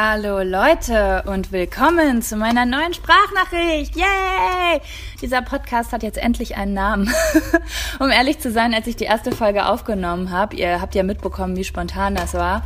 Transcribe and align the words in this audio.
Hallo 0.00 0.42
Leute 0.42 1.24
und 1.26 1.50
willkommen 1.50 2.22
zu 2.22 2.36
meiner 2.36 2.64
neuen 2.64 2.94
Sprachnachricht. 2.94 3.96
Yay! 3.96 4.80
Dieser 5.20 5.42
Podcast 5.42 5.90
hat 5.90 6.04
jetzt 6.04 6.18
endlich 6.18 6.56
einen 6.56 6.72
Namen. 6.72 7.12
um 7.98 8.08
ehrlich 8.08 8.38
zu 8.38 8.52
sein, 8.52 8.72
als 8.74 8.86
ich 8.86 8.94
die 8.94 9.06
erste 9.06 9.32
Folge 9.32 9.66
aufgenommen 9.66 10.30
habe, 10.30 10.54
ihr 10.54 10.80
habt 10.80 10.94
ja 10.94 11.02
mitbekommen, 11.02 11.56
wie 11.56 11.64
spontan 11.64 12.14
das 12.14 12.34
war. 12.34 12.62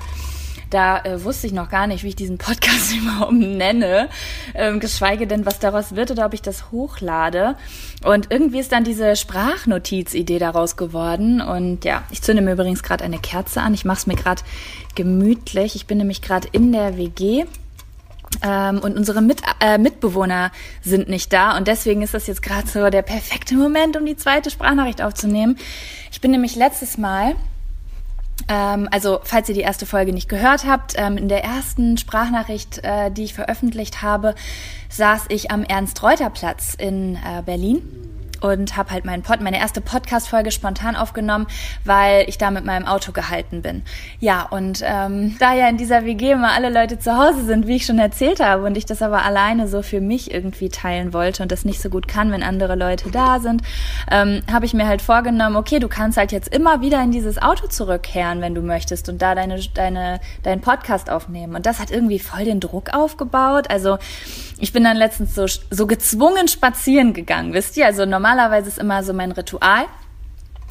Da 0.72 1.04
äh, 1.04 1.22
wusste 1.22 1.46
ich 1.46 1.52
noch 1.52 1.68
gar 1.68 1.86
nicht, 1.86 2.02
wie 2.02 2.08
ich 2.08 2.16
diesen 2.16 2.38
Podcast 2.38 2.94
überhaupt 2.96 3.32
nenne, 3.32 4.08
ähm, 4.54 4.80
geschweige 4.80 5.26
denn, 5.26 5.44
was 5.44 5.58
daraus 5.58 5.94
wird 5.94 6.10
oder 6.10 6.24
ob 6.24 6.32
ich 6.32 6.40
das 6.40 6.70
hochlade. 6.70 7.56
Und 8.04 8.28
irgendwie 8.30 8.58
ist 8.58 8.72
dann 8.72 8.82
diese 8.82 9.14
Sprachnotiz-Idee 9.14 10.38
daraus 10.38 10.78
geworden. 10.78 11.42
Und 11.42 11.84
ja, 11.84 12.04
ich 12.10 12.22
zünde 12.22 12.40
mir 12.40 12.52
übrigens 12.54 12.82
gerade 12.82 13.04
eine 13.04 13.18
Kerze 13.18 13.60
an. 13.60 13.74
Ich 13.74 13.84
mache 13.84 13.98
es 13.98 14.06
mir 14.06 14.16
gerade 14.16 14.42
gemütlich. 14.94 15.76
Ich 15.76 15.86
bin 15.86 15.98
nämlich 15.98 16.22
gerade 16.22 16.48
in 16.52 16.72
der 16.72 16.96
WG. 16.96 17.44
Ähm, 18.42 18.78
und 18.78 18.96
unsere 18.96 19.20
Mit 19.20 19.42
äh, 19.60 19.76
Mitbewohner 19.76 20.52
sind 20.80 21.06
nicht 21.06 21.34
da 21.34 21.54
und 21.58 21.68
deswegen 21.68 22.00
ist 22.00 22.14
das 22.14 22.26
jetzt 22.26 22.40
gerade 22.40 22.66
so 22.66 22.88
der 22.88 23.02
perfekte 23.02 23.54
Moment, 23.56 23.94
um 23.94 24.06
die 24.06 24.16
zweite 24.16 24.50
Sprachnachricht 24.50 25.02
aufzunehmen. 25.02 25.58
Ich 26.10 26.22
bin 26.22 26.30
nämlich 26.30 26.56
letztes 26.56 26.96
Mal 26.96 27.36
also, 28.48 29.20
falls 29.22 29.48
ihr 29.48 29.54
die 29.54 29.60
erste 29.60 29.86
Folge 29.86 30.12
nicht 30.12 30.28
gehört 30.28 30.66
habt, 30.66 30.94
ähm, 30.96 31.16
in 31.16 31.28
der 31.28 31.44
ersten 31.44 31.96
Sprachnachricht, 31.98 32.80
äh, 32.82 33.10
die 33.10 33.24
ich 33.24 33.34
veröffentlicht 33.34 34.02
habe, 34.02 34.34
saß 34.88 35.26
ich 35.28 35.50
am 35.50 35.64
Ernst-Reuter-Platz 35.64 36.74
in 36.78 37.16
äh, 37.16 37.42
Berlin 37.44 38.11
und 38.42 38.76
habe 38.76 38.90
halt 38.90 39.04
meinen 39.04 39.22
Pod, 39.22 39.40
meine 39.40 39.58
erste 39.58 39.80
Podcast-Folge 39.80 40.50
spontan 40.50 40.96
aufgenommen, 40.96 41.46
weil 41.84 42.28
ich 42.28 42.38
da 42.38 42.50
mit 42.50 42.64
meinem 42.64 42.86
Auto 42.86 43.12
gehalten 43.12 43.62
bin. 43.62 43.82
Ja, 44.20 44.42
und 44.50 44.82
ähm, 44.84 45.36
da 45.38 45.54
ja 45.54 45.68
in 45.68 45.76
dieser 45.76 46.04
WG 46.04 46.32
immer 46.32 46.52
alle 46.52 46.70
Leute 46.70 46.98
zu 46.98 47.16
Hause 47.16 47.44
sind, 47.44 47.66
wie 47.66 47.76
ich 47.76 47.86
schon 47.86 47.98
erzählt 47.98 48.40
habe, 48.40 48.64
und 48.64 48.76
ich 48.76 48.84
das 48.84 49.02
aber 49.02 49.24
alleine 49.24 49.68
so 49.68 49.82
für 49.82 50.00
mich 50.00 50.32
irgendwie 50.32 50.68
teilen 50.68 51.12
wollte 51.12 51.42
und 51.42 51.52
das 51.52 51.64
nicht 51.64 51.80
so 51.80 51.88
gut 51.88 52.08
kann, 52.08 52.32
wenn 52.32 52.42
andere 52.42 52.74
Leute 52.74 53.10
da 53.10 53.38
sind, 53.38 53.62
ähm, 54.10 54.42
habe 54.50 54.66
ich 54.66 54.74
mir 54.74 54.86
halt 54.86 55.02
vorgenommen, 55.02 55.56
okay, 55.56 55.78
du 55.78 55.88
kannst 55.88 56.18
halt 56.18 56.32
jetzt 56.32 56.52
immer 56.54 56.80
wieder 56.80 57.02
in 57.02 57.12
dieses 57.12 57.40
Auto 57.40 57.68
zurückkehren, 57.68 58.40
wenn 58.40 58.54
du 58.54 58.62
möchtest, 58.62 59.08
und 59.08 59.22
da 59.22 59.34
deine, 59.34 59.60
deine, 59.74 60.20
deinen 60.42 60.60
Podcast 60.60 61.10
aufnehmen. 61.10 61.54
Und 61.54 61.66
das 61.66 61.78
hat 61.78 61.90
irgendwie 61.90 62.18
voll 62.18 62.44
den 62.44 62.60
Druck 62.60 62.92
aufgebaut. 62.92 63.70
Also 63.70 63.98
ich 64.58 64.72
bin 64.72 64.84
dann 64.84 64.96
letztens 64.96 65.34
so, 65.34 65.46
so 65.70 65.86
gezwungen 65.86 66.48
spazieren 66.48 67.12
gegangen, 67.12 67.52
wisst 67.52 67.76
ihr? 67.76 67.86
Also 67.86 68.06
normalerweise 68.32 68.68
ist 68.68 68.78
immer 68.78 69.02
so 69.02 69.12
mein 69.12 69.32
Ritual. 69.32 69.84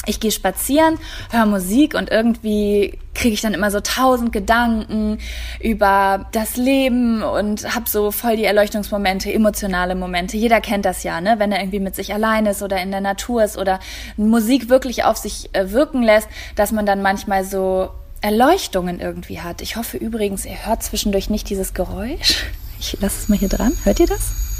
Ich 0.07 0.19
gehe 0.19 0.31
spazieren, 0.31 0.97
höre 1.29 1.45
Musik 1.45 1.93
und 1.93 2.09
irgendwie 2.09 2.97
kriege 3.13 3.35
ich 3.35 3.41
dann 3.41 3.53
immer 3.53 3.69
so 3.69 3.81
tausend 3.81 4.33
Gedanken 4.33 5.19
über 5.59 6.25
das 6.31 6.57
Leben 6.57 7.21
und 7.21 7.75
habe 7.75 7.87
so 7.87 8.09
voll 8.09 8.35
die 8.35 8.45
Erleuchtungsmomente, 8.45 9.31
emotionale 9.31 9.93
Momente. 9.93 10.37
Jeder 10.37 10.59
kennt 10.59 10.85
das 10.85 11.03
ja, 11.03 11.21
ne? 11.21 11.35
wenn 11.37 11.51
er 11.51 11.59
irgendwie 11.59 11.79
mit 11.79 11.95
sich 11.95 12.15
allein 12.15 12.47
ist 12.47 12.63
oder 12.63 12.81
in 12.81 12.89
der 12.89 13.01
Natur 13.01 13.43
ist 13.43 13.59
oder 13.59 13.79
Musik 14.17 14.69
wirklich 14.69 15.03
auf 15.03 15.17
sich 15.17 15.53
äh, 15.53 15.69
wirken 15.69 16.01
lässt, 16.01 16.29
dass 16.55 16.71
man 16.71 16.87
dann 16.87 17.03
manchmal 17.03 17.43
so 17.45 17.91
Erleuchtungen 18.21 18.99
irgendwie 18.99 19.41
hat. 19.41 19.61
Ich 19.61 19.75
hoffe 19.75 19.97
übrigens, 19.97 20.45
ihr 20.45 20.65
hört 20.65 20.81
zwischendurch 20.81 21.29
nicht 21.29 21.47
dieses 21.47 21.75
Geräusch. 21.75 22.45
Ich 22.79 22.99
lasse 22.99 23.19
es 23.21 23.29
mal 23.29 23.37
hier 23.37 23.49
dran. 23.49 23.73
Hört 23.83 23.99
ihr 23.99 24.07
das? 24.07 24.50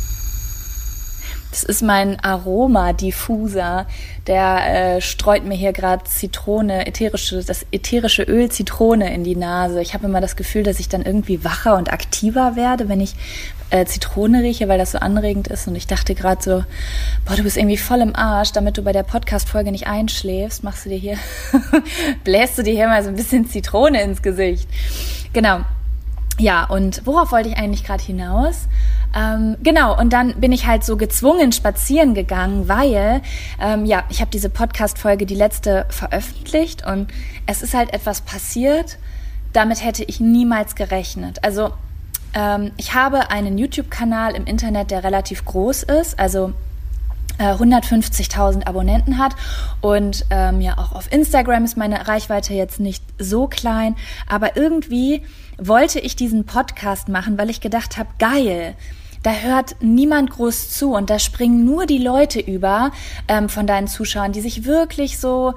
Das 1.52 1.64
ist 1.64 1.82
mein 1.82 2.20
Aromadiffuser. 2.24 3.86
Der 4.26 4.96
äh, 4.96 5.02
streut 5.02 5.44
mir 5.44 5.56
hier 5.56 5.74
gerade 5.74 6.06
Zitrone, 6.06 6.88
ätherische, 6.88 7.44
das 7.44 7.66
ätherische 7.72 8.24
Öl 8.24 8.50
Zitrone 8.50 9.14
in 9.14 9.26
die 9.26 9.36
Nase. 9.36 9.82
Ich 9.82 9.94
habe 9.94 10.08
immer 10.08 10.22
das 10.22 10.38
Gefühl, 10.38 10.64
dass 10.64 10.80
ich 10.80 10.88
dann 10.88 11.02
irgendwie 11.02 11.44
wacher 11.44 11.76
und 11.76 11.92
aktiver 11.92 12.56
werde, 12.56 12.88
wenn 12.88 13.02
ich 13.02 13.16
äh, 13.70 13.86
Zitrone 13.86 14.44
rieche, 14.44 14.70
weil 14.70 14.78
das 14.78 14.92
so 14.92 15.00
anregend 15.00 15.50
ist. 15.50 15.68
Und 15.68 15.76
ich 15.76 15.88
dachte 15.88 16.16
gerade 16.16 16.42
so, 16.42 16.64
boah, 17.26 17.36
du 17.36 17.44
bist 17.44 17.58
irgendwie 17.58 17.78
voll 17.78 18.00
im 18.00 18.16
Arsch, 18.16 18.54
damit 18.54 18.78
du 18.78 18.82
bei 18.82 18.94
der 18.94 19.04
Podcast-Folge 19.04 19.72
nicht 19.72 19.88
einschläfst, 19.88 20.64
machst 20.64 20.86
du 20.86 20.90
dir 20.90 20.98
hier, 20.98 21.18
bläst 22.24 22.58
du 22.58 22.64
dir 22.64 22.74
hier 22.74 22.88
mal 22.88 23.04
so 23.04 23.10
ein 23.10 23.16
bisschen 23.16 23.50
Zitrone 23.50 24.02
ins 24.02 24.22
Gesicht. 24.22 24.70
Genau. 25.34 25.62
Ja, 26.40 26.64
und 26.64 27.06
worauf 27.06 27.32
wollte 27.32 27.50
ich 27.50 27.58
eigentlich 27.58 27.84
gerade 27.84 28.04
hinaus? 28.04 28.68
Ähm, 29.16 29.58
genau, 29.62 30.00
und 30.00 30.14
dann 30.14 30.40
bin 30.40 30.52
ich 30.52 30.66
halt 30.68 30.84
so 30.84 30.96
gezwungen 30.96 31.52
spazieren 31.52 32.14
gegangen, 32.14 32.68
weil, 32.68 33.22
ähm, 33.60 33.86
ja, 33.86 34.04
ich 34.10 34.22
habe 34.22 34.32
diese 34.32 34.50
Podcast-Folge, 34.50 35.26
die 35.26 35.36
letzte, 35.36 35.86
veröffentlicht 35.90 36.86
und 36.86 37.08
es 37.46 37.62
ist 37.62 37.74
halt 37.74 37.94
etwas 37.94 38.22
passiert, 38.22 38.98
damit 39.54 39.84
hätte 39.84 40.04
ich 40.04 40.20
niemals 40.20 40.76
gerechnet. 40.76 41.44
Also, 41.44 41.72
ähm, 42.34 42.72
ich 42.78 42.94
habe 42.94 43.30
einen 43.32 43.58
YouTube-Kanal 43.58 44.36
im 44.36 44.46
Internet, 44.46 44.92
der 44.92 45.04
relativ 45.04 45.44
groß 45.44 45.84
ist, 45.84 46.18
also 46.18 46.54
150.000 47.38 48.62
äh, 48.62 48.66
Abonnenten 48.66 49.18
hat 49.18 49.36
und 49.82 50.26
ähm, 50.30 50.62
ja 50.62 50.78
auch 50.78 50.92
auf 50.92 51.12
Instagram 51.12 51.64
ist 51.66 51.76
meine 51.76 52.08
Reichweite 52.08 52.54
jetzt 52.54 52.80
nicht 52.80 53.04
so 53.18 53.48
klein, 53.48 53.96
aber 54.28 54.56
irgendwie 54.56 55.24
wollte 55.58 56.00
ich 56.00 56.16
diesen 56.16 56.46
Podcast 56.46 57.10
machen, 57.10 57.38
weil 57.38 57.50
ich 57.50 57.62
gedacht 57.62 57.98
habe, 57.98 58.10
geil, 58.20 58.76
da 59.24 59.32
hört 59.34 59.76
niemand 59.82 60.32
groß 60.32 60.70
zu 60.70 60.94
und 60.94 61.10
da 61.10 61.20
springen 61.20 61.64
nur 61.64 61.86
die 61.86 62.00
Leute 62.00 62.40
über 62.40 62.92
ähm, 63.28 63.50
von 63.50 63.68
deinen 63.68 63.88
Zuschauern, 63.88 64.32
die 64.32 64.42
sich 64.42 64.66
wirklich 64.66 65.20
so 65.20 65.54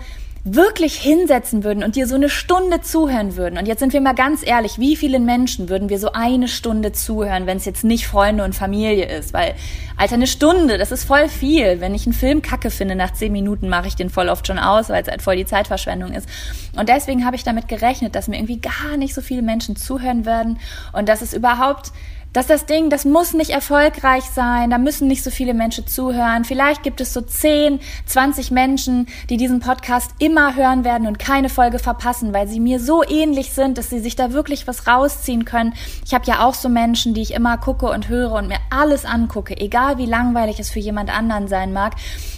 wirklich 0.47 0.97
hinsetzen 0.97 1.65
würden 1.65 1.83
und 1.83 1.97
dir 1.97 2.07
so 2.07 2.17
eine 2.17 2.29
Stunde 2.29 2.83
zuhören 2.83 3.37
würden. 3.37 3.59
Und 3.59 3.67
jetzt 3.67 3.81
sind 3.81 3.95
wir 3.95 4.03
mal 4.03 4.15
ganz 4.15 4.47
ehrlich, 4.47 4.79
wie 4.79 4.95
vielen 4.95 5.25
Menschen 5.25 5.71
würden 5.71 5.89
wir 5.89 5.99
so 5.99 6.13
eine 6.13 6.49
Stunde 6.49 6.93
zuhören, 6.93 7.47
wenn 7.47 7.57
es 7.57 7.65
jetzt 7.65 7.83
nicht 7.83 8.07
Freunde 8.07 8.45
und 8.45 8.55
Familie 8.55 9.07
ist? 9.07 9.33
Weil, 9.33 9.55
Alter, 9.97 10.17
eine 10.17 10.27
Stunde, 10.27 10.77
das 10.77 10.93
ist 10.93 11.05
voll 11.05 11.31
viel. 11.31 11.81
Wenn 11.81 11.95
ich 11.95 12.05
einen 12.05 12.13
Film 12.13 12.43
kacke 12.43 12.71
finde, 12.71 12.95
nach 12.95 13.15
zehn 13.15 13.33
Minuten 13.33 13.71
mache 13.71 13.89
ich 13.89 13.97
den 13.97 14.11
voll 14.11 14.29
oft 14.29 14.47
schon 14.47 14.59
aus, 14.59 14.91
weil 14.91 15.03
es 15.03 15.09
halt 15.09 15.23
voll 15.23 15.37
die 15.37 15.47
Zeitverschwendung 15.47 16.13
ist. 16.13 16.29
Und 16.77 16.91
deswegen 16.91 17.25
habe 17.25 17.37
ich 17.37 17.45
damit 17.45 17.67
gerechnet, 17.67 18.15
dass 18.15 18.29
mir 18.29 18.37
irgendwie 18.37 18.61
gar 18.61 18.99
nicht 18.99 19.15
so 19.15 19.23
viele 19.23 19.41
Menschen 19.41 19.77
zuhören 19.77 20.27
werden 20.27 20.59
und 20.93 21.09
dass 21.09 21.23
es 21.23 21.33
überhaupt 21.33 21.91
dass 22.35 22.49
das 22.49 22.67
Ding, 22.67 22.91
das 22.91 23.05
muss 23.05 23.33
nicht 23.33 23.51
erfolgreich 23.51 24.25
sein, 24.25 24.69
da 24.69 24.77
müssen 24.77 25.07
nicht 25.07 25.23
so 25.23 25.31
viele 25.31 25.55
Menschen 25.55 25.87
zuhören. 25.87 26.45
Vielleicht 26.45 26.83
gibt 26.83 27.01
es 27.01 27.15
so 27.15 27.21
10, 27.21 27.79
20 28.07 28.51
Menschen, 28.51 29.07
die 29.31 29.37
diesen 29.37 29.61
Podcast 29.61 30.11
immer 30.19 30.57
hören 30.57 30.85
werden 30.85 31.07
und 31.07 31.21
keine 31.21 31.49
Folge 31.49 31.79
verpassen, 31.79 32.35
weil 32.35 32.49
sie 32.49 32.59
mir 32.59 32.81
so 32.81 33.05
ähnlich 33.05 33.53
sind, 33.53 33.79
dass 33.79 33.89
sie 33.89 34.01
sich 34.01 34.17
da 34.17 34.33
wirklich 34.33 34.67
was 34.67 34.89
rausziehen 34.89 35.45
können. 35.45 35.75
Ich 36.05 36.13
habe 36.13 36.27
ja 36.27 36.45
auch 36.45 36.55
so 36.55 36.69
Menschen, 36.69 37.15
die 37.15 37.23
ich 37.23 37.35
immer 37.35 37.57
gucke 37.57 37.87
und 37.87 38.09
höre 38.09 38.33
und 38.33 38.49
mir 38.49 38.59
alles 38.69 39.05
angucke, 39.05 39.57
egal 39.57 39.99
wie 39.99 40.07
langweilig 40.07 40.59
es 40.59 40.71
für 40.71 40.81
jemand 40.81 41.17
anderen 41.17 41.47
sein 41.47 41.73
mag, 41.73 41.95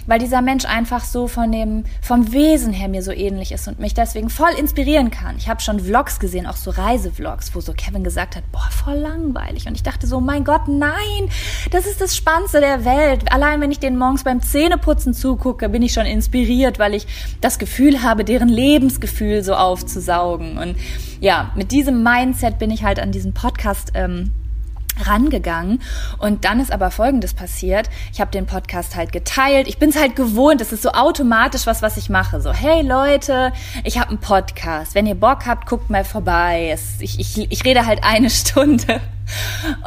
weil 0.06 0.18
dieser 0.18 0.42
Mensch 0.42 0.66
einfach 0.66 1.04
so 1.04 1.26
von 1.26 1.50
dem 1.50 1.84
vom 2.02 2.32
Wesen 2.32 2.74
her 2.74 2.88
mir 2.88 3.02
so 3.02 3.12
ähnlich 3.12 3.50
ist 3.50 3.66
und 3.66 3.80
mich 3.80 3.94
deswegen 3.94 4.28
voll 4.28 4.52
inspirieren 4.58 5.10
kann. 5.10 5.38
Ich 5.38 5.48
habe 5.48 5.62
schon 5.62 5.80
Vlogs 5.80 6.20
gesehen, 6.20 6.46
auch 6.46 6.56
so 6.56 6.70
Reisevlogs, 6.70 7.54
wo 7.54 7.60
so 7.60 7.72
Kevin 7.72 8.04
gesagt 8.04 8.36
hat, 8.36 8.44
boah, 8.52 8.68
voll 8.70 8.98
langweilig 8.98 9.66
und 9.66 9.74
ich 9.74 9.85
dachte 9.86 10.06
so, 10.06 10.20
mein 10.20 10.44
Gott, 10.44 10.68
nein, 10.68 11.28
das 11.70 11.86
ist 11.86 12.00
das 12.00 12.16
Spannendste 12.16 12.60
der 12.60 12.84
Welt. 12.84 13.30
Allein 13.32 13.60
wenn 13.60 13.70
ich 13.70 13.78
den 13.78 13.96
morgens 13.96 14.24
beim 14.24 14.42
Zähneputzen 14.42 15.14
zugucke, 15.14 15.68
bin 15.68 15.82
ich 15.82 15.92
schon 15.92 16.06
inspiriert, 16.06 16.78
weil 16.78 16.94
ich 16.94 17.06
das 17.40 17.58
Gefühl 17.58 18.02
habe, 18.02 18.24
deren 18.24 18.48
Lebensgefühl 18.48 19.42
so 19.42 19.54
aufzusaugen. 19.54 20.58
Und 20.58 20.76
ja, 21.20 21.52
mit 21.54 21.72
diesem 21.72 22.02
Mindset 22.02 22.58
bin 22.58 22.70
ich 22.70 22.84
halt 22.84 22.98
an 22.98 23.12
diesen 23.12 23.34
Podcast 23.34 23.92
ähm, 23.94 24.32
rangegangen. 25.04 25.82
Und 26.18 26.44
dann 26.44 26.60
ist 26.60 26.72
aber 26.72 26.90
folgendes 26.90 27.34
passiert. 27.34 27.88
Ich 28.12 28.20
habe 28.20 28.30
den 28.30 28.46
Podcast 28.46 28.96
halt 28.96 29.12
geteilt. 29.12 29.68
Ich 29.68 29.78
bin 29.78 29.90
es 29.90 29.96
halt 29.96 30.16
gewohnt. 30.16 30.60
Es 30.60 30.72
ist 30.72 30.82
so 30.82 30.90
automatisch 30.90 31.66
was 31.66 31.82
was 31.82 31.96
ich 31.96 32.08
mache. 32.08 32.40
So 32.40 32.52
hey 32.52 32.82
Leute 32.82 33.52
ich 33.84 33.98
habe 33.98 34.10
einen 34.10 34.18
Podcast. 34.18 34.94
Wenn 34.94 35.06
ihr 35.06 35.14
Bock 35.14 35.46
habt 35.46 35.66
guckt 35.66 35.90
mal 35.90 36.04
vorbei. 36.04 36.76
Ich, 37.00 37.18
ich, 37.18 37.50
ich 37.50 37.64
rede 37.64 37.86
halt 37.86 38.04
eine 38.04 38.30
Stunde. 38.36 39.00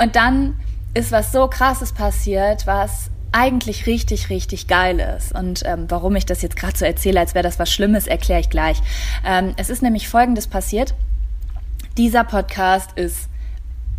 Und 0.02 0.16
dann 0.16 0.56
ist 0.94 1.12
was 1.12 1.32
so 1.32 1.48
krasses 1.48 1.94
passiert 1.94 2.66
was 2.68 3.10
eigentlich 3.32 3.86
richtig, 3.86 4.30
richtig 4.30 4.68
geil 4.68 5.00
ist. 5.00 5.34
Und 5.34 5.62
ähm, 5.66 5.86
warum 5.90 6.16
ich 6.16 6.26
das 6.26 6.42
jetzt 6.42 6.56
gerade 6.56 6.78
so 6.78 6.86
erzähle, 6.86 7.20
als 7.20 7.36
wäre 7.36 7.44
das 7.44 7.60
was 7.60 7.72
Schlimmes, 7.72 8.08
erkläre 8.08 8.40
ich 8.40 8.50
gleich. 8.50 8.82
Ähm, 9.26 9.54
es 9.58 9.70
ist 9.70 9.82
nämlich 9.82 10.10
Folgendes 10.10 10.48
passiert. 10.48 10.96
Dieser 11.98 12.24
Podcast 12.24 12.92
ist 12.96 13.30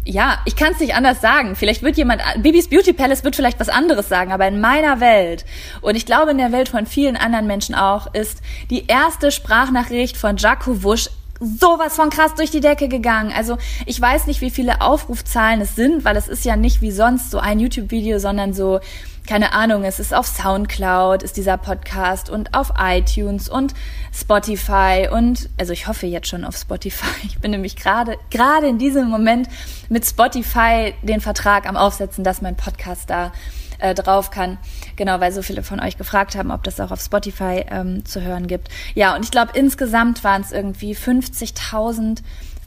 ja, 0.04 0.38
ich 0.46 0.56
kann 0.56 0.72
es 0.72 0.80
nicht 0.80 0.94
anders 0.94 1.20
sagen. 1.20 1.56
Vielleicht 1.56 1.82
wird 1.82 1.96
jemand, 1.96 2.22
Bibis 2.38 2.68
Beauty 2.68 2.92
Palace 2.92 3.22
wird 3.22 3.36
vielleicht 3.36 3.60
was 3.60 3.68
anderes 3.68 4.08
sagen, 4.08 4.32
aber 4.32 4.48
in 4.48 4.60
meiner 4.60 5.00
Welt 5.00 5.44
und 5.82 5.94
ich 5.94 6.06
glaube 6.06 6.30
in 6.30 6.38
der 6.38 6.52
Welt 6.52 6.68
von 6.68 6.86
vielen 6.86 7.16
anderen 7.16 7.46
Menschen 7.46 7.74
auch, 7.74 8.12
ist 8.14 8.40
die 8.70 8.86
erste 8.86 9.30
Sprachnachricht 9.30 10.16
von 10.16 10.36
Jaco 10.36 10.82
Wusch 10.82 11.10
sowas 11.40 11.96
von 11.96 12.10
krass 12.10 12.34
durch 12.34 12.50
die 12.50 12.60
Decke 12.60 12.88
gegangen. 12.88 13.32
Also 13.34 13.56
ich 13.86 13.98
weiß 14.00 14.26
nicht, 14.26 14.42
wie 14.42 14.50
viele 14.50 14.82
Aufrufzahlen 14.82 15.62
es 15.62 15.74
sind, 15.74 16.04
weil 16.04 16.16
es 16.16 16.28
ist 16.28 16.44
ja 16.44 16.54
nicht 16.56 16.82
wie 16.82 16.90
sonst 16.90 17.30
so 17.30 17.38
ein 17.38 17.58
YouTube-Video, 17.58 18.18
sondern 18.18 18.52
so, 18.52 18.80
keine 19.26 19.52
Ahnung, 19.52 19.84
es 19.84 20.00
ist 20.00 20.12
auf 20.12 20.26
Soundcloud, 20.26 21.22
ist 21.22 21.36
dieser 21.36 21.56
Podcast 21.56 22.30
und 22.30 22.54
auf 22.54 22.72
iTunes 22.78 23.48
und 23.48 23.74
Spotify 24.12 25.08
und, 25.10 25.48
also 25.58 25.72
ich 25.72 25.86
hoffe 25.86 26.06
jetzt 26.06 26.28
schon 26.28 26.44
auf 26.44 26.56
Spotify. 26.56 27.06
Ich 27.24 27.38
bin 27.38 27.52
nämlich 27.52 27.76
gerade, 27.76 28.18
gerade 28.30 28.66
in 28.66 28.78
diesem 28.78 29.08
Moment 29.08 29.48
mit 29.88 30.04
Spotify 30.04 30.94
den 31.02 31.20
Vertrag 31.20 31.68
am 31.68 31.76
Aufsetzen, 31.76 32.24
dass 32.24 32.42
mein 32.42 32.56
Podcast 32.56 33.08
da 33.08 33.32
äh, 33.80 33.94
drauf 33.94 34.30
kann. 34.30 34.58
Genau, 34.96 35.20
weil 35.20 35.32
so 35.32 35.42
viele 35.42 35.62
von 35.62 35.80
euch 35.80 35.96
gefragt 35.96 36.34
haben, 36.34 36.50
ob 36.50 36.62
das 36.62 36.80
auch 36.80 36.90
auf 36.90 37.00
Spotify 37.00 37.64
ähm, 37.70 38.04
zu 38.04 38.20
hören 38.20 38.46
gibt. 38.46 38.68
Ja, 38.94 39.14
und 39.14 39.24
ich 39.24 39.30
glaube, 39.30 39.52
insgesamt 39.54 40.22
waren 40.24 40.42
es 40.42 40.52
irgendwie 40.52 40.94
50.000 40.94 42.18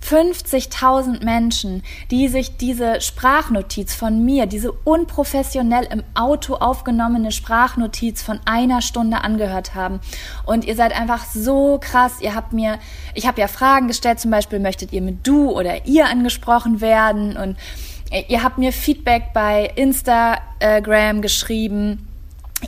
50.000 0.03 1.23
Menschen, 1.23 1.83
die 2.11 2.27
sich 2.27 2.57
diese 2.57 3.01
Sprachnotiz 3.01 3.95
von 3.95 4.23
mir, 4.23 4.45
diese 4.45 4.71
unprofessionell 4.71 5.85
im 5.85 6.03
Auto 6.13 6.55
aufgenommene 6.55 7.31
Sprachnotiz 7.31 8.21
von 8.21 8.39
einer 8.45 8.81
Stunde 8.81 9.23
angehört 9.23 9.75
haben. 9.75 10.01
Und 10.45 10.65
ihr 10.65 10.75
seid 10.75 10.99
einfach 10.99 11.25
so 11.25 11.79
krass. 11.81 12.21
Ihr 12.21 12.35
habt 12.35 12.53
mir, 12.53 12.79
ich 13.13 13.27
habe 13.27 13.39
ja 13.39 13.47
Fragen 13.47 13.87
gestellt, 13.87 14.19
zum 14.19 14.31
Beispiel 14.31 14.59
möchtet 14.59 14.93
ihr 14.93 15.01
mit 15.01 15.25
du 15.25 15.51
oder 15.51 15.85
ihr 15.85 16.07
angesprochen 16.07 16.81
werden 16.81 17.37
und 17.37 17.57
Ihr 18.27 18.43
habt 18.43 18.59
mir 18.59 18.71
Feedback 18.71 19.33
bei 19.33 19.71
Instagram 19.75 21.23
geschrieben. 21.23 22.12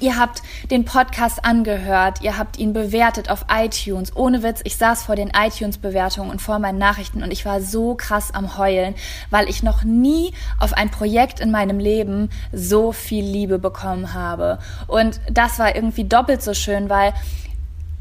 Ihr 0.02 0.18
habt 0.18 0.42
den 0.72 0.84
Podcast 0.84 1.46
angehört, 1.46 2.22
ihr 2.22 2.38
habt 2.38 2.58
ihn 2.58 2.74
bewertet 2.74 3.30
auf 3.30 3.46
iTunes. 3.50 4.16
Ohne 4.16 4.44
Witz, 4.44 4.62
ich 4.64 4.78
saß 4.78 5.04
vor 5.04 5.16
den 5.16 5.30
iTunes-Bewertungen 5.30 6.30
und 6.30 6.42
vor 6.42 6.60
meinen 6.60 6.78
Nachrichten 6.78 7.24
und 7.24 7.32
ich 7.32 7.46
war 7.46 7.62
so 7.62 7.96
krass 7.96 8.34
am 8.34 8.58
Heulen, 8.58 8.96
weil 9.30 9.50
ich 9.50 9.64
noch 9.64 9.84
nie 9.84 10.34
auf 10.60 10.74
ein 10.74 10.92
Projekt 10.92 11.40
in 11.40 11.52
meinem 11.52 11.80
Leben 11.80 12.30
so 12.52 12.92
viel 12.92 13.24
Liebe 13.24 13.58
bekommen 13.58 14.14
habe. 14.14 14.60
Und 14.88 15.22
das 15.32 15.60
war 15.60 15.76
irgendwie 15.76 16.04
doppelt 16.04 16.42
so 16.42 16.54
schön, 16.54 16.90
weil 16.90 17.14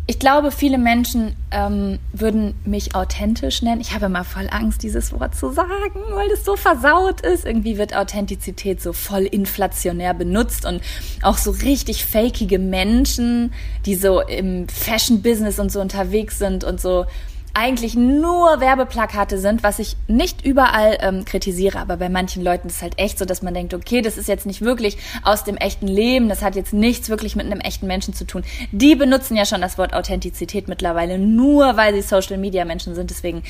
ich 0.06 0.18
glaube, 0.18 0.50
viele 0.50 0.76
Menschen 0.76 1.34
ähm, 1.50 1.98
würden 2.12 2.54
mich 2.66 2.94
authentisch 2.94 3.62
nennen. 3.62 3.80
Ich 3.80 3.94
habe 3.94 4.06
immer 4.06 4.24
voll 4.24 4.48
Angst, 4.50 4.82
dieses 4.82 5.12
Wort 5.18 5.34
zu 5.34 5.50
sagen, 5.50 5.98
weil 6.10 6.30
es 6.30 6.44
so 6.44 6.56
versaut 6.56 7.22
ist. 7.22 7.46
Irgendwie 7.46 7.78
wird 7.78 7.96
Authentizität 7.96 8.82
so 8.82 8.92
voll 8.92 9.22
inflationär 9.22 10.12
benutzt 10.12 10.66
und 10.66 10.82
auch 11.22 11.38
so 11.38 11.52
richtig 11.52 12.04
fakige 12.04 12.58
Menschen, 12.58 13.54
die 13.86 13.94
so 13.94 14.20
im 14.20 14.68
Fashion-Business 14.68 15.58
und 15.58 15.72
so 15.72 15.80
unterwegs 15.80 16.38
sind 16.38 16.64
und 16.64 16.82
so 16.82 17.06
eigentlich 17.54 17.94
nur 17.94 18.60
Werbeplakate 18.60 19.38
sind, 19.38 19.62
was 19.62 19.78
ich 19.78 19.96
nicht 20.08 20.44
überall 20.44 20.98
ähm, 21.00 21.24
kritisiere, 21.24 21.78
aber 21.78 21.96
bei 21.96 22.08
manchen 22.08 22.42
Leuten 22.42 22.68
ist 22.68 22.76
es 22.76 22.82
halt 22.82 22.98
echt 22.98 23.18
so, 23.18 23.24
dass 23.24 23.42
man 23.42 23.54
denkt, 23.54 23.74
okay, 23.74 24.02
das 24.02 24.18
ist 24.18 24.26
jetzt 24.26 24.44
nicht 24.44 24.60
wirklich 24.60 24.98
aus 25.22 25.44
dem 25.44 25.56
echten 25.56 25.86
Leben, 25.86 26.28
das 26.28 26.42
hat 26.42 26.56
jetzt 26.56 26.72
nichts 26.72 27.08
wirklich 27.08 27.36
mit 27.36 27.46
einem 27.46 27.60
echten 27.60 27.86
Menschen 27.86 28.12
zu 28.12 28.26
tun. 28.26 28.42
Die 28.72 28.96
benutzen 28.96 29.36
ja 29.36 29.46
schon 29.46 29.60
das 29.60 29.78
Wort 29.78 29.94
Authentizität 29.94 30.66
mittlerweile 30.66 31.18
nur, 31.18 31.76
weil 31.76 31.94
sie 31.94 32.02
Social 32.02 32.38
Media 32.38 32.64
Menschen 32.64 32.96
sind, 32.96 33.10
deswegen 33.10 33.44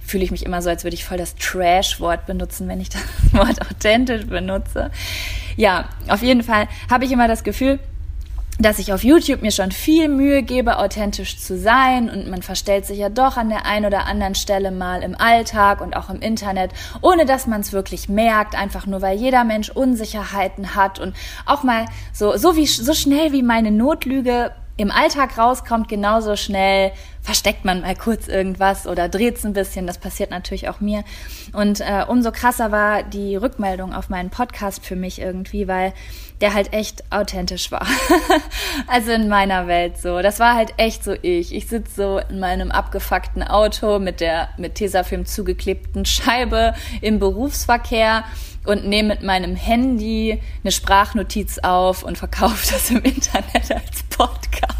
fühle 0.00 0.24
ich 0.24 0.30
mich 0.30 0.46
immer 0.46 0.62
so, 0.62 0.70
als 0.70 0.84
würde 0.84 0.94
ich 0.94 1.04
voll 1.04 1.18
das 1.18 1.34
Trash-Wort 1.34 2.26
benutzen, 2.26 2.68
wenn 2.68 2.80
ich 2.80 2.88
das 2.88 3.02
Wort 3.32 3.60
authentisch 3.60 4.26
benutze. 4.26 4.90
Ja, 5.56 5.88
auf 6.08 6.22
jeden 6.22 6.44
Fall 6.44 6.68
habe 6.88 7.04
ich 7.04 7.12
immer 7.12 7.28
das 7.28 7.42
Gefühl, 7.42 7.80
dass 8.58 8.80
ich 8.80 8.92
auf 8.92 9.04
YouTube 9.04 9.42
mir 9.42 9.52
schon 9.52 9.70
viel 9.70 10.08
Mühe 10.08 10.42
gebe, 10.42 10.78
authentisch 10.78 11.38
zu 11.38 11.56
sein 11.56 12.10
und 12.10 12.28
man 12.28 12.42
verstellt 12.42 12.86
sich 12.86 12.98
ja 12.98 13.08
doch 13.08 13.36
an 13.36 13.48
der 13.48 13.66
einen 13.66 13.86
oder 13.86 14.06
anderen 14.06 14.34
Stelle 14.34 14.72
mal 14.72 15.02
im 15.02 15.14
Alltag 15.18 15.80
und 15.80 15.96
auch 15.96 16.10
im 16.10 16.20
Internet, 16.20 16.72
ohne 17.00 17.24
dass 17.24 17.46
man 17.46 17.60
es 17.60 17.72
wirklich 17.72 18.08
merkt, 18.08 18.56
einfach 18.56 18.86
nur 18.86 19.00
weil 19.00 19.16
jeder 19.16 19.44
Mensch 19.44 19.70
Unsicherheiten 19.70 20.74
hat 20.74 20.98
und 20.98 21.14
auch 21.46 21.62
mal 21.62 21.84
so 22.12 22.36
so 22.36 22.56
wie 22.56 22.66
so 22.66 22.94
schnell 22.94 23.32
wie 23.32 23.42
meine 23.42 23.70
Notlüge 23.70 24.50
im 24.78 24.92
Alltag 24.92 25.36
rauskommt, 25.36 25.88
genauso 25.88 26.36
schnell 26.36 26.92
versteckt 27.20 27.64
man 27.64 27.80
mal 27.80 27.96
kurz 27.96 28.28
irgendwas 28.28 28.86
oder 28.86 29.08
dreht 29.08 29.36
es 29.36 29.44
ein 29.44 29.52
bisschen. 29.52 29.88
Das 29.88 29.98
passiert 29.98 30.30
natürlich 30.30 30.68
auch 30.68 30.80
mir. 30.80 31.02
Und 31.52 31.80
äh, 31.80 32.04
umso 32.06 32.30
krasser 32.30 32.70
war 32.70 33.02
die 33.02 33.34
Rückmeldung 33.34 33.92
auf 33.92 34.08
meinen 34.08 34.30
Podcast 34.30 34.86
für 34.86 34.94
mich 34.94 35.20
irgendwie, 35.20 35.66
weil 35.66 35.92
der 36.40 36.54
halt 36.54 36.72
echt 36.72 37.04
authentisch 37.10 37.72
war. 37.72 37.86
also 38.86 39.10
in 39.12 39.28
meiner 39.28 39.66
Welt 39.66 39.98
so. 39.98 40.22
Das 40.22 40.38
war 40.38 40.54
halt 40.54 40.74
echt 40.76 41.04
so 41.04 41.14
ich. 41.22 41.54
Ich 41.54 41.66
sitze 41.66 41.94
so 41.94 42.20
in 42.30 42.38
meinem 42.38 42.70
abgefuckten 42.70 43.42
Auto 43.42 43.98
mit 43.98 44.20
der 44.20 44.50
mit 44.56 44.76
Tesafilm 44.76 45.26
zugeklebten 45.26 46.04
Scheibe 46.04 46.74
im 47.00 47.18
Berufsverkehr 47.18 48.24
und 48.64 48.86
nehme 48.86 49.08
mit 49.08 49.22
meinem 49.22 49.56
Handy 49.56 50.40
eine 50.62 50.72
Sprachnotiz 50.72 51.58
auf 51.58 52.02
und 52.02 52.18
verkaufe 52.18 52.66
das 52.72 52.90
im 52.90 53.02
Internet 53.02 53.72
als 53.72 54.02
Podcast. 54.10 54.77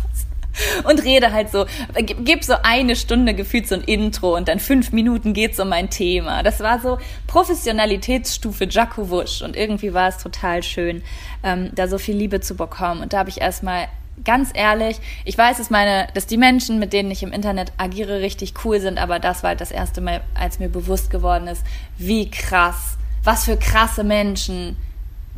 Und 0.85 1.05
rede 1.05 1.33
halt 1.33 1.51
so, 1.51 1.67
gib 1.95 2.45
so 2.45 2.55
eine 2.63 2.97
Stunde 2.97 3.35
gefühlt 3.35 3.69
so 3.69 3.75
ein 3.75 3.83
Intro 3.83 4.37
und 4.37 4.49
dann 4.49 4.59
fünf 4.59 4.93
Minuten 4.93 5.33
geht's 5.35 5.59
um 5.61 5.69
mein 5.69 5.91
Thema. 5.91 6.43
Das 6.43 6.61
war 6.61 6.81
so 6.81 6.99
Professionalitätsstufe 7.27 8.67
Jacko 8.69 9.11
Wusch 9.11 9.43
und 9.43 9.57
irgendwie 9.57 9.95
war 9.95 10.09
es 10.09 10.19
total 10.19 10.63
schön, 10.63 11.03
ähm, 11.43 11.71
da 11.75 11.89
so 11.89 11.99
viel 11.99 12.17
Liebe 12.17 12.41
zu 12.41 12.57
bekommen. 12.57 13.03
Und 13.03 13.13
da 13.13 13.19
habe 13.19 13.31
ich 13.31 13.41
erstmal 13.41 13.89
ganz 14.25 14.51
ehrlich, 14.53 14.99
ich 15.25 15.39
weiß, 15.39 15.59
dass 15.59 15.71
meine, 15.71 16.09
dass 16.15 16.27
die 16.27 16.39
Menschen, 16.39 16.79
mit 16.79 16.93
denen 16.93 17.11
ich 17.11 17.23
im 17.23 17.33
Internet 17.33 17.73
agiere, 17.77 18.21
richtig 18.21 18.55
cool 18.65 18.81
sind, 18.81 18.99
aber 18.99 19.21
das 19.21 19.43
war 19.43 19.51
halt 19.51 19.61
das 19.61 19.71
erste 19.71 20.01
Mal, 20.01 20.23
als 20.35 20.59
mir 20.59 20.69
bewusst 20.69 21.11
geworden 21.11 21.47
ist, 21.47 21.65
wie 21.99 22.31
krass 22.31 22.99
was 23.29 23.45
für 23.45 23.57
krasse 23.57 24.05
Menschen 24.05 24.77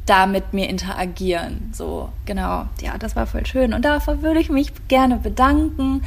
da 0.07 0.27
mit 0.27 0.53
mir 0.53 0.69
interagieren. 0.69 1.71
So, 1.73 2.09
genau. 2.25 2.67
Ja, 2.81 2.99
das 2.99 3.15
war 3.17 3.27
voll 3.27 3.47
schön. 3.47 3.73
Und 3.73 3.85
dafür 3.85 4.23
würde 4.23 4.41
ich 4.41 4.51
mich 4.51 4.73
gerne 4.89 5.17
bedanken 5.17 6.03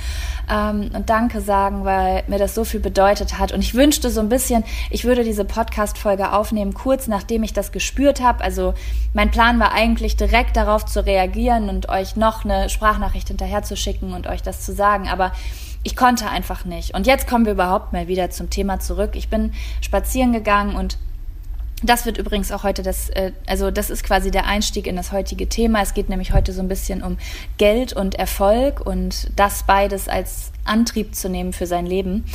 ähm, 0.49 0.91
und 0.93 1.09
Danke 1.09 1.41
sagen, 1.41 1.85
weil 1.85 2.23
mir 2.27 2.39
das 2.39 2.55
so 2.55 2.65
viel 2.65 2.79
bedeutet 2.79 3.39
hat. 3.39 3.51
Und 3.51 3.61
ich 3.61 3.75
wünschte 3.75 4.09
so 4.09 4.19
ein 4.19 4.29
bisschen, 4.29 4.63
ich 4.89 5.05
würde 5.05 5.23
diese 5.23 5.45
Podcast-Folge 5.45 6.33
aufnehmen, 6.33 6.73
kurz 6.73 7.07
nachdem 7.07 7.43
ich 7.43 7.53
das 7.53 7.71
gespürt 7.71 8.19
habe. 8.21 8.43
Also 8.43 8.73
mein 9.13 9.31
Plan 9.31 9.59
war 9.59 9.73
eigentlich 9.73 10.17
direkt 10.17 10.57
darauf 10.57 10.85
zu 10.85 11.05
reagieren 11.05 11.69
und 11.69 11.89
euch 11.89 12.15
noch 12.15 12.43
eine 12.43 12.69
Sprachnachricht 12.69 13.29
hinterher 13.29 13.63
zu 13.63 13.77
schicken 13.77 14.13
und 14.13 14.27
euch 14.27 14.41
das 14.41 14.61
zu 14.65 14.73
sagen. 14.73 15.07
Aber 15.07 15.31
ich 15.83 15.95
konnte 15.95 16.29
einfach 16.29 16.65
nicht. 16.65 16.95
Und 16.95 17.07
jetzt 17.07 17.27
kommen 17.27 17.45
wir 17.45 17.53
überhaupt 17.53 17.93
mal 17.93 18.07
wieder 18.07 18.29
zum 18.31 18.49
Thema 18.49 18.79
zurück. 18.79 19.11
Ich 19.13 19.29
bin 19.29 19.53
spazieren 19.81 20.33
gegangen 20.33 20.75
und 20.75 20.97
das 21.83 22.05
wird 22.05 22.17
übrigens 22.17 22.51
auch 22.51 22.63
heute 22.63 22.81
das, 22.81 23.09
äh, 23.09 23.31
also 23.45 23.71
das 23.71 23.89
ist 23.89 24.03
quasi 24.03 24.31
der 24.31 24.45
Einstieg 24.45 24.87
in 24.87 24.95
das 24.95 25.11
heutige 25.11 25.49
Thema. 25.49 25.81
Es 25.81 25.93
geht 25.93 26.09
nämlich 26.09 26.33
heute 26.33 26.53
so 26.53 26.61
ein 26.61 26.67
bisschen 26.67 27.03
um 27.03 27.17
Geld 27.57 27.93
und 27.93 28.15
Erfolg 28.15 28.85
und 28.85 29.29
das 29.35 29.63
beides 29.63 30.07
als 30.07 30.51
Antrieb 30.65 31.13
zu 31.15 31.29
nehmen 31.29 31.53
für 31.53 31.67
sein 31.67 31.85
Leben. 31.85 32.25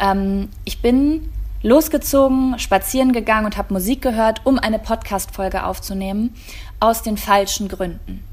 Ähm, 0.00 0.48
ich 0.64 0.82
bin 0.82 1.30
losgezogen, 1.62 2.58
spazieren 2.58 3.12
gegangen 3.12 3.46
und 3.46 3.56
habe 3.56 3.72
Musik 3.72 4.02
gehört, 4.02 4.42
um 4.44 4.58
eine 4.58 4.78
Podcast-Folge 4.78 5.64
aufzunehmen, 5.64 6.34
aus 6.78 7.02
den 7.02 7.16
falschen 7.16 7.68
Gründen. 7.68 8.27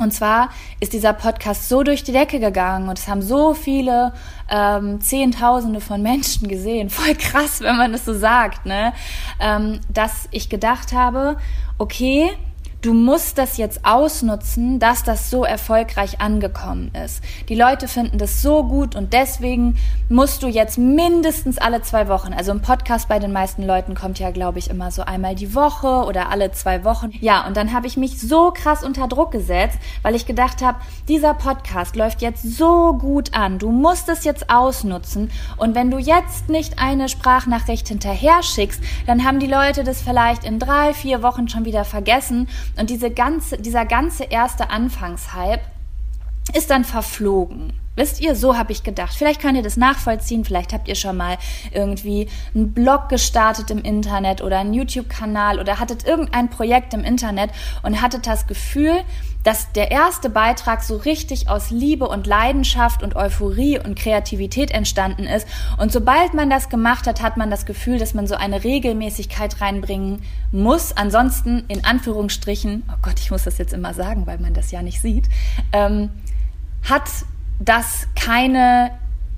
Und 0.00 0.12
zwar 0.12 0.50
ist 0.80 0.92
dieser 0.92 1.12
Podcast 1.12 1.68
so 1.68 1.84
durch 1.84 2.02
die 2.02 2.12
Decke 2.12 2.40
gegangen 2.40 2.88
und 2.88 2.98
es 2.98 3.06
haben 3.06 3.22
so 3.22 3.54
viele 3.54 4.12
ähm, 4.50 5.00
Zehntausende 5.00 5.80
von 5.80 6.02
Menschen 6.02 6.48
gesehen, 6.48 6.90
voll 6.90 7.14
krass, 7.14 7.60
wenn 7.60 7.76
man 7.76 7.92
das 7.92 8.04
so 8.04 8.12
sagt, 8.12 8.66
ne? 8.66 8.92
Ähm, 9.38 9.80
dass 9.88 10.28
ich 10.32 10.48
gedacht 10.48 10.92
habe, 10.92 11.36
okay, 11.78 12.30
du 12.84 12.92
musst 12.92 13.38
das 13.38 13.56
jetzt 13.56 13.80
ausnutzen, 13.84 14.78
dass 14.78 15.02
das 15.02 15.30
so 15.30 15.42
erfolgreich 15.42 16.20
angekommen 16.20 16.90
ist. 17.04 17.22
Die 17.48 17.54
Leute 17.54 17.88
finden 17.88 18.18
das 18.18 18.42
so 18.42 18.62
gut 18.64 18.94
und 18.94 19.14
deswegen 19.14 19.78
musst 20.10 20.42
du 20.42 20.48
jetzt 20.48 20.76
mindestens 20.76 21.56
alle 21.56 21.80
zwei 21.80 22.08
Wochen, 22.08 22.34
also 22.34 22.52
ein 22.52 22.60
Podcast 22.60 23.08
bei 23.08 23.18
den 23.18 23.32
meisten 23.32 23.62
Leuten 23.62 23.94
kommt 23.94 24.18
ja, 24.18 24.30
glaube 24.32 24.58
ich, 24.58 24.68
immer 24.68 24.90
so 24.90 25.02
einmal 25.02 25.34
die 25.34 25.54
Woche 25.54 26.04
oder 26.04 26.28
alle 26.28 26.52
zwei 26.52 26.84
Wochen. 26.84 27.10
Ja, 27.20 27.46
und 27.46 27.56
dann 27.56 27.72
habe 27.72 27.86
ich 27.86 27.96
mich 27.96 28.20
so 28.20 28.50
krass 28.50 28.84
unter 28.84 29.08
Druck 29.08 29.30
gesetzt, 29.32 29.78
weil 30.02 30.14
ich 30.14 30.26
gedacht 30.26 30.60
habe, 30.60 30.78
dieser 31.08 31.32
Podcast 31.32 31.96
läuft 31.96 32.20
jetzt 32.20 32.42
so 32.42 32.92
gut 32.98 33.32
an. 33.32 33.58
Du 33.58 33.70
musst 33.70 34.10
es 34.10 34.24
jetzt 34.24 34.50
ausnutzen 34.50 35.30
und 35.56 35.74
wenn 35.74 35.90
du 35.90 35.96
jetzt 35.96 36.50
nicht 36.50 36.78
eine 36.78 37.08
Sprachnachricht 37.08 37.88
hinterher 37.88 38.42
schickst, 38.42 38.82
dann 39.06 39.24
haben 39.24 39.40
die 39.40 39.46
Leute 39.46 39.84
das 39.84 40.02
vielleicht 40.02 40.44
in 40.44 40.58
drei, 40.58 40.92
vier 40.92 41.22
Wochen 41.22 41.48
schon 41.48 41.64
wieder 41.64 41.86
vergessen 41.86 42.46
und 42.76 42.90
diese 42.90 43.10
ganze, 43.10 43.58
dieser 43.58 43.84
ganze 43.84 44.24
erste 44.24 44.70
Anfangshype 44.70 45.60
ist 46.54 46.70
dann 46.70 46.84
verflogen. 46.84 47.72
Wisst 47.96 48.20
ihr, 48.20 48.34
so 48.34 48.56
habe 48.56 48.72
ich 48.72 48.82
gedacht. 48.82 49.14
Vielleicht 49.14 49.40
könnt 49.40 49.56
ihr 49.56 49.62
das 49.62 49.76
nachvollziehen, 49.76 50.44
vielleicht 50.44 50.72
habt 50.72 50.88
ihr 50.88 50.96
schon 50.96 51.16
mal 51.16 51.38
irgendwie 51.72 52.28
einen 52.54 52.72
Blog 52.72 53.08
gestartet 53.08 53.70
im 53.70 53.82
Internet 53.82 54.42
oder 54.42 54.58
einen 54.58 54.74
YouTube-Kanal 54.74 55.60
oder 55.60 55.78
hattet 55.78 56.04
irgendein 56.06 56.50
Projekt 56.50 56.92
im 56.92 57.04
Internet 57.04 57.50
und 57.82 58.02
hattet 58.02 58.26
das 58.26 58.46
Gefühl, 58.46 59.04
dass 59.44 59.70
der 59.72 59.90
erste 59.90 60.30
Beitrag 60.30 60.82
so 60.82 60.96
richtig 60.96 61.48
aus 61.48 61.70
Liebe 61.70 62.08
und 62.08 62.26
Leidenschaft 62.26 63.02
und 63.02 63.14
Euphorie 63.14 63.78
und 63.78 63.94
Kreativität 63.94 64.70
entstanden 64.70 65.24
ist. 65.24 65.46
Und 65.78 65.92
sobald 65.92 66.34
man 66.34 66.50
das 66.50 66.70
gemacht 66.70 67.06
hat, 67.06 67.22
hat 67.22 67.36
man 67.36 67.50
das 67.50 67.66
Gefühl, 67.66 67.98
dass 67.98 68.14
man 68.14 68.26
so 68.26 68.34
eine 68.34 68.64
Regelmäßigkeit 68.64 69.60
reinbringen 69.60 70.22
muss. 70.50 70.96
Ansonsten, 70.96 71.64
in 71.68 71.84
Anführungsstrichen, 71.84 72.84
oh 72.90 72.96
Gott, 73.02 73.20
ich 73.20 73.30
muss 73.30 73.44
das 73.44 73.58
jetzt 73.58 73.74
immer 73.74 73.92
sagen, 73.92 74.26
weil 74.26 74.38
man 74.38 74.54
das 74.54 74.70
ja 74.70 74.82
nicht 74.82 75.00
sieht, 75.00 75.28
ähm, 75.72 76.08
hat 76.82 77.04
das 77.58 78.06
keine 78.14 78.90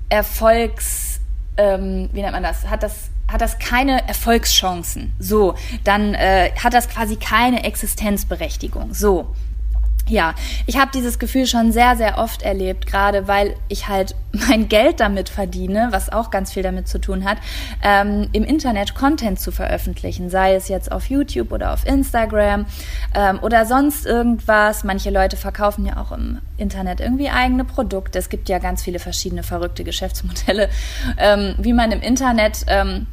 Erfolgs, 0.09 1.19
ähm, 1.57 2.09
wie 2.13 2.21
nennt 2.21 2.33
man 2.33 2.43
das, 2.43 2.67
hat 2.67 2.83
das 2.83 3.09
hat 3.27 3.41
das 3.41 3.59
keine 3.59 4.07
Erfolgschancen. 4.07 5.13
So, 5.19 5.55
dann 5.83 6.13
äh, 6.13 6.51
hat 6.63 6.73
das 6.73 6.87
quasi 6.87 7.17
keine 7.17 7.63
Existenzberechtigung. 7.65 8.93
So, 8.93 9.35
ja, 10.09 10.33
ich 10.65 10.77
habe 10.77 10.91
dieses 10.93 11.19
Gefühl 11.19 11.45
schon 11.45 11.71
sehr, 11.71 11.95
sehr 11.95 12.17
oft 12.17 12.41
erlebt, 12.41 12.87
gerade 12.87 13.27
weil 13.27 13.55
ich 13.67 13.87
halt 13.87 14.15
mein 14.31 14.69
Geld 14.69 14.99
damit 14.99 15.29
verdiene, 15.29 15.89
was 15.91 16.11
auch 16.11 16.31
ganz 16.31 16.53
viel 16.53 16.63
damit 16.63 16.87
zu 16.87 16.99
tun 16.99 17.25
hat, 17.25 17.37
ähm, 17.83 18.29
im 18.31 18.43
Internet 18.43 18.95
Content 18.95 19.39
zu 19.39 19.51
veröffentlichen, 19.51 20.29
sei 20.29 20.55
es 20.55 20.67
jetzt 20.67 20.91
auf 20.91 21.09
YouTube 21.09 21.51
oder 21.51 21.73
auf 21.73 21.85
Instagram 21.85 22.65
ähm, 23.15 23.39
oder 23.41 23.65
sonst 23.65 24.05
irgendwas. 24.05 24.83
Manche 24.83 25.09
Leute 25.09 25.37
verkaufen 25.37 25.85
ja 25.85 25.97
auch 25.97 26.11
im 26.11 26.39
Internet 26.57 26.99
irgendwie 26.99 27.29
eigene 27.29 27.65
Produkte. 27.65 28.19
Es 28.19 28.29
gibt 28.29 28.49
ja 28.49 28.59
ganz 28.59 28.83
viele 28.83 28.99
verschiedene 28.99 29.43
verrückte 29.43 29.83
Geschäftsmodelle, 29.83 30.69
ähm, 31.17 31.55
wie 31.57 31.73
man 31.73 31.91
im 31.91 32.01
Internet 32.01 32.65
ähm, 32.67 33.07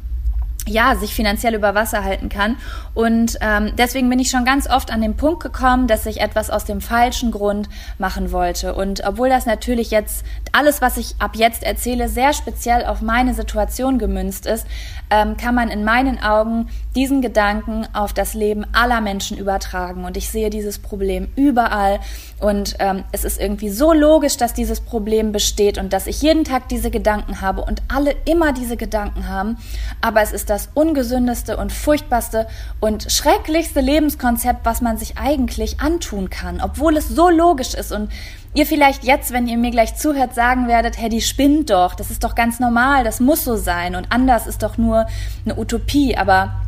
ja, 0.67 0.95
sich 0.95 1.13
finanziell 1.13 1.53
über 1.53 1.75
Wasser 1.75 2.03
halten 2.03 2.29
kann. 2.29 2.57
Und 2.93 3.37
ähm, 3.41 3.73
deswegen 3.77 4.09
bin 4.09 4.19
ich 4.19 4.29
schon 4.29 4.45
ganz 4.45 4.69
oft 4.69 4.91
an 4.91 5.01
den 5.01 5.15
Punkt 5.15 5.43
gekommen, 5.43 5.87
dass 5.87 6.05
ich 6.05 6.21
etwas 6.21 6.49
aus 6.49 6.65
dem 6.65 6.81
falschen 6.81 7.31
Grund 7.31 7.69
machen 7.97 8.31
wollte. 8.31 8.73
Und 8.73 9.03
obwohl 9.05 9.29
das 9.29 9.45
natürlich 9.45 9.91
jetzt 9.91 10.25
alles, 10.55 10.81
was 10.81 10.95
ich 10.95 11.15
ab 11.19 11.35
jetzt 11.35 11.63
erzähle, 11.63 12.07
sehr 12.07 12.31
speziell 12.31 12.85
auf 12.85 13.01
meine 13.01 13.33
Situation 13.33 13.99
gemünzt 13.99 14.45
ist, 14.45 14.65
ähm, 15.09 15.35
kann 15.35 15.53
man 15.53 15.69
in 15.69 15.83
meinen 15.83 16.17
Augen 16.23 16.69
diesen 16.95 17.21
Gedanken 17.21 17.85
auf 17.91 18.13
das 18.13 18.33
Leben 18.33 18.65
aller 18.71 19.01
Menschen 19.01 19.37
übertragen. 19.37 20.05
Und 20.05 20.15
ich 20.15 20.29
sehe 20.29 20.49
dieses 20.49 20.79
Problem 20.79 21.27
überall. 21.35 21.99
Und 22.39 22.77
ähm, 22.79 23.03
es 23.11 23.25
ist 23.25 23.39
irgendwie 23.39 23.67
so 23.67 23.91
logisch, 23.91 24.37
dass 24.37 24.53
dieses 24.53 24.79
Problem 24.79 25.33
besteht 25.33 25.77
und 25.77 25.91
dass 25.91 26.07
ich 26.07 26.21
jeden 26.21 26.45
Tag 26.45 26.69
diese 26.69 26.89
Gedanken 26.89 27.41
habe 27.41 27.61
und 27.61 27.83
alle 27.93 28.15
immer 28.23 28.53
diese 28.53 28.77
Gedanken 28.77 29.27
haben. 29.27 29.57
Aber 29.99 30.21
es 30.21 30.31
ist 30.31 30.49
das 30.49 30.69
ungesündeste 30.73 31.57
und 31.57 31.73
furchtbarste 31.73 32.47
und 32.79 33.11
schrecklichste 33.11 33.81
Lebenskonzept, 33.81 34.63
was 34.63 34.79
man 34.79 34.97
sich 34.97 35.17
eigentlich 35.17 35.81
antun 35.81 36.29
kann, 36.29 36.61
obwohl 36.61 36.95
es 36.95 37.09
so 37.09 37.29
logisch 37.29 37.73
ist 37.73 37.91
und 37.91 38.09
ihr 38.55 38.65
vielleicht 38.65 39.03
jetzt, 39.03 39.31
wenn 39.31 39.47
ihr 39.47 39.57
mir 39.57 39.69
gleich 39.69 39.95
zuhört, 39.95 40.33
sagen 40.33 40.67
werdet, 40.67 40.97
hey, 40.97 41.09
die 41.09 41.21
spinnt 41.21 41.69
doch, 41.69 41.93
das 41.93 42.09
ist 42.09 42.23
doch 42.23 42.33
ganz 42.33 42.59
normal, 42.59 43.03
das 43.03 43.19
muss 43.19 43.43
so 43.43 43.55
sein. 43.57 43.95
Und 43.95 44.11
anders 44.11 44.47
ist 44.47 44.63
doch 44.63 44.77
nur 44.77 45.05
eine 45.43 45.59
Utopie, 45.59 46.17
aber 46.17 46.61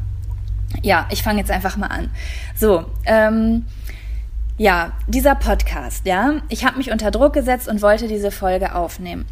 ja, 0.84 1.08
ich 1.10 1.24
fange 1.24 1.40
jetzt 1.40 1.50
einfach 1.50 1.78
mal 1.78 1.88
an. 1.88 2.12
So, 2.56 2.86
ähm, 3.06 3.66
ja, 4.58 4.92
dieser 5.08 5.36
Podcast, 5.36 6.06
ja, 6.06 6.42
ich 6.50 6.66
habe 6.66 6.78
mich 6.78 6.92
unter 6.92 7.10
Druck 7.10 7.34
gesetzt 7.34 7.68
und 7.68 7.82
wollte 7.82 8.08
diese 8.08 8.32
Folge 8.32 8.76
aufnehmen. 8.76 9.26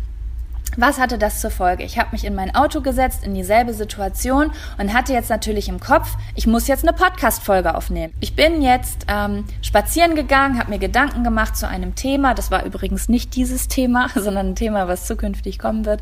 Was 0.78 1.00
hatte 1.00 1.18
das 1.18 1.42
zur 1.42 1.52
Folge? 1.52 1.84
Ich 1.84 1.98
habe 1.98 2.10
mich 2.12 2.26
in 2.26 2.36
mein 2.36 2.54
Auto 2.54 2.82
gesetzt, 2.82 3.24
in 3.24 3.34
dieselbe 3.34 3.74
Situation 3.74 4.52
und 4.78 4.94
hatte 4.94 5.14
jetzt 5.14 5.30
natürlich 5.30 5.70
im 5.70 5.80
Kopf, 5.80 6.10
ich 6.36 6.48
muss 6.48 6.68
jetzt 6.68 6.88
eine 6.88 6.96
Podcast-Folge 6.96 7.76
aufnehmen. 7.76 8.14
Ich 8.20 8.36
bin 8.36 8.62
jetzt 8.62 9.06
ähm, 9.08 9.46
spazieren 9.62 10.16
gegangen, 10.16 10.60
habe 10.60 10.72
mir 10.72 10.80
Gedanken 10.80 11.24
gemacht 11.24 11.56
zu 11.56 11.68
einem 11.68 11.96
Thema. 11.96 12.34
Das 12.34 12.52
war 12.52 12.66
übrigens 12.66 13.08
nicht 13.08 13.36
dieses 13.36 13.68
Thema, 13.68 14.10
sondern 14.16 14.50
ein 14.50 14.56
Thema, 14.56 14.88
was 14.88 15.06
zukünftig 15.06 15.60
kommen 15.60 15.86
wird. 15.86 16.02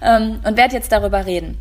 Ähm, 0.00 0.40
und 0.44 0.56
werde 0.56 0.74
jetzt 0.74 0.92
darüber 0.92 1.26
reden. 1.26 1.58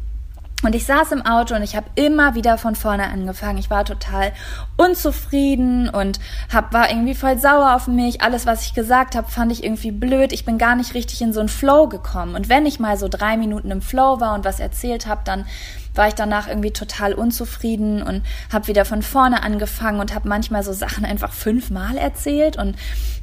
Und 0.63 0.75
ich 0.75 0.85
saß 0.85 1.11
im 1.11 1.25
Auto 1.25 1.55
und 1.55 1.63
ich 1.63 1.75
habe 1.75 1.87
immer 1.95 2.35
wieder 2.35 2.57
von 2.57 2.75
vorne 2.75 3.09
angefangen. 3.09 3.57
Ich 3.57 3.69
war 3.69 3.83
total 3.83 4.31
unzufrieden 4.77 5.89
und 5.89 6.19
hab, 6.53 6.71
war 6.71 6.89
irgendwie 6.89 7.15
voll 7.15 7.39
sauer 7.39 7.75
auf 7.75 7.87
mich. 7.87 8.21
Alles, 8.21 8.45
was 8.45 8.65
ich 8.65 8.73
gesagt 8.73 9.15
habe, 9.15 9.29
fand 9.29 9.51
ich 9.51 9.63
irgendwie 9.63 9.91
blöd. 9.91 10.31
Ich 10.31 10.45
bin 10.45 10.59
gar 10.59 10.75
nicht 10.75 10.93
richtig 10.93 11.21
in 11.21 11.33
so 11.33 11.39
einen 11.39 11.49
Flow 11.49 11.87
gekommen. 11.87 12.35
Und 12.35 12.47
wenn 12.47 12.65
ich 12.65 12.79
mal 12.79 12.97
so 12.97 13.07
drei 13.07 13.37
Minuten 13.37 13.71
im 13.71 13.81
Flow 13.81 14.19
war 14.19 14.35
und 14.35 14.45
was 14.45 14.59
erzählt 14.59 15.07
habe, 15.07 15.21
dann 15.25 15.45
war 15.95 16.07
ich 16.07 16.15
danach 16.15 16.47
irgendwie 16.47 16.71
total 16.71 17.13
unzufrieden 17.13 18.01
und 18.01 18.23
habe 18.51 18.67
wieder 18.67 18.85
von 18.85 19.01
vorne 19.01 19.43
angefangen 19.43 19.99
und 19.99 20.15
habe 20.15 20.27
manchmal 20.27 20.63
so 20.63 20.73
Sachen 20.73 21.05
einfach 21.05 21.33
fünfmal 21.33 21.97
erzählt. 21.97 22.57
Und 22.57 22.75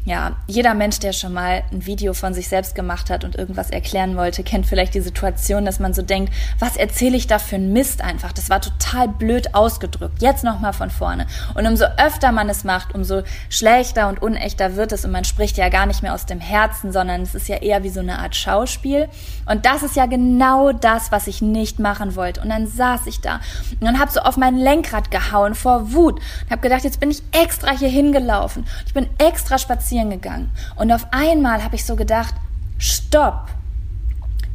ja, 0.04 0.36
jeder 0.46 0.72
Mensch, 0.74 1.00
der 1.00 1.12
schon 1.12 1.34
mal 1.34 1.62
ein 1.70 1.84
Video 1.84 2.14
von 2.14 2.32
sich 2.32 2.48
selbst 2.48 2.74
gemacht 2.74 3.10
hat 3.10 3.24
und 3.24 3.36
irgendwas 3.36 3.70
erklären 3.70 4.16
wollte, 4.16 4.42
kennt 4.42 4.66
vielleicht 4.66 4.94
die 4.94 5.00
Situation, 5.00 5.66
dass 5.66 5.80
man 5.80 5.92
so 5.92 6.00
denkt, 6.00 6.32
was 6.58 6.76
erzähle 6.76 7.16
ich 7.16 7.26
da 7.26 7.38
für 7.38 7.56
einen 7.56 7.72
Mist 7.72 8.02
einfach? 8.02 8.32
Das 8.32 8.48
war 8.48 8.60
total 8.60 9.08
blöd 9.08 9.54
ausgedrückt. 9.54 10.22
Jetzt 10.22 10.44
nochmal 10.44 10.72
von 10.72 10.90
vorne. 10.90 11.26
Und 11.54 11.66
umso 11.66 11.84
öfter 11.98 12.32
man 12.32 12.48
es 12.48 12.64
macht, 12.64 12.94
umso 12.94 13.22
schlechter 13.50 14.08
und 14.08 14.22
unechter 14.22 14.76
wird 14.76 14.92
es 14.92 15.04
und 15.04 15.10
man 15.10 15.24
spricht 15.24 15.58
ja 15.58 15.68
gar 15.68 15.84
nicht 15.84 16.02
mehr 16.02 16.14
aus 16.14 16.24
dem 16.24 16.40
Herzen, 16.40 16.90
sondern 16.90 17.22
es 17.22 17.34
ist 17.34 17.48
ja 17.48 17.56
eher 17.56 17.82
wie 17.82 17.90
so 17.90 18.00
eine 18.00 18.18
Art 18.18 18.34
Schauspiel. 18.34 19.08
Und 19.44 19.66
das 19.66 19.82
ist 19.82 19.96
ja 19.96 20.06
genau 20.06 20.72
das, 20.72 21.12
was 21.12 21.26
ich 21.26 21.42
nicht 21.42 21.80
machen 21.80 22.16
wollte. 22.16 22.40
Und 22.40 22.48
dann 22.58 22.66
saß 22.66 23.06
ich 23.06 23.20
da 23.20 23.40
und 23.80 23.98
habe 23.98 24.10
so 24.10 24.20
auf 24.20 24.36
mein 24.36 24.56
Lenkrad 24.56 25.10
gehauen 25.10 25.54
vor 25.54 25.92
Wut 25.92 26.14
und 26.16 26.50
habe 26.50 26.60
gedacht, 26.60 26.84
jetzt 26.84 27.00
bin 27.00 27.10
ich 27.10 27.22
extra 27.32 27.70
hier 27.70 27.88
hingelaufen. 27.88 28.66
Ich 28.86 28.94
bin 28.94 29.08
extra 29.18 29.58
spazieren 29.58 30.10
gegangen. 30.10 30.50
Und 30.76 30.92
auf 30.92 31.06
einmal 31.12 31.62
habe 31.62 31.76
ich 31.76 31.84
so 31.84 31.96
gedacht, 31.96 32.34
stopp. 32.78 33.48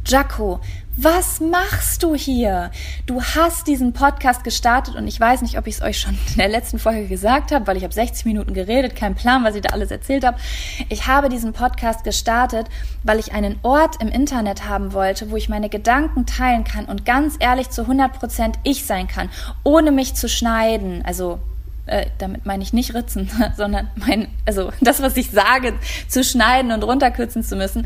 Jaco, 0.06 0.60
was 0.96 1.40
machst 1.40 2.04
du 2.04 2.14
hier? 2.14 2.70
Du 3.06 3.20
hast 3.20 3.66
diesen 3.66 3.92
Podcast 3.92 4.44
gestartet 4.44 4.94
und 4.94 5.08
ich 5.08 5.18
weiß 5.18 5.42
nicht, 5.42 5.58
ob 5.58 5.66
ich 5.66 5.76
es 5.76 5.82
euch 5.82 5.98
schon 5.98 6.16
in 6.30 6.36
der 6.36 6.48
letzten 6.48 6.78
Folge 6.78 7.08
gesagt 7.08 7.50
habe, 7.50 7.66
weil 7.66 7.76
ich 7.76 7.82
habe 7.82 7.92
60 7.92 8.24
Minuten 8.26 8.54
geredet, 8.54 8.94
kein 8.94 9.16
Plan, 9.16 9.42
was 9.42 9.56
ich 9.56 9.62
da 9.62 9.70
alles 9.70 9.90
erzählt 9.90 10.24
habe. 10.24 10.38
Ich 10.88 11.08
habe 11.08 11.28
diesen 11.28 11.52
Podcast 11.52 12.04
gestartet, 12.04 12.68
weil 13.02 13.18
ich 13.18 13.32
einen 13.32 13.58
Ort 13.62 14.00
im 14.00 14.08
Internet 14.08 14.68
haben 14.68 14.92
wollte, 14.92 15.32
wo 15.32 15.36
ich 15.36 15.48
meine 15.48 15.68
Gedanken 15.68 16.26
teilen 16.26 16.62
kann 16.62 16.84
und 16.84 17.04
ganz 17.04 17.36
ehrlich 17.40 17.70
zu 17.70 17.82
100 17.82 18.12
Prozent 18.12 18.58
ich 18.62 18.84
sein 18.84 19.08
kann, 19.08 19.30
ohne 19.64 19.90
mich 19.90 20.14
zu 20.14 20.28
schneiden. 20.28 21.02
Also 21.04 21.40
äh, 21.86 22.06
damit 22.18 22.46
meine 22.46 22.62
ich 22.62 22.72
nicht 22.72 22.94
ritzen, 22.94 23.28
sondern 23.56 23.90
mein, 23.96 24.28
also 24.46 24.70
das, 24.80 25.02
was 25.02 25.16
ich 25.16 25.32
sage, 25.32 25.74
zu 26.06 26.22
schneiden 26.22 26.70
und 26.70 26.84
runterkürzen 26.84 27.42
zu 27.42 27.56
müssen 27.56 27.84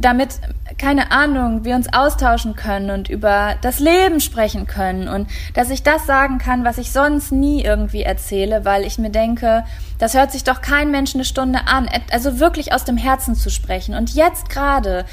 damit, 0.00 0.40
keine 0.78 1.10
Ahnung, 1.10 1.64
wir 1.64 1.74
uns 1.74 1.92
austauschen 1.92 2.54
können 2.54 2.90
und 2.90 3.08
über 3.08 3.56
das 3.62 3.80
Leben 3.80 4.20
sprechen 4.20 4.66
können 4.66 5.08
und 5.08 5.28
dass 5.54 5.70
ich 5.70 5.82
das 5.82 6.06
sagen 6.06 6.38
kann, 6.38 6.64
was 6.64 6.78
ich 6.78 6.92
sonst 6.92 7.32
nie 7.32 7.62
irgendwie 7.62 8.02
erzähle, 8.02 8.64
weil 8.64 8.84
ich 8.84 8.98
mir 8.98 9.10
denke, 9.10 9.64
das 9.98 10.14
hört 10.14 10.32
sich 10.32 10.44
doch 10.44 10.60
kein 10.60 10.90
Mensch 10.90 11.14
eine 11.14 11.24
Stunde 11.24 11.60
an, 11.66 11.88
also 12.12 12.38
wirklich 12.38 12.72
aus 12.72 12.84
dem 12.84 12.96
Herzen 12.96 13.34
zu 13.34 13.50
sprechen 13.50 13.94
und 13.94 14.14
jetzt 14.14 14.48
gerade 14.48 15.04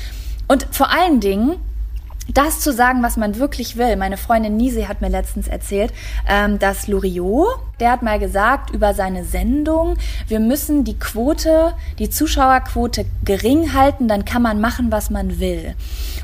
und 0.47 0.67
vor 0.71 0.91
allen 0.91 1.19
Dingen 1.19 1.55
das 2.33 2.59
zu 2.59 2.73
sagen, 2.73 3.03
was 3.03 3.17
man 3.17 3.37
wirklich 3.37 3.77
will. 3.77 3.95
Meine 3.97 4.17
Freundin 4.17 4.57
Nise 4.57 4.87
hat 4.87 5.01
mir 5.01 5.09
letztens 5.09 5.47
erzählt, 5.47 5.93
ähm, 6.27 6.57
dass 6.59 6.87
Loriot, 6.87 7.47
der 7.79 7.91
hat 7.91 8.01
mal 8.01 8.19
gesagt 8.19 8.69
über 8.69 8.93
seine 8.93 9.23
Sendung, 9.23 9.97
wir 10.27 10.39
müssen 10.39 10.83
die 10.83 10.97
Quote, 10.97 11.73
die 11.99 12.09
Zuschauerquote 12.09 13.05
gering 13.23 13.73
halten, 13.73 14.07
dann 14.07 14.25
kann 14.25 14.41
man 14.41 14.61
machen, 14.61 14.91
was 14.91 15.09
man 15.09 15.39
will. 15.39 15.75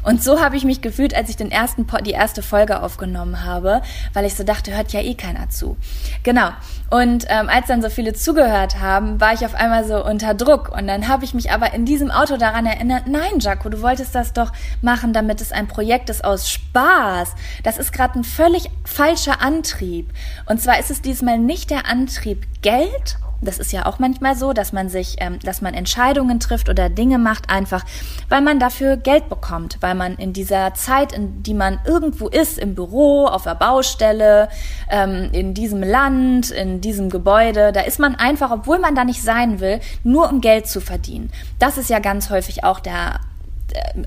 Und 0.04 0.24
so 0.24 0.42
habe 0.42 0.58
ich 0.58 0.64
mich 0.64 0.82
gefühlt, 0.82 1.16
als 1.16 1.30
ich 1.30 1.38
den 1.38 1.52
ersten, 1.52 1.86
die 2.06 2.12
erste 2.12 2.42
Folge 2.42 2.82
aufgenommen 2.82 3.46
habe, 3.46 3.82
weil 4.14 4.26
ich 4.26 4.36
so 4.36 4.44
dachte, 4.44 4.76
hört 4.76 4.94
ja 4.94 5.02
eh 5.02 5.14
keiner 5.14 5.50
zu. 5.50 5.78
Genau. 6.24 6.50
Und 6.90 7.26
ähm, 7.30 7.48
als 7.48 7.68
dann 7.68 7.82
so 7.82 7.90
viele 7.90 8.14
zugehört 8.14 8.80
haben, 8.80 9.22
war 9.22 9.34
ich 9.34 9.46
auf 9.46 9.56
einmal 9.56 9.86
so 9.86 10.04
unter 10.04 10.34
Druck. 10.34 10.76
Und 10.76 10.88
dann 10.88 11.08
habe 11.08 11.24
ich 11.24 11.34
mich 11.34 11.52
aber 11.52 11.74
in 11.74 11.86
diesem 11.86 12.12
Auto 12.12 12.36
daran 12.38 12.66
erinnert, 12.66 13.08
nein, 13.08 13.40
Jaco, 13.40 13.70
du 13.70 13.82
wolltest 13.82 14.14
das 14.14 14.34
doch 14.34 14.52
machen, 14.82 15.14
damit 15.14 15.40
es 15.40 15.52
ein 15.52 15.68
Projekt 15.68 16.10
ist 16.10 16.26
aus 16.26 16.50
Spaß. 16.50 17.34
Das 17.64 17.78
ist 17.78 17.94
gerade 17.94 18.20
ein 18.20 18.24
völlig 18.24 18.70
falscher 18.84 19.42
Antrieb. 19.42 20.10
Und 20.48 20.62
zwar 20.62 20.80
ist 20.80 20.92
es 20.92 21.02
diesmal 21.02 21.38
nicht 21.46 21.70
der 21.70 21.88
Antrieb 21.88 22.46
Geld, 22.62 23.18
das 23.42 23.58
ist 23.58 23.72
ja 23.72 23.88
auch 23.88 23.98
manchmal 23.98 24.36
so, 24.36 24.54
dass 24.54 24.72
man 24.72 24.88
sich, 24.90 25.16
ähm, 25.20 25.40
dass 25.40 25.62
man 25.62 25.74
Entscheidungen 25.74 26.40
trifft 26.40 26.70
oder 26.70 26.90
Dinge 26.90 27.18
macht, 27.18 27.50
einfach 27.50 27.84
weil 28.30 28.42
man 28.42 28.60
dafür 28.60 28.98
Geld 28.98 29.30
bekommt, 29.30 29.78
weil 29.82 29.96
man 29.96 30.16
in 30.16 30.32
dieser 30.32 30.74
Zeit, 30.76 31.12
in 31.12 31.42
die 31.42 31.56
man 31.56 31.80
irgendwo 31.86 32.28
ist, 32.28 32.60
im 32.60 32.76
Büro, 32.76 33.26
auf 33.26 33.44
der 33.44 33.56
Baustelle, 33.56 34.50
ähm, 34.90 35.30
in 35.32 35.54
diesem 35.54 35.82
Land, 35.82 36.52
in 36.52 36.82
diesem 36.82 37.10
Gebäude, 37.10 37.72
da 37.72 37.82
ist 37.82 38.00
man 38.00 38.16
einfach, 38.16 38.52
obwohl 38.52 38.80
man 38.80 38.96
da 38.96 39.04
nicht 39.04 39.24
sein 39.24 39.60
will, 39.60 39.80
nur 40.04 40.30
um 40.30 40.42
Geld 40.42 40.68
zu 40.68 40.80
verdienen. 40.80 41.32
Das 41.58 41.78
ist 41.78 41.90
ja 41.90 42.00
ganz 42.00 42.30
häufig 42.30 42.64
auch 42.64 42.80
der 42.80 43.20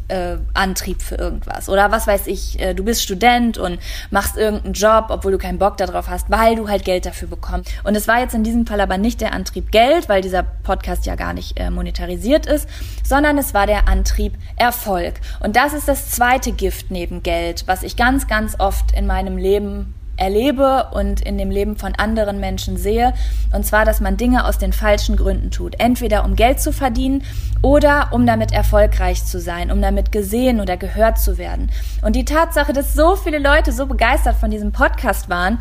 äh, 0.08 0.36
Antrieb 0.54 1.02
für 1.02 1.16
irgendwas. 1.16 1.68
Oder 1.68 1.90
was 1.90 2.06
weiß 2.06 2.26
ich, 2.26 2.60
äh, 2.60 2.74
du 2.74 2.84
bist 2.84 3.02
Student 3.02 3.58
und 3.58 3.78
machst 4.10 4.36
irgendeinen 4.36 4.74
Job, 4.74 5.06
obwohl 5.08 5.32
du 5.32 5.38
keinen 5.38 5.58
Bock 5.58 5.76
darauf 5.76 6.08
hast, 6.08 6.30
weil 6.30 6.56
du 6.56 6.68
halt 6.68 6.84
Geld 6.84 7.06
dafür 7.06 7.28
bekommst. 7.28 7.70
Und 7.84 7.94
es 7.94 8.08
war 8.08 8.20
jetzt 8.20 8.34
in 8.34 8.44
diesem 8.44 8.66
Fall 8.66 8.80
aber 8.80 8.98
nicht 8.98 9.20
der 9.20 9.32
Antrieb 9.32 9.70
Geld, 9.70 10.08
weil 10.08 10.22
dieser 10.22 10.42
Podcast 10.42 11.06
ja 11.06 11.14
gar 11.14 11.32
nicht 11.32 11.58
äh, 11.58 11.70
monetarisiert 11.70 12.46
ist, 12.46 12.68
sondern 13.02 13.38
es 13.38 13.54
war 13.54 13.66
der 13.66 13.88
Antrieb 13.88 14.34
Erfolg. 14.56 15.14
Und 15.40 15.56
das 15.56 15.72
ist 15.72 15.88
das 15.88 16.10
zweite 16.10 16.52
Gift 16.52 16.90
neben 16.90 17.22
Geld, 17.22 17.64
was 17.66 17.82
ich 17.82 17.96
ganz, 17.96 18.26
ganz 18.26 18.58
oft 18.58 18.92
in 18.92 19.06
meinem 19.06 19.36
Leben 19.36 19.94
erlebe 20.16 20.88
und 20.92 21.20
in 21.20 21.38
dem 21.38 21.50
Leben 21.50 21.76
von 21.76 21.94
anderen 21.94 22.40
Menschen 22.40 22.76
sehe. 22.76 23.14
Und 23.52 23.66
zwar, 23.66 23.84
dass 23.84 24.00
man 24.00 24.16
Dinge 24.16 24.44
aus 24.46 24.58
den 24.58 24.72
falschen 24.72 25.16
Gründen 25.16 25.50
tut. 25.50 25.74
Entweder 25.78 26.24
um 26.24 26.36
Geld 26.36 26.60
zu 26.60 26.72
verdienen 26.72 27.22
oder 27.62 28.08
um 28.12 28.26
damit 28.26 28.52
erfolgreich 28.52 29.24
zu 29.24 29.40
sein, 29.40 29.70
um 29.70 29.80
damit 29.80 30.12
gesehen 30.12 30.60
oder 30.60 30.76
gehört 30.76 31.18
zu 31.18 31.38
werden. 31.38 31.70
Und 32.02 32.16
die 32.16 32.24
Tatsache, 32.24 32.72
dass 32.72 32.94
so 32.94 33.16
viele 33.16 33.38
Leute 33.38 33.72
so 33.72 33.86
begeistert 33.86 34.36
von 34.36 34.50
diesem 34.50 34.72
Podcast 34.72 35.28
waren, 35.28 35.58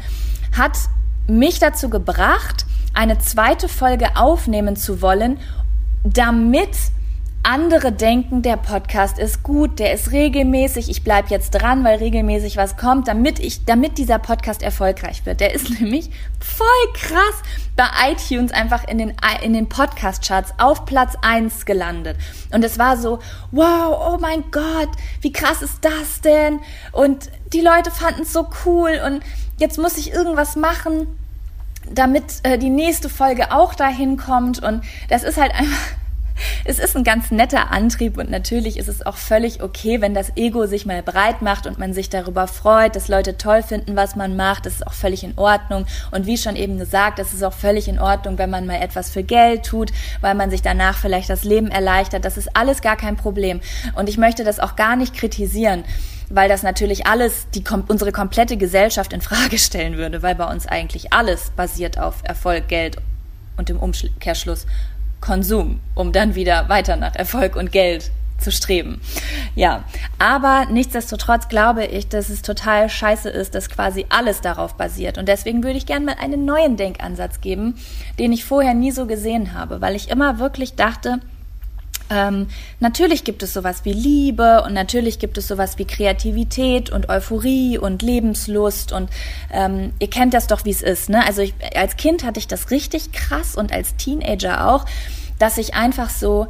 hat 0.58 0.78
mich 1.28 1.60
dazu 1.60 1.90
gebracht, 1.90 2.66
eine 2.94 3.18
zweite 3.18 3.68
Folge 3.68 4.16
aufnehmen 4.16 4.76
zu 4.76 5.02
wollen, 5.02 5.40
damit 6.04 6.70
andere 7.44 7.92
denken, 7.92 8.42
der 8.42 8.56
Podcast 8.56 9.20
ist 9.20 9.44
gut, 9.44 9.78
der 9.80 9.94
ist 9.94 10.12
regelmäßig, 10.12 10.90
ich 10.90 11.04
bleib 11.04 11.30
jetzt 11.30 11.52
dran, 11.52 11.84
weil 11.84 11.98
regelmäßig 11.98 12.56
was 12.56 12.78
kommt, 12.78 13.10
damit 13.10 13.38
ich, 13.40 13.66
damit 13.66 13.98
dieser 13.98 14.18
Podcast 14.18 14.64
erfolgreich 14.64 15.26
wird. 15.26 15.42
Der 15.42 15.54
ist 15.54 15.70
nämlich 15.82 16.10
voll 16.40 16.94
krass 16.94 17.44
bei 17.76 17.84
iTunes 18.12 18.54
einfach 18.54 18.88
in 18.88 18.98
den, 18.98 19.14
in 19.42 19.54
den 19.54 19.68
Podcast-Charts 19.68 20.54
auf 20.58 20.86
Platz 20.86 21.16
eins 21.22 21.66
gelandet. 21.66 22.18
Und 22.54 22.64
es 22.64 22.80
war 22.80 22.96
so, 22.96 23.20
wow, 23.52 24.14
oh 24.14 24.18
mein 24.22 24.50
Gott, 24.52 24.90
wie 25.22 25.34
krass 25.34 25.62
ist 25.62 25.80
das 25.82 26.22
denn? 26.22 26.62
Und 26.94 27.30
die 27.52 27.62
Leute 27.62 27.92
fanden 27.92 28.22
es 28.22 28.32
so 28.32 28.48
cool 28.66 29.02
und 29.06 29.22
jetzt 29.58 29.78
muss 29.78 29.98
ich 29.98 30.14
irgendwas 30.14 30.56
machen, 30.56 31.20
damit 31.92 32.24
äh, 32.44 32.58
die 32.58 32.70
nächste 32.70 33.10
Folge 33.10 33.52
auch 33.52 33.76
dahin 33.76 34.16
kommt. 34.16 34.64
Und 34.64 34.84
das 35.10 35.24
ist 35.24 35.38
halt 35.38 35.54
einfach 35.54 35.98
es 36.66 36.80
ist 36.80 36.96
ein 36.96 37.04
ganz 37.04 37.32
netter 37.32 37.72
Antrieb 37.72 38.18
und 38.18 38.30
natürlich 38.30 38.78
ist 38.78 38.88
es 38.88 39.06
auch 39.06 39.18
völlig 39.18 39.62
okay, 39.62 40.02
wenn 40.02 40.14
das 40.14 40.32
Ego 40.36 40.66
sich 40.66 40.86
mal 40.86 41.04
breit 41.04 41.42
macht 41.42 41.68
und 41.68 41.78
man 41.78 41.94
sich 41.94 42.10
darüber 42.10 42.48
freut, 42.48 42.96
dass 42.96 43.08
Leute 43.08 43.38
toll 43.38 43.64
finden, 43.64 43.96
was 43.96 44.16
man 44.16 44.36
macht. 44.36 44.66
Das 44.66 44.76
ist 44.76 44.88
auch 44.88 44.94
völlig 44.94 45.24
in 45.24 45.38
Ordnung. 45.38 45.86
Und 46.12 46.26
wie 46.26 46.38
schon 46.38 46.56
eben 46.56 46.78
gesagt, 46.80 47.20
es 47.20 47.34
ist 47.34 47.44
auch 47.44 47.54
völlig 47.54 47.88
in 47.88 48.00
Ordnung, 48.00 48.38
wenn 48.38 48.50
man 48.50 48.66
mal 48.66 48.82
etwas 48.82 49.10
für 49.10 49.24
Geld 49.24 49.66
tut, 49.66 49.92
weil 50.22 50.36
man 50.36 50.50
sich 50.50 50.62
danach 50.62 50.98
vielleicht 50.98 51.30
das 51.30 51.44
Leben 51.44 51.70
erleichtert. 51.70 52.26
Das 52.26 52.38
ist 52.38 52.56
alles 52.56 52.82
gar 52.82 52.96
kein 52.96 53.18
Problem. 53.18 53.62
Und 53.96 54.10
ich 54.10 54.18
möchte 54.18 54.44
das 54.44 54.60
auch 54.60 54.76
gar 54.76 54.96
nicht 54.96 55.14
kritisieren 55.14 55.84
weil 56.30 56.50
das 56.50 56.64
natürlich 56.64 57.06
alles 57.06 57.46
die 57.54 57.64
unsere 57.90 58.12
komplette 58.12 58.58
Gesellschaft 58.58 59.14
in 59.14 59.22
Frage 59.22 59.60
stellen 59.60 59.98
würde, 59.98 60.24
weil 60.24 60.34
bei 60.34 60.50
uns 60.50 60.66
eigentlich 60.66 61.14
alles 61.14 61.52
basiert 61.52 62.00
auf 62.00 62.16
Erfolg, 62.24 62.70
Geld 62.70 62.98
und 63.58 63.70
im 63.70 63.78
Umkehrschluss 63.78 64.66
Konsum, 65.24 65.80
um 65.96 66.12
dann 66.12 66.36
wieder 66.36 66.68
weiter 66.68 66.98
nach 66.98 67.16
Erfolg 67.16 67.56
und 67.56 67.72
Geld 67.72 68.12
zu 68.40 68.52
streben. 68.52 69.00
Ja, 69.56 69.86
aber 70.20 70.66
nichtsdestotrotz 70.70 71.48
glaube 71.48 71.86
ich, 71.86 72.10
dass 72.10 72.28
es 72.28 72.42
total 72.42 72.90
scheiße 72.90 73.30
ist, 73.30 73.56
dass 73.56 73.70
quasi 73.70 74.06
alles 74.10 74.42
darauf 74.42 74.76
basiert. 74.76 75.18
Und 75.18 75.30
deswegen 75.30 75.64
würde 75.64 75.78
ich 75.78 75.86
gerne 75.86 76.08
mal 76.08 76.16
einen 76.20 76.44
neuen 76.44 76.76
Denkansatz 76.76 77.40
geben, 77.40 77.76
den 78.20 78.34
ich 78.34 78.44
vorher 78.44 78.74
nie 78.74 78.92
so 78.92 79.06
gesehen 79.06 79.54
habe, 79.54 79.80
weil 79.80 79.96
ich 79.96 80.10
immer 80.10 80.40
wirklich 80.40 80.76
dachte, 80.76 81.22
ähm, 82.14 82.48
natürlich 82.80 83.24
gibt 83.24 83.42
es 83.42 83.54
sowas 83.54 83.86
wie 83.86 83.94
Liebe 83.94 84.62
und 84.64 84.74
natürlich 84.74 85.18
gibt 85.18 85.38
es 85.38 85.48
sowas 85.48 85.80
wie 85.80 85.86
Kreativität 85.86 86.92
und 86.92 87.10
Euphorie 87.10 87.78
und 87.80 88.02
Lebenslust 88.02 88.92
und 88.92 89.10
ähm, 89.52 89.94
ihr 90.00 90.10
kennt 90.10 90.34
das 90.34 90.48
doch, 90.48 90.64
wie 90.66 90.70
es 90.70 90.84
ist. 90.84 91.10
Ne? 91.10 91.26
Also 91.26 91.42
ich, 91.42 91.56
als 91.76 91.98
Kind 91.98 92.24
hatte 92.24 92.40
ich 92.40 92.48
das 92.48 92.70
richtig 92.70 93.12
krass 93.12 93.56
und 93.56 93.74
als 93.74 93.96
Teenager 93.96 94.70
auch, 94.70 94.86
dass 95.40 95.58
ich 95.58 95.74
einfach 95.74 96.10
so 96.10 96.48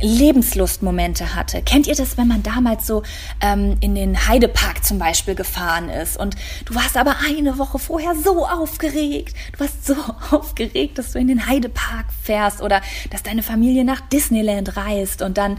Lebenslustmomente 0.00 1.34
hatte. 1.34 1.62
Kennt 1.62 1.86
ihr 1.86 1.94
das, 1.94 2.18
wenn 2.18 2.28
man 2.28 2.42
damals 2.42 2.86
so 2.86 3.02
ähm, 3.40 3.76
in 3.80 3.94
den 3.94 4.26
Heidepark 4.26 4.84
zum 4.84 4.98
Beispiel 4.98 5.34
gefahren 5.34 5.88
ist 5.88 6.16
und 6.16 6.36
du 6.64 6.74
warst 6.74 6.96
aber 6.96 7.16
eine 7.26 7.58
Woche 7.58 7.78
vorher 7.78 8.14
so 8.14 8.46
aufgeregt, 8.46 9.34
du 9.52 9.60
warst 9.60 9.86
so 9.86 9.94
aufgeregt, 10.36 10.98
dass 10.98 11.12
du 11.12 11.18
in 11.18 11.28
den 11.28 11.46
Heidepark 11.46 12.06
fährst 12.22 12.60
oder 12.60 12.82
dass 13.10 13.22
deine 13.22 13.42
Familie 13.42 13.84
nach 13.84 14.00
Disneyland 14.00 14.76
reist 14.76 15.22
und 15.22 15.38
dann 15.38 15.58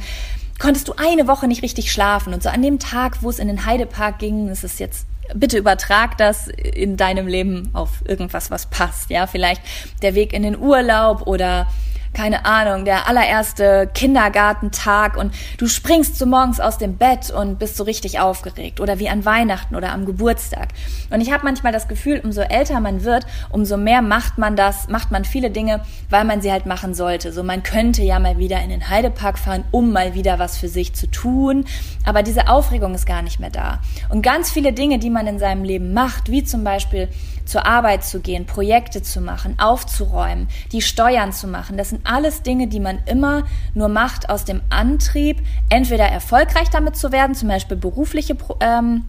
konntest 0.60 0.88
du 0.88 0.94
eine 0.98 1.27
Woche 1.27 1.48
nicht 1.48 1.63
richtig 1.63 1.92
schlafen 1.92 2.34
und 2.34 2.44
so 2.44 2.50
an 2.50 2.62
dem 2.62 2.80
Tag, 2.80 3.24
wo 3.24 3.30
es 3.30 3.39
in 3.39 3.48
den 3.48 3.65
Heidepark 3.65 4.20
ging, 4.20 4.50
ist 4.50 4.63
es 4.63 4.80
jetzt 4.80 5.08
bitte 5.34 5.58
übertrag 5.58 6.18
das 6.18 6.48
in 6.48 6.98
deinem 6.98 7.27
Leben 7.27 7.70
auf 7.74 8.04
irgendwas, 8.06 8.51
was 8.51 8.68
passt. 8.68 9.10
Ja, 9.10 9.27
vielleicht 9.27 9.62
der 10.01 10.13
Weg 10.15 10.34
in 10.34 10.44
den 10.44 10.58
Urlaub 10.58 11.26
oder 11.26 11.67
keine 12.15 12.45
Ahnung, 12.45 12.86
der 12.86 13.08
allererste 13.08 13.89
Kindergartentag 13.93 15.17
und 15.17 15.34
du 15.58 15.67
springst 15.67 16.17
so 16.17 16.25
morgens 16.25 16.60
aus 16.60 16.78
dem 16.78 16.97
Bett 16.97 17.30
und 17.30 17.60
bist 17.60 17.78
so 17.78 17.84
richtig 17.84 18.19
aufgeregt 18.19 18.80
oder 18.80 18.99
wie 18.99 19.10
an 19.10 19.25
Weihnachten 19.25 19.75
oder 19.75 19.91
am 19.91 20.06
Geburtstag. 20.06 20.69
Und 21.12 21.21
ich 21.21 21.32
habe 21.32 21.43
manchmal 21.43 21.73
das 21.73 21.88
Gefühl, 21.88 22.21
umso 22.23 22.41
älter 22.41 22.80
man 22.80 23.04
wird, 23.04 23.25
umso 23.49 23.78
mehr 23.78 24.01
macht 24.01 24.38
man 24.38 24.56
das, 24.56 24.88
macht 24.88 25.12
man 25.12 25.25
viele 25.25 25.51
Dinge, 25.51 25.82
weil 26.10 26.23
man 26.23 26.41
sie 26.41 26.51
halt 26.51 26.65
machen 26.65 26.93
sollte. 26.93 27.32
So 27.34 27.43
man 27.43 27.63
könnte 27.63 28.01
ja 28.01 28.17
mal 28.19 28.38
wieder 28.38 28.62
in 28.62 28.69
den 28.69 28.89
Heidepark 28.89 29.38
fahren, 29.38 29.65
um 29.71 29.91
mal 29.91 30.13
wieder 30.13 30.39
was 30.39 30.58
für 30.58 30.69
sich 30.69 30.95
zu 30.95 31.08
tun, 31.12 31.65
aber 32.06 32.23
diese 32.23 32.47
Aufregung 32.47 32.95
ist 32.95 33.06
gar 33.06 33.21
nicht 33.21 33.39
mehr 33.39 33.49
da. 33.49 33.82
Und 34.10 34.21
ganz 34.21 34.49
viele 34.49 34.71
Dinge, 34.71 34.99
die 34.99 35.10
man 35.10 35.28
in 35.28 35.38
seinem 35.38 35.65
Leben 35.65 35.93
macht, 35.93 36.32
wie 36.32 36.43
zum 36.43 36.63
Beispiel 36.63 37.10
zur 37.45 37.65
Arbeit 37.65 38.03
zu 38.03 38.19
gehen, 38.19 38.45
Projekte 38.45 39.01
zu 39.01 39.21
machen, 39.21 39.58
aufzuräumen, 39.60 40.47
die 40.71 40.81
Steuern 40.81 41.31
zu 41.31 41.47
machen. 41.47 41.77
Das 41.77 41.89
sind 41.89 42.05
alles 42.05 42.41
Dinge, 42.41 42.67
die 42.67 42.79
man 42.79 42.99
immer 43.05 43.43
nur 43.73 43.88
macht 43.88 44.29
aus 44.29 44.45
dem 44.45 44.62
Antrieb, 44.69 45.41
entweder 45.69 46.05
erfolgreich 46.05 46.69
damit 46.69 46.95
zu 46.97 47.12
werden, 47.12 47.36
zum 47.36 47.49
Beispiel 47.49 47.77
berufliche 47.77 48.36
ähm, 48.60 49.05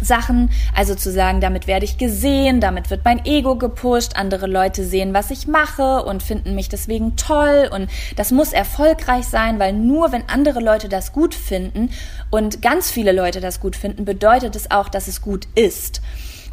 Sachen, 0.00 0.50
also 0.74 0.94
zu 0.94 1.10
sagen, 1.10 1.40
damit 1.40 1.66
werde 1.66 1.84
ich 1.84 1.98
gesehen, 1.98 2.60
damit 2.60 2.90
wird 2.90 3.04
mein 3.04 3.24
Ego 3.24 3.56
gepusht, 3.56 4.12
andere 4.14 4.46
Leute 4.46 4.84
sehen, 4.84 5.14
was 5.14 5.30
ich 5.30 5.46
mache 5.46 6.04
und 6.04 6.22
finden 6.22 6.54
mich 6.54 6.68
deswegen 6.68 7.16
toll 7.16 7.68
und 7.72 7.88
das 8.16 8.30
muss 8.30 8.52
erfolgreich 8.52 9.26
sein, 9.26 9.58
weil 9.58 9.72
nur 9.72 10.12
wenn 10.12 10.28
andere 10.28 10.60
Leute 10.60 10.88
das 10.88 11.12
gut 11.12 11.34
finden 11.34 11.90
und 12.30 12.62
ganz 12.62 12.90
viele 12.90 13.12
Leute 13.12 13.40
das 13.40 13.60
gut 13.60 13.76
finden, 13.76 14.04
bedeutet 14.04 14.56
es 14.56 14.70
auch, 14.70 14.88
dass 14.88 15.08
es 15.08 15.20
gut 15.20 15.48
ist. 15.54 16.00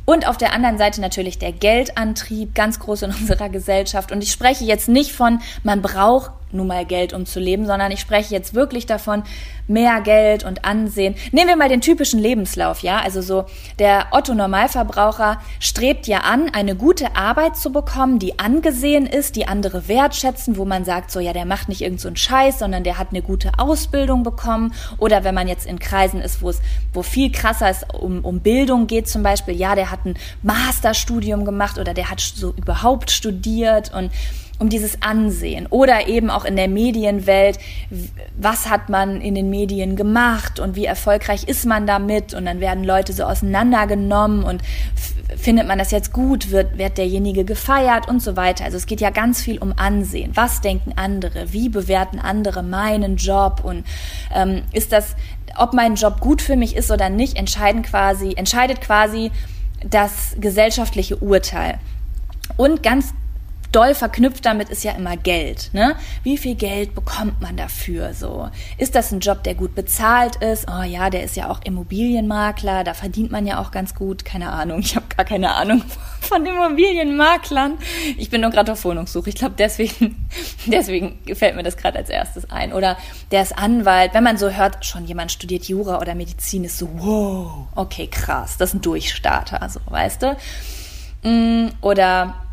Und 0.06 0.28
auf 0.28 0.38
der 0.38 0.54
anderen 0.54 0.78
Seite 0.78 1.02
natürlich 1.02 1.40
der 1.40 1.52
Geldantrieb, 1.52 2.54
ganz 2.54 2.80
groß 2.80 3.04
in 3.04 3.12
unserer 3.12 3.50
Gesellschaft. 3.50 4.12
Und 4.12 4.22
ich 4.22 4.32
spreche 4.32 4.64
jetzt 4.64 4.88
nicht 4.88 5.12
von, 5.12 5.42
man 5.64 5.82
braucht 5.82 6.32
nun 6.52 6.68
mal 6.68 6.86
Geld, 6.86 7.14
um 7.14 7.26
zu 7.26 7.40
leben, 7.40 7.66
sondern 7.66 7.92
ich 7.92 8.00
spreche 8.00 8.34
jetzt 8.34 8.54
wirklich 8.54 8.86
davon, 8.86 9.24
mehr 9.68 10.02
Geld 10.02 10.44
und 10.44 10.64
Ansehen. 10.64 11.16
Nehmen 11.32 11.50
wir 11.50 11.56
mal 11.56 11.70
den 11.70 11.82
typischen 11.82 12.20
Lebenslauf, 12.20 12.82
ja? 12.82 13.00
Also 13.00 13.22
so, 13.22 13.46
der 13.80 14.08
Otto 14.12 14.34
Normalverbraucher 14.34 15.40
strebt 15.60 16.08
ja 16.08 16.20
an, 16.20 16.50
eine 16.54 16.76
gute 16.76 17.16
Arbeit 17.16 17.58
zu 17.58 17.72
bekommen, 17.72 18.20
die 18.20 18.40
angesehen 18.40 19.06
ist, 19.06 19.36
die 19.36 19.48
andere 19.48 19.88
wertschätzen, 19.88 20.58
wo 20.58 20.66
man 20.66 20.86
sagt, 20.86 21.12
so, 21.12 21.20
ja, 21.20 21.34
der 21.34 21.46
macht 21.46 21.70
nicht 21.70 21.82
irgend 21.82 22.00
so 22.00 22.10
Scheiß, 22.14 22.60
sondern 22.60 22.84
der 22.84 22.98
hat 22.98 23.10
eine 23.10 23.22
gute 23.22 23.52
Ausbildung 23.58 24.24
bekommen. 24.24 24.74
Oder 24.98 25.24
wenn 25.24 25.36
man 25.36 25.48
jetzt 25.48 25.66
in 25.66 25.80
Kreisen 25.80 26.22
ist, 26.22 26.42
wo 26.42 26.50
es, 26.50 26.62
wo 26.94 27.02
viel 27.02 27.32
krasser 27.32 27.70
ist, 27.70 27.94
um, 27.94 28.24
um 28.24 28.40
Bildung 28.40 28.88
geht 28.88 29.10
zum 29.10 29.24
Beispiel, 29.24 29.56
ja, 29.56 29.76
der 29.76 29.92
hat 29.92 30.06
ein 30.06 30.16
Masterstudium 30.44 31.44
gemacht 31.46 31.80
oder 31.80 31.94
der 31.94 32.10
hat 32.10 32.20
so 32.20 32.54
überhaupt 32.56 33.12
studiert 33.12 33.92
und 33.94 34.12
um 34.58 34.70
dieses 34.70 35.02
Ansehen 35.02 35.68
oder 35.68 36.08
eben 36.08 36.30
auch 36.30 36.46
in 36.46 36.56
der 36.56 36.70
Medienwelt, 36.70 37.60
was 38.38 38.70
hat 38.70 38.90
man 38.90 39.20
in 39.20 39.36
den 39.36 39.50
Medien 39.50 39.96
gemacht 39.96 40.60
und 40.60 40.76
wie 40.76 40.86
erfolgreich 40.86 41.44
ist 41.44 41.66
man 41.66 41.86
damit 41.86 42.34
und 42.34 42.46
dann 42.46 42.62
werden 42.62 42.84
Leute 42.84 43.12
so 43.12 43.24
auseinandergenommen 43.24 44.44
und 44.44 44.62
findet 45.36 45.68
man 45.68 45.78
das 45.78 45.92
jetzt 45.92 46.14
gut, 46.14 46.52
wird, 46.52 46.78
wird 46.78 46.98
derjenige 46.98 47.44
gefeiert 47.44 48.08
und 48.08 48.22
so 48.22 48.38
weiter. 48.38 48.64
Also 48.64 48.78
es 48.78 48.86
geht 48.86 49.02
ja 49.02 49.10
ganz 49.10 49.42
viel 49.42 49.58
um 49.58 49.74
Ansehen. 49.76 50.32
Was 50.36 50.62
denken 50.62 50.94
andere? 50.96 51.52
Wie 51.52 51.68
bewerten 51.68 52.20
andere 52.20 52.64
meinen 52.64 53.18
Job 53.18 53.62
und 53.64 53.84
ähm, 54.34 54.64
ist 54.72 54.92
das, 54.92 55.16
ob 55.58 55.74
mein 55.74 55.96
Job 55.96 56.22
gut 56.22 56.42
für 56.42 56.56
mich 56.56 56.76
ist 56.76 56.92
oder 56.92 57.10
nicht, 57.10 57.38
entscheiden 57.38 57.82
quasi, 57.82 58.34
entscheidet 58.36 58.80
quasi 58.82 59.32
das 59.90 60.36
gesellschaftliche 60.40 61.18
Urteil. 61.18 61.80
Und 62.58 62.84
ganz 62.84 63.14
doll 63.76 63.94
verknüpft 63.94 64.46
damit 64.46 64.70
ist 64.70 64.86
ja 64.86 64.94
immer 64.94 65.18
Geld. 65.18 65.70
Ne? 65.74 65.96
Wie 66.24 66.38
viel 66.38 66.56
Geld 66.56 66.96
bekommt 66.96 67.42
man 67.42 67.58
dafür? 67.58 68.14
So 68.14 68.50
ist 68.78 68.96
das 68.96 69.12
ein 69.12 69.20
Job, 69.20 69.44
der 69.44 69.54
gut 69.54 69.76
bezahlt 69.76 70.38
ist? 70.38 70.68
Oh 70.70 70.84
ja, 70.84 71.10
der 71.10 71.24
ist 71.24 71.36
ja 71.36 71.50
auch 71.50 71.60
Immobilienmakler, 71.64 72.86
da 72.86 72.94
verdient 72.94 73.32
man 73.32 73.46
ja 73.46 73.60
auch 73.60 73.72
ganz 73.72 73.94
gut. 73.94 74.24
Keine 74.24 74.50
Ahnung, 74.52 74.80
ich 74.80 74.96
habe 74.96 75.08
gar 75.16 75.26
keine 75.26 75.54
Ahnung 75.54 75.84
von 76.22 76.46
Immobilienmaklern. 76.46 77.78
Ich 78.18 78.30
bin 78.30 78.42
nur 78.42 78.50
gerade 78.52 78.72
auf 78.72 78.86
Wohnungssuche. 78.86 79.30
Ich 79.30 79.36
glaube, 79.36 79.56
deswegen, 79.58 80.26
deswegen 80.68 81.20
gefällt 81.26 81.58
mir 81.58 81.64
das 81.64 81.76
gerade 81.76 81.98
als 81.98 82.10
erstes 82.10 82.50
ein. 82.50 82.72
Oder 82.72 82.98
der 83.32 83.42
ist 83.42 83.58
Anwalt. 83.58 84.14
Wenn 84.14 84.24
man 84.24 84.38
so 84.38 84.52
hört, 84.52 84.86
schon 84.86 85.06
jemand 85.06 85.34
studiert 85.34 85.66
Jura 85.66 86.00
oder 86.00 86.16
Medizin, 86.16 86.64
ist 86.64 86.78
so, 86.78 86.90
wow, 86.96 87.68
okay, 87.76 88.08
krass, 88.08 88.56
das 88.58 88.70
ist 88.70 88.76
ein 88.76 88.82
Durchstarter, 88.82 89.68
so, 89.68 89.82
weißt 89.90 90.22
du? 90.22 90.38
Mm, 91.24 91.72
oder 91.82 92.45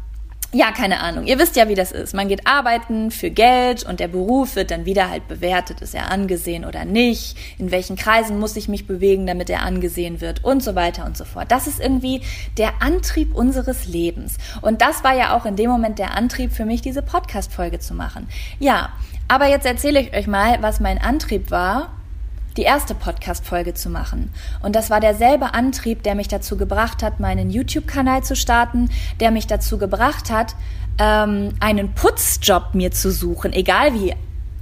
ja, 0.55 0.71
keine 0.71 1.01
Ahnung. 1.01 1.27
Ihr 1.27 1.39
wisst 1.39 1.57
ja, 1.57 1.69
wie 1.69 1.75
das 1.75 1.93
ist. 1.93 2.13
Man 2.13 2.29
geht 2.29 2.47
arbeiten 2.47 3.11
für 3.11 3.31
Geld 3.31 3.85
und 3.85 4.01
der 4.01 4.09
Beruf 4.09 4.55
wird 4.55 4.71
dann 4.71 4.85
wieder 4.85 5.09
halt 5.09 5.27
bewertet. 5.27 5.81
Ist 5.81 5.95
er 5.95 6.11
angesehen 6.11 6.67
oder 6.67 6.85
nicht? 6.85 7.39
In 7.59 7.71
welchen 7.71 7.97
Kreisen 7.97 8.39
muss 8.39 8.57
ich 8.57 8.69
mich 8.69 8.87
bewegen, 8.87 9.27
damit 9.27 9.49
er 9.49 9.63
angesehen 9.63 10.21
wird? 10.21 10.45
Und 10.45 10.63
so 10.63 10.75
weiter 10.75 11.07
und 11.07 11.17
so 11.17 11.25
fort. 11.25 11.51
Das 11.51 11.67
ist 11.67 11.81
irgendwie 11.81 12.21
der 12.59 12.83
Antrieb 12.83 13.35
unseres 13.35 13.87
Lebens. 13.87 14.37
Und 14.61 14.83
das 14.83 15.03
war 15.03 15.17
ja 15.17 15.35
auch 15.35 15.47
in 15.47 15.57
dem 15.57 15.71
Moment 15.71 15.99
der 15.99 16.15
Antrieb 16.15 16.53
für 16.53 16.67
mich, 16.67 16.83
diese 16.83 17.01
Podcast-Folge 17.01 17.79
zu 17.79 17.95
machen. 17.95 18.29
Ja, 18.59 18.91
aber 19.29 19.47
jetzt 19.47 19.65
erzähle 19.65 20.01
ich 20.01 20.15
euch 20.15 20.27
mal, 20.27 20.59
was 20.61 20.81
mein 20.81 20.99
Antrieb 20.99 21.51
war, 21.51 21.95
die 22.57 22.63
erste 22.63 22.95
Podcast-Folge 22.95 23.75
zu 23.75 23.89
machen. 23.91 24.33
Und 24.63 24.77
das 24.77 24.91
war 24.91 25.01
derselbe 25.01 25.55
Antrieb, 25.55 26.03
der 26.03 26.15
mich 26.15 26.29
dazu 26.29 26.57
gebracht 26.57 27.03
hat, 27.03 27.21
meinen 27.21 27.51
YouTube-Kanal 27.51 28.23
zu 28.23 28.37
starten, 28.37 28.91
der 29.21 29.31
mich 29.31 29.47
dazu 29.47 29.79
gebracht 29.79 30.31
hat, 30.31 30.55
ähm, 30.99 31.55
einen 31.61 31.95
Putzjob 31.95 32.75
mir 32.75 32.91
zu 32.91 33.11
suchen, 33.11 33.53
egal 33.53 33.95
wie 33.95 34.11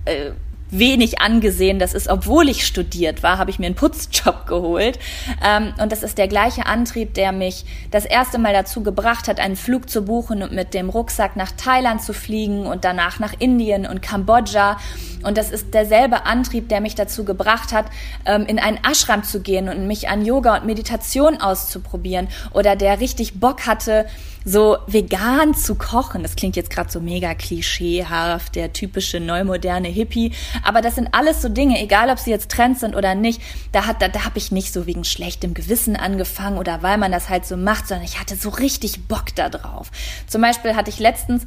äh, 0.04 0.32
wenig 0.70 1.20
angesehen 1.20 1.80
das 1.80 1.94
ist, 1.94 2.08
obwohl 2.08 2.48
ich 2.48 2.66
studiert 2.66 3.22
war, 3.22 3.38
habe 3.38 3.50
ich 3.50 3.58
mir 3.58 3.66
einen 3.66 3.74
Putzjob 3.74 4.46
geholt. 4.46 4.98
Ähm, 5.44 5.72
und 5.80 5.90
das 5.90 6.02
ist 6.02 6.18
der 6.18 6.28
gleiche 6.28 6.66
Antrieb, 6.66 7.14
der 7.14 7.32
mich 7.32 7.64
das 7.90 8.04
erste 8.04 8.38
Mal 8.38 8.52
dazu 8.52 8.82
gebracht 8.82 9.28
hat, 9.28 9.40
einen 9.40 9.56
Flug 9.56 9.88
zu 9.88 10.02
buchen 10.02 10.42
und 10.42 10.52
mit 10.52 10.74
dem 10.74 10.90
Rucksack 10.90 11.36
nach 11.36 11.52
Thailand 11.52 12.02
zu 12.02 12.12
fliegen 12.12 12.66
und 12.66 12.84
danach 12.84 13.18
nach 13.18 13.34
Indien 13.38 13.86
und 13.86 14.02
Kambodscha. 14.02 14.78
Und 15.22 15.36
das 15.36 15.50
ist 15.50 15.74
derselbe 15.74 16.26
Antrieb, 16.26 16.68
der 16.68 16.80
mich 16.80 16.94
dazu 16.94 17.24
gebracht 17.24 17.72
hat, 17.72 17.86
ähm, 18.26 18.46
in 18.46 18.58
einen 18.58 18.78
Ashram 18.84 19.24
zu 19.24 19.40
gehen 19.40 19.68
und 19.68 19.86
mich 19.86 20.08
an 20.08 20.24
Yoga 20.24 20.56
und 20.56 20.66
Meditation 20.66 21.40
auszuprobieren. 21.40 22.28
Oder 22.52 22.76
der 22.76 23.00
richtig 23.00 23.40
Bock 23.40 23.66
hatte, 23.66 24.06
so 24.44 24.78
vegan 24.86 25.54
zu 25.54 25.74
kochen. 25.74 26.22
Das 26.22 26.36
klingt 26.36 26.56
jetzt 26.56 26.70
gerade 26.70 26.90
so 26.90 27.00
mega 27.00 27.34
klischeehaft, 27.34 28.54
der 28.54 28.72
typische 28.72 29.20
neumoderne 29.20 29.88
Hippie. 29.88 30.32
Aber 30.62 30.80
das 30.80 30.94
sind 30.94 31.08
alles 31.12 31.42
so 31.42 31.48
Dinge, 31.48 31.80
egal 31.80 32.10
ob 32.10 32.18
sie 32.18 32.30
jetzt 32.30 32.50
Trends 32.50 32.80
sind 32.80 32.96
oder 32.96 33.14
nicht. 33.14 33.40
Da 33.72 33.86
hat, 33.86 34.02
da, 34.02 34.08
da 34.08 34.24
habe 34.24 34.38
ich 34.38 34.52
nicht 34.52 34.72
so 34.72 34.86
wegen 34.86 35.04
schlechtem 35.04 35.54
Gewissen 35.54 35.96
angefangen 35.96 36.58
oder 36.58 36.82
weil 36.82 36.98
man 36.98 37.12
das 37.12 37.28
halt 37.28 37.46
so 37.46 37.56
macht, 37.56 37.88
sondern 37.88 38.04
ich 38.04 38.18
hatte 38.18 38.36
so 38.36 38.48
richtig 38.48 39.06
Bock 39.06 39.34
da 39.34 39.48
drauf. 39.48 39.90
Zum 40.26 40.40
Beispiel 40.42 40.74
hatte 40.74 40.90
ich 40.90 40.98
letztens 40.98 41.46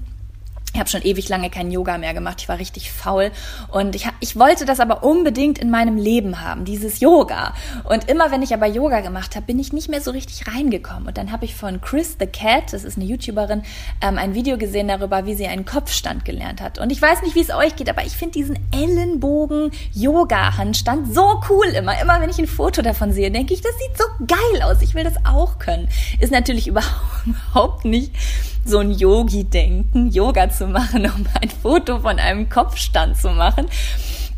ich 0.73 0.79
habe 0.79 0.89
schon 0.89 1.03
ewig 1.03 1.29
lange 1.29 1.51
kein 1.51 1.71
Yoga 1.71 1.99
mehr 1.99 2.15
gemacht. 2.15 2.41
Ich 2.41 2.49
war 2.49 2.57
richtig 2.57 2.91
faul 2.91 3.29
und 3.71 3.93
ich, 3.95 4.09
ich 4.19 4.39
wollte 4.39 4.65
das 4.65 4.79
aber 4.79 5.03
unbedingt 5.03 5.59
in 5.59 5.69
meinem 5.69 5.97
Leben 5.97 6.41
haben, 6.41 6.65
dieses 6.65 6.99
Yoga. 6.99 7.53
Und 7.83 8.09
immer 8.09 8.31
wenn 8.31 8.41
ich 8.41 8.55
aber 8.55 8.65
Yoga 8.65 9.01
gemacht 9.01 9.35
habe, 9.35 9.45
bin 9.45 9.59
ich 9.59 9.71
nicht 9.71 9.89
mehr 9.89 10.01
so 10.01 10.09
richtig 10.09 10.47
reingekommen. 10.47 11.05
Und 11.07 11.15
dann 11.17 11.31
habe 11.31 11.45
ich 11.45 11.53
von 11.53 11.79
Chris 11.79 12.17
the 12.19 12.25
Cat, 12.25 12.73
das 12.73 12.83
ist 12.83 12.97
eine 12.97 13.05
YouTuberin, 13.05 13.61
ähm, 14.01 14.17
ein 14.17 14.33
Video 14.33 14.57
gesehen 14.57 14.87
darüber, 14.87 15.27
wie 15.27 15.35
sie 15.35 15.45
einen 15.45 15.65
Kopfstand 15.65 16.25
gelernt 16.25 16.59
hat. 16.59 16.79
Und 16.79 16.91
ich 16.91 16.99
weiß 16.99 17.21
nicht, 17.21 17.35
wie 17.35 17.41
es 17.41 17.51
euch 17.51 17.75
geht, 17.75 17.89
aber 17.89 18.03
ich 18.03 18.17
finde 18.17 18.33
diesen 18.33 18.57
Ellenbogen-Yoga-Handstand 18.71 21.13
so 21.13 21.39
cool 21.49 21.67
immer. 21.67 22.01
Immer 22.01 22.19
wenn 22.19 22.31
ich 22.31 22.39
ein 22.39 22.47
Foto 22.47 22.81
davon 22.81 23.13
sehe, 23.13 23.29
denke 23.29 23.53
ich, 23.53 23.61
das 23.61 23.73
sieht 23.77 23.95
so 23.95 24.05
geil 24.25 24.63
aus. 24.63 24.81
Ich 24.81 24.95
will 24.95 25.03
das 25.03 25.23
auch 25.23 25.59
können. 25.59 25.87
Ist 26.19 26.31
natürlich 26.31 26.67
überhaupt 27.53 27.85
nicht 27.85 28.11
so 28.65 28.79
ein 28.79 28.91
Yogi-Denken, 28.91 30.09
Yoga 30.09 30.49
zu 30.49 30.67
machen, 30.67 31.05
um 31.15 31.25
ein 31.41 31.49
Foto 31.49 31.99
von 31.99 32.19
einem 32.19 32.49
Kopfstand 32.49 33.17
zu 33.17 33.29
machen. 33.29 33.67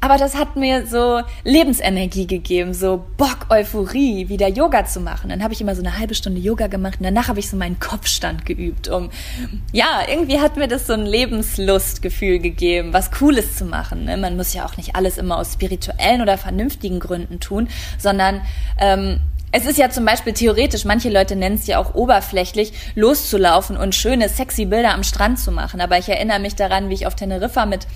Aber 0.02 0.18
das 0.18 0.36
hat 0.36 0.56
mir 0.56 0.86
so 0.86 1.22
Lebensenergie 1.44 2.28
gegeben, 2.28 2.76
so 2.76 3.04
Bock, 3.18 3.48
Euphorie, 3.50 4.30
wieder 4.30 4.48
Yoga 4.48 4.86
zu 4.86 5.00
machen. 5.00 5.30
Dann 5.30 5.42
habe 5.42 5.54
ich 5.54 5.62
immer 5.62 5.74
so 5.74 5.82
eine 5.82 5.98
halbe 5.98 6.14
Stunde 6.14 6.40
Yoga 6.40 6.68
gemacht 6.68 7.00
und 7.00 7.06
danach 7.06 7.28
habe 7.28 7.40
ich 7.40 7.50
so 7.50 7.58
meinen 7.58 7.80
Kopfstand 7.80 8.46
geübt, 8.46 8.88
um, 8.88 9.10
ja, 9.72 10.02
irgendwie 10.08 10.40
hat 10.40 10.58
mir 10.58 10.68
das 10.68 10.86
so 10.86 10.94
ein 10.94 11.08
Lebenslustgefühl 11.08 12.38
gegeben, 12.38 12.94
was 12.94 13.10
Cooles 13.10 13.56
zu 13.56 13.66
machen. 13.66 14.06
Ne? 14.06 14.18
Man 14.18 14.38
muss 14.38 14.54
ja 14.54 14.66
auch 14.66 14.78
nicht 14.78 14.96
alles 14.96 15.18
immer 15.18 15.38
aus 15.38 15.54
spirituellen 15.54 16.22
oder 16.22 16.38
vernünftigen 16.38 17.00
Gründen 17.00 17.40
tun, 17.40 17.68
sondern 17.98 18.42
ähm, 18.80 19.22
es 19.56 19.66
ist 19.66 19.78
ja 19.78 19.90
zum 19.90 20.04
Beispiel 20.04 20.34
theoretisch, 20.34 20.84
manche 20.84 21.10
Leute 21.10 21.38
nennen 21.38 21.56
es 21.56 21.66
ja 21.66 21.80
auch 21.80 21.96
oberflächlich, 21.96 22.74
loszulaufen 22.96 23.78
und 23.78 23.96
schöne, 23.96 24.28
sexy 24.28 24.66
Bilder 24.66 24.94
am 24.94 25.04
Strand 25.04 25.40
zu 25.40 25.50
machen. 25.50 25.80
Aber 25.80 25.98
ich 25.98 26.10
erinnere 26.10 26.40
mich 26.40 26.56
daran, 26.56 26.90
wie 26.90 26.94
ich 26.96 27.08
auf 27.08 27.16
Teneriffa 27.16 27.66
mit 27.66 27.88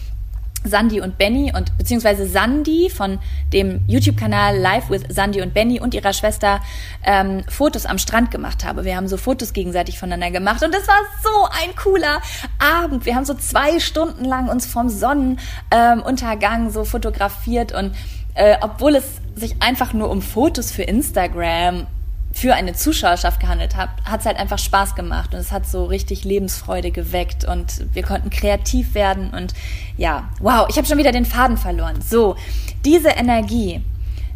Sandy 0.63 1.01
und 1.01 1.17
Benny 1.17 1.51
und 1.53 1.77
beziehungsweise 1.77 2.27
Sandy 2.27 2.89
von 2.89 3.19
dem 3.51 3.81
YouTube-Kanal 3.87 4.57
Live 4.57 4.89
with 4.89 5.03
Sandy 5.09 5.41
und 5.41 5.53
Benny 5.53 5.81
und 5.81 5.93
ihrer 5.93 6.13
Schwester 6.13 6.61
ähm, 7.03 7.43
Fotos 7.49 7.85
am 7.85 7.97
Strand 7.97 8.31
gemacht 8.31 8.63
habe. 8.63 8.85
Wir 8.85 8.95
haben 8.95 9.09
so 9.09 9.17
Fotos 9.17 9.51
gegenseitig 9.51 9.99
voneinander 9.99 10.31
gemacht 10.31 10.63
und 10.63 10.73
das 10.73 10.87
war 10.87 10.99
so 11.21 11.45
ein 11.61 11.75
cooler 11.75 12.21
Abend. 12.59 13.05
Wir 13.05 13.15
haben 13.15 13.25
so 13.25 13.33
zwei 13.33 13.81
Stunden 13.81 14.23
lang 14.23 14.47
uns 14.47 14.65
vom 14.65 14.87
Sonnenuntergang 14.87 16.65
ähm, 16.67 16.69
so 16.69 16.85
fotografiert 16.85 17.73
und 17.73 17.93
äh, 18.39 18.57
obwohl 18.61 18.95
es 18.95 19.03
sich 19.35 19.61
einfach 19.61 19.91
nur 19.91 20.09
um 20.09 20.21
Fotos 20.21 20.71
für 20.71 20.83
Instagram 20.83 21.87
für 22.31 22.53
eine 22.53 22.73
Zuschauerschaft 22.73 23.41
gehandelt 23.41 23.75
hat, 23.75 23.89
hat 24.05 24.21
es 24.21 24.25
halt 24.25 24.37
einfach 24.37 24.59
Spaß 24.59 24.95
gemacht 24.95 25.33
und 25.33 25.41
es 25.41 25.51
hat 25.51 25.67
so 25.67 25.83
richtig 25.85 26.23
Lebensfreude 26.23 26.91
geweckt 26.91 27.43
und 27.43 27.85
wir 27.93 28.03
konnten 28.03 28.29
kreativ 28.29 28.93
werden 28.93 29.31
und 29.31 29.53
ja, 29.97 30.29
wow, 30.39 30.67
ich 30.69 30.77
habe 30.77 30.87
schon 30.87 30.97
wieder 30.97 31.11
den 31.11 31.25
Faden 31.25 31.57
verloren. 31.57 32.01
So, 32.01 32.37
diese 32.85 33.09
Energie 33.09 33.81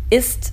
ist 0.09 0.51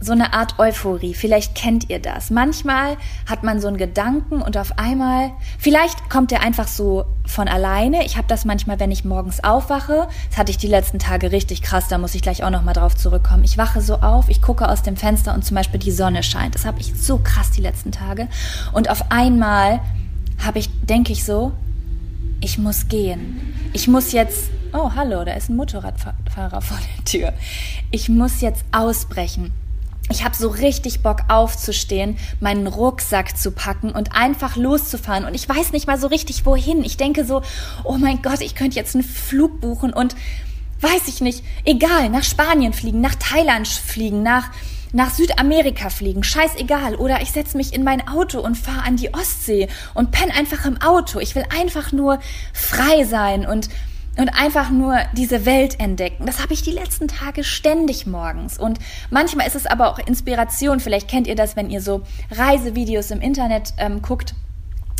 so 0.00 0.12
eine 0.12 0.32
Art 0.32 0.58
Euphorie. 0.58 1.12
Vielleicht 1.12 1.54
kennt 1.54 1.90
ihr 1.90 2.00
das. 2.00 2.30
Manchmal 2.30 2.96
hat 3.26 3.44
man 3.44 3.60
so 3.60 3.68
einen 3.68 3.76
Gedanken 3.76 4.40
und 4.40 4.56
auf 4.56 4.78
einmal, 4.78 5.32
vielleicht 5.58 6.08
kommt 6.08 6.30
der 6.30 6.42
einfach 6.42 6.66
so 6.66 7.04
von 7.26 7.48
alleine. 7.48 8.04
Ich 8.06 8.16
habe 8.16 8.26
das 8.26 8.46
manchmal, 8.46 8.80
wenn 8.80 8.90
ich 8.90 9.04
morgens 9.04 9.44
aufwache. 9.44 10.08
Das 10.30 10.38
hatte 10.38 10.50
ich 10.50 10.58
die 10.58 10.68
letzten 10.68 10.98
Tage 10.98 11.32
richtig 11.32 11.60
krass, 11.60 11.88
da 11.88 11.98
muss 11.98 12.14
ich 12.14 12.22
gleich 12.22 12.42
auch 12.42 12.50
nochmal 12.50 12.74
drauf 12.74 12.96
zurückkommen. 12.96 13.44
Ich 13.44 13.58
wache 13.58 13.82
so 13.82 13.96
auf, 13.96 14.30
ich 14.30 14.40
gucke 14.40 14.68
aus 14.68 14.82
dem 14.82 14.96
Fenster 14.96 15.34
und 15.34 15.44
zum 15.44 15.54
Beispiel 15.54 15.78
die 15.78 15.92
Sonne 15.92 16.22
scheint. 16.22 16.54
Das 16.54 16.64
habe 16.64 16.80
ich 16.80 16.94
so 16.94 17.18
krass 17.18 17.50
die 17.50 17.60
letzten 17.60 17.92
Tage. 17.92 18.28
Und 18.72 18.88
auf 18.88 19.10
einmal 19.10 19.80
habe 20.44 20.58
ich, 20.58 20.70
denke 20.86 21.12
ich 21.12 21.24
so, 21.24 21.52
ich 22.40 22.56
muss 22.56 22.88
gehen. 22.88 23.54
Ich 23.74 23.86
muss 23.86 24.12
jetzt, 24.12 24.50
oh 24.72 24.92
hallo, 24.94 25.24
da 25.24 25.34
ist 25.34 25.50
ein 25.50 25.56
Motorradfahrer 25.56 26.62
vor 26.62 26.78
der 26.78 27.04
Tür. 27.04 27.32
Ich 27.90 28.08
muss 28.08 28.40
jetzt 28.40 28.64
ausbrechen 28.72 29.52
ich 30.10 30.24
habe 30.24 30.36
so 30.36 30.48
richtig 30.48 31.02
Bock 31.02 31.22
aufzustehen, 31.28 32.18
meinen 32.40 32.66
Rucksack 32.66 33.38
zu 33.38 33.52
packen 33.52 33.90
und 33.90 34.14
einfach 34.14 34.56
loszufahren. 34.56 35.24
Und 35.24 35.34
ich 35.34 35.48
weiß 35.48 35.72
nicht 35.72 35.86
mal 35.86 35.98
so 35.98 36.08
richtig, 36.08 36.44
wohin. 36.44 36.84
Ich 36.84 36.96
denke 36.96 37.24
so, 37.24 37.42
oh 37.84 37.96
mein 37.96 38.20
Gott, 38.20 38.40
ich 38.40 38.54
könnte 38.54 38.76
jetzt 38.76 38.94
einen 38.94 39.04
Flug 39.04 39.60
buchen 39.60 39.92
und 39.92 40.16
weiß 40.80 41.08
ich 41.08 41.20
nicht, 41.20 41.44
egal, 41.64 42.08
nach 42.08 42.24
Spanien 42.24 42.72
fliegen, 42.72 43.00
nach 43.00 43.14
Thailand 43.14 43.68
fliegen, 43.68 44.22
nach, 44.22 44.50
nach 44.92 45.10
Südamerika 45.10 45.90
fliegen, 45.90 46.24
scheißegal. 46.24 46.96
Oder 46.96 47.22
ich 47.22 47.30
setze 47.30 47.56
mich 47.56 47.72
in 47.72 47.84
mein 47.84 48.08
Auto 48.08 48.40
und 48.40 48.56
fahre 48.56 48.82
an 48.82 48.96
die 48.96 49.14
Ostsee 49.14 49.68
und 49.94 50.10
penne 50.10 50.34
einfach 50.34 50.64
im 50.64 50.80
Auto. 50.80 51.20
Ich 51.20 51.36
will 51.36 51.44
einfach 51.56 51.92
nur 51.92 52.18
frei 52.52 53.04
sein 53.04 53.46
und 53.46 53.68
und 54.20 54.28
einfach 54.28 54.70
nur 54.70 54.98
diese 55.14 55.46
Welt 55.46 55.80
entdecken. 55.80 56.26
Das 56.26 56.42
habe 56.42 56.52
ich 56.52 56.62
die 56.62 56.70
letzten 56.70 57.08
Tage 57.08 57.42
ständig 57.42 58.06
morgens. 58.06 58.58
Und 58.58 58.78
manchmal 59.10 59.46
ist 59.46 59.56
es 59.56 59.66
aber 59.66 59.90
auch 59.90 59.98
Inspiration. 59.98 60.80
Vielleicht 60.80 61.08
kennt 61.08 61.26
ihr 61.26 61.34
das, 61.34 61.56
wenn 61.56 61.70
ihr 61.70 61.80
so 61.80 62.02
Reisevideos 62.30 63.10
im 63.10 63.20
Internet 63.20 63.72
ähm, 63.78 64.02
guckt. 64.02 64.34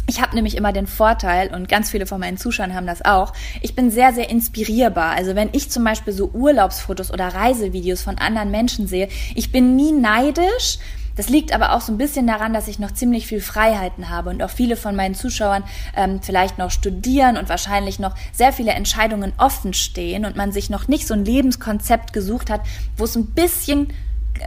Ich 0.06 0.20
habe 0.20 0.34
nämlich 0.34 0.56
immer 0.56 0.72
den 0.72 0.86
Vorteil, 0.86 1.54
und 1.54 1.68
ganz 1.68 1.90
viele 1.90 2.06
von 2.06 2.18
meinen 2.18 2.36
Zuschauern 2.36 2.74
haben 2.74 2.86
das 2.86 3.04
auch, 3.04 3.32
ich 3.60 3.76
bin 3.76 3.90
sehr, 3.90 4.12
sehr 4.12 4.28
inspirierbar. 4.28 5.14
Also 5.14 5.36
wenn 5.36 5.50
ich 5.52 5.70
zum 5.70 5.84
Beispiel 5.84 6.12
so 6.12 6.30
Urlaubsfotos 6.30 7.12
oder 7.12 7.28
Reisevideos 7.28 8.02
von 8.02 8.18
anderen 8.18 8.50
Menschen 8.50 8.88
sehe, 8.88 9.08
ich 9.36 9.52
bin 9.52 9.76
nie 9.76 9.92
neidisch, 9.92 10.78
das 11.16 11.28
liegt 11.28 11.52
aber 11.52 11.74
auch 11.74 11.80
so 11.80 11.92
ein 11.92 11.98
bisschen 11.98 12.26
daran, 12.26 12.52
dass 12.52 12.68
ich 12.68 12.78
noch 12.78 12.92
ziemlich 12.92 13.26
viel 13.26 13.40
Freiheiten 13.40 14.08
habe 14.08 14.30
und 14.30 14.42
auch 14.42 14.50
viele 14.50 14.76
von 14.76 14.96
meinen 14.96 15.14
Zuschauern 15.14 15.64
ähm, 15.96 16.20
vielleicht 16.22 16.58
noch 16.58 16.70
studieren 16.70 17.36
und 17.36 17.48
wahrscheinlich 17.48 17.98
noch 17.98 18.14
sehr 18.32 18.52
viele 18.52 18.72
Entscheidungen 18.72 19.32
offen 19.38 19.74
stehen 19.74 20.24
und 20.24 20.36
man 20.36 20.52
sich 20.52 20.70
noch 20.70 20.88
nicht 20.88 21.06
so 21.06 21.14
ein 21.14 21.24
Lebenskonzept 21.24 22.12
gesucht 22.12 22.50
hat, 22.50 22.62
wo 22.96 23.04
es 23.04 23.16
ein 23.16 23.26
bisschen 23.26 23.92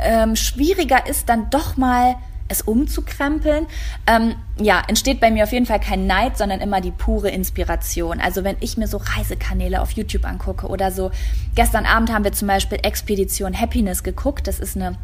ähm, 0.04 0.36
schwieriger 0.36 1.08
ist, 1.08 1.30
dann 1.30 1.50
doch 1.50 1.78
mal 1.78 2.16
es 2.48 2.62
umzukrempeln. 2.62 3.68
Ähm, 4.08 4.36
ja, 4.58 4.82
entsteht 4.88 5.20
bei 5.20 5.32
mir 5.32 5.44
auf 5.44 5.52
jeden 5.52 5.66
Fall 5.66 5.80
kein 5.80 6.08
Neid, 6.08 6.38
sondern 6.38 6.62
immer 6.62 6.82
die 6.82 6.92
pure 6.92 7.30
Inspiration. 7.30 8.20
Also 8.20 8.44
wenn 8.44 8.58
ich 8.60 8.78
mir 8.78 8.88
so 8.88 8.98
Reisekanäle 8.98 9.82
auf 9.82 9.92
YouTube 9.92 10.26
angucke 10.26 10.68
oder 10.68 10.92
so, 10.92 11.12
gestern 11.56 11.86
Abend 11.86 12.12
haben 12.12 12.24
wir 12.24 12.34
zum 12.34 12.48
Beispiel 12.48 12.80
Expedition 12.84 13.60
Happiness 13.60 14.04
geguckt. 14.04 14.48
Das 14.48 14.60
ist 14.60 14.76
eine 14.76 14.98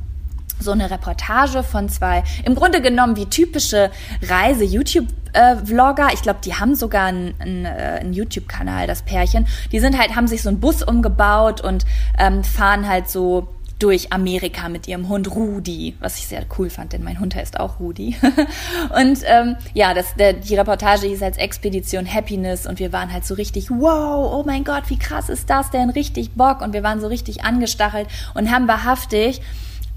so 0.60 0.72
eine 0.72 0.92
Reportage 0.92 1.64
von 1.64 1.90
zwei, 1.90 2.24
im 2.44 2.56
Grunde 2.56 2.82
genommen 2.82 3.16
wie 3.16 3.26
typische 3.26 3.92
Reise-YouTube-Vlogger. 4.28 6.10
ich 6.14 6.22
glaube, 6.22 6.40
die 6.44 6.56
haben 6.56 6.76
sogar 6.76 7.06
einen, 7.08 7.34
einen, 7.40 7.66
äh, 7.66 8.00
einen 8.02 8.14
YouTube-Kanal, 8.14 8.88
das 8.88 9.02
Pärchen. 9.02 9.48
Die 9.72 9.80
sind 9.80 9.98
halt, 9.98 10.16
haben 10.16 10.28
sich 10.28 10.42
so 10.42 10.50
einen 10.50 10.60
Bus 10.60 10.84
umgebaut 10.84 11.62
und 11.62 11.86
ähm, 12.18 12.44
fahren 12.44 12.88
halt 12.88 13.10
so 13.10 13.48
durch 13.80 14.12
Amerika 14.12 14.68
mit 14.68 14.88
ihrem 14.88 15.08
Hund 15.08 15.34
Rudi, 15.34 15.96
was 16.02 16.18
ich 16.20 16.28
sehr 16.28 16.46
cool 16.58 16.70
fand, 16.70 16.92
denn 16.92 17.04
mein 17.04 17.20
Hund 17.20 17.34
heißt 17.34 17.60
auch 17.60 17.80
Rudi. 17.80 18.18
und 18.96 19.20
ähm, 19.26 19.56
ja, 19.74 19.94
das, 19.94 20.16
der, 20.16 20.34
die 20.34 20.56
Reportage 20.56 21.08
hieß 21.08 21.24
als 21.24 21.38
Expedition 21.38 22.14
Happiness 22.14 22.68
und 22.68 22.80
wir 22.80 22.92
waren 22.92 23.12
halt 23.12 23.26
so 23.26 23.36
richtig, 23.36 23.72
wow, 23.72 24.34
oh 24.34 24.44
mein 24.46 24.66
Gott, 24.66 24.84
wie 24.90 25.00
krass 25.00 25.30
ist 25.30 25.50
das 25.50 25.72
denn? 25.72 25.90
Richtig 25.90 26.32
Bock 26.32 26.62
und 26.62 26.74
wir 26.74 26.84
waren 26.84 27.00
so 27.00 27.08
richtig 27.08 27.46
angestachelt 27.46 28.08
und 28.34 28.52
haben 28.52 28.68
wahrhaftig 28.68 29.42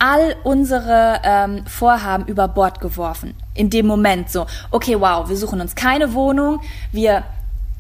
all 0.03 0.35
unsere 0.43 1.21
ähm, 1.23 1.65
Vorhaben 1.67 2.27
über 2.27 2.49
Bord 2.49 2.81
geworfen. 2.81 3.35
In 3.55 3.71
dem 3.71 3.87
Moment 3.87 4.31
so, 4.31 4.47
okay, 4.73 4.99
wow, 4.99 5.29
wir 5.29 5.37
suchen 5.37 5.61
uns 5.61 5.77
keine 5.77 6.13
Wohnung, 6.13 6.61
wir, 6.91 7.23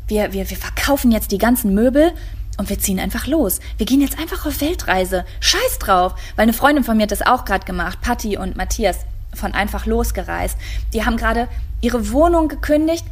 wir, 0.07 0.33
wir, 0.33 0.49
wir 0.49 0.57
verkaufen 0.57 1.11
jetzt 1.11 1.33
die 1.33 1.39
ganzen 1.39 1.75
Möbel, 1.75 2.13
und 2.59 2.69
wir 2.69 2.79
ziehen 2.79 3.01
einfach 3.01 3.27
los. 3.27 3.61
Wir 3.79 3.87
gehen 3.87 4.03
jetzt 4.03 4.19
einfach 4.19 4.45
auf 4.45 4.61
Weltreise. 4.61 5.25
Scheiß 5.41 5.79
drauf. 5.79 6.15
Weil 6.37 6.45
eine 6.45 6.53
Freundin 6.53 6.85
von 6.85 6.99
mir 6.99 7.05
hat 7.05 7.11
das 7.11 7.23
auch 7.23 7.47
gerade 7.47 7.65
gemacht. 7.65 7.99
Patti 8.03 8.37
und 8.37 8.57
Matthias 8.57 8.99
von 9.35 9.55
einfach 9.55 9.87
losgereist. 9.87 10.59
Die 10.93 11.05
haben 11.05 11.17
gerade 11.17 11.49
ihre 11.81 12.13
Wohnung 12.13 12.49
gekündigt, 12.49 13.07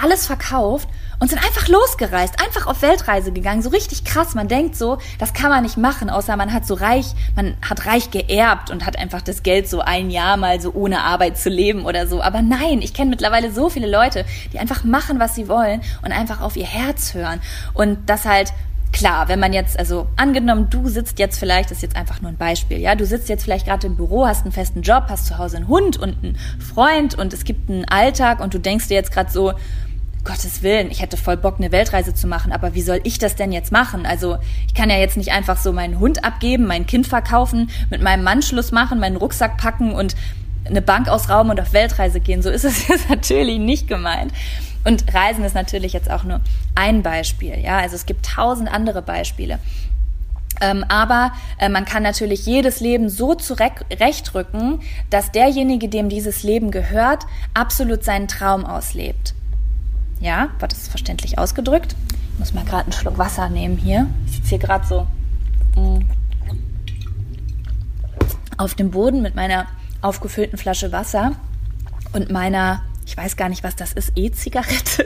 alles 0.00 0.26
verkauft 0.26 0.88
und 1.18 1.28
sind 1.28 1.44
einfach 1.44 1.68
losgereist, 1.68 2.40
einfach 2.44 2.66
auf 2.66 2.82
Weltreise 2.82 3.32
gegangen, 3.32 3.62
so 3.62 3.70
richtig 3.70 4.04
krass. 4.04 4.34
Man 4.34 4.48
denkt 4.48 4.76
so, 4.76 4.98
das 5.18 5.32
kann 5.32 5.50
man 5.50 5.62
nicht 5.62 5.76
machen, 5.76 6.10
außer 6.10 6.36
man 6.36 6.52
hat 6.52 6.66
so 6.66 6.74
reich, 6.74 7.06
man 7.36 7.56
hat 7.68 7.86
reich 7.86 8.10
geerbt 8.10 8.70
und 8.70 8.86
hat 8.86 8.98
einfach 8.98 9.22
das 9.22 9.42
Geld 9.42 9.68
so 9.68 9.80
ein 9.80 10.10
Jahr 10.10 10.36
mal 10.36 10.60
so 10.60 10.72
ohne 10.72 11.02
Arbeit 11.02 11.38
zu 11.38 11.48
leben 11.48 11.86
oder 11.86 12.06
so. 12.06 12.22
Aber 12.22 12.42
nein, 12.42 12.80
ich 12.82 12.94
kenne 12.94 13.10
mittlerweile 13.10 13.52
so 13.52 13.68
viele 13.68 13.90
Leute, 13.90 14.24
die 14.52 14.58
einfach 14.58 14.84
machen, 14.84 15.20
was 15.20 15.34
sie 15.34 15.48
wollen 15.48 15.80
und 16.02 16.12
einfach 16.12 16.40
auf 16.40 16.56
ihr 16.56 16.66
Herz 16.66 17.14
hören 17.14 17.40
und 17.74 17.98
das 18.08 18.24
halt 18.24 18.52
Klar, 18.94 19.26
wenn 19.26 19.40
man 19.40 19.52
jetzt, 19.52 19.76
also 19.76 20.06
angenommen, 20.14 20.68
du 20.70 20.88
sitzt 20.88 21.18
jetzt 21.18 21.40
vielleicht, 21.40 21.72
das 21.72 21.78
ist 21.78 21.82
jetzt 21.82 21.96
einfach 21.96 22.22
nur 22.22 22.30
ein 22.30 22.36
Beispiel, 22.36 22.78
ja, 22.78 22.94
du 22.94 23.04
sitzt 23.04 23.28
jetzt 23.28 23.42
vielleicht 23.42 23.66
gerade 23.66 23.88
im 23.88 23.96
Büro, 23.96 24.24
hast 24.24 24.44
einen 24.44 24.52
festen 24.52 24.82
Job, 24.82 25.06
hast 25.08 25.26
zu 25.26 25.36
Hause 25.36 25.56
einen 25.56 25.66
Hund 25.66 25.96
und 25.96 26.22
einen 26.22 26.38
Freund 26.60 27.18
und 27.18 27.32
es 27.32 27.42
gibt 27.42 27.68
einen 27.68 27.84
Alltag 27.86 28.38
und 28.38 28.54
du 28.54 28.58
denkst 28.58 28.86
dir 28.86 28.94
jetzt 28.94 29.10
gerade 29.10 29.32
so, 29.32 29.54
Gottes 30.24 30.62
Willen, 30.62 30.90
ich 30.90 31.02
hätte 31.02 31.16
voll 31.16 31.36
Bock, 31.36 31.56
eine 31.58 31.70
Weltreise 31.70 32.14
zu 32.14 32.26
machen, 32.26 32.50
aber 32.50 32.74
wie 32.74 32.82
soll 32.82 33.00
ich 33.04 33.18
das 33.18 33.36
denn 33.36 33.52
jetzt 33.52 33.72
machen? 33.72 34.06
Also 34.06 34.38
ich 34.66 34.74
kann 34.74 34.88
ja 34.88 34.96
jetzt 34.96 35.16
nicht 35.16 35.32
einfach 35.32 35.58
so 35.58 35.72
meinen 35.72 36.00
Hund 36.00 36.24
abgeben, 36.24 36.66
mein 36.66 36.86
Kind 36.86 37.06
verkaufen, 37.06 37.70
mit 37.90 38.02
meinem 38.02 38.24
Mann 38.24 38.42
Schluss 38.42 38.72
machen, 38.72 38.98
meinen 38.98 39.16
Rucksack 39.16 39.58
packen 39.58 39.92
und 39.92 40.16
eine 40.64 40.80
Bank 40.80 41.08
ausrauben 41.08 41.50
und 41.50 41.60
auf 41.60 41.74
Weltreise 41.74 42.20
gehen. 42.20 42.42
So 42.42 42.50
ist 42.50 42.64
es 42.64 42.88
jetzt 42.88 43.10
natürlich 43.10 43.58
nicht 43.58 43.86
gemeint. 43.86 44.32
Und 44.84 45.12
Reisen 45.14 45.44
ist 45.44 45.54
natürlich 45.54 45.92
jetzt 45.92 46.10
auch 46.10 46.24
nur 46.24 46.40
ein 46.74 47.02
Beispiel. 47.02 47.58
Ja, 47.58 47.78
also 47.78 47.94
es 47.94 48.06
gibt 48.06 48.26
tausend 48.26 48.72
andere 48.72 49.02
Beispiele. 49.02 49.58
Ähm, 50.60 50.84
aber 50.88 51.32
äh, 51.58 51.68
man 51.68 51.84
kann 51.84 52.02
natürlich 52.02 52.46
jedes 52.46 52.80
Leben 52.80 53.08
so 53.08 53.34
zurechtrücken, 53.34 54.80
dass 55.10 55.32
derjenige, 55.32 55.88
dem 55.88 56.08
dieses 56.08 56.42
Leben 56.42 56.70
gehört, 56.70 57.24
absolut 57.54 58.04
seinen 58.04 58.28
Traum 58.28 58.64
auslebt. 58.64 59.34
Ja, 60.20 60.48
war 60.58 60.68
das 60.68 60.88
verständlich 60.88 61.38
ausgedrückt? 61.38 61.96
Ich 62.32 62.38
muss 62.38 62.54
mal 62.54 62.64
gerade 62.64 62.84
einen 62.84 62.92
Schluck 62.92 63.18
Wasser 63.18 63.48
nehmen 63.48 63.76
hier. 63.76 64.06
Ich 64.26 64.32
sitze 64.32 64.48
hier 64.50 64.58
gerade 64.58 64.86
so 64.86 65.06
mh, 65.76 65.98
mm, 65.98 66.08
auf 68.56 68.74
dem 68.74 68.90
Boden 68.90 69.22
mit 69.22 69.34
meiner 69.34 69.66
aufgefüllten 70.00 70.58
Flasche 70.58 70.92
Wasser 70.92 71.32
und 72.12 72.30
meiner 72.30 72.82
ich 73.06 73.16
weiß 73.16 73.36
gar 73.36 73.48
nicht, 73.48 73.62
was 73.62 73.76
das 73.76 73.92
ist, 73.92 74.12
E-Zigarette. 74.16 75.04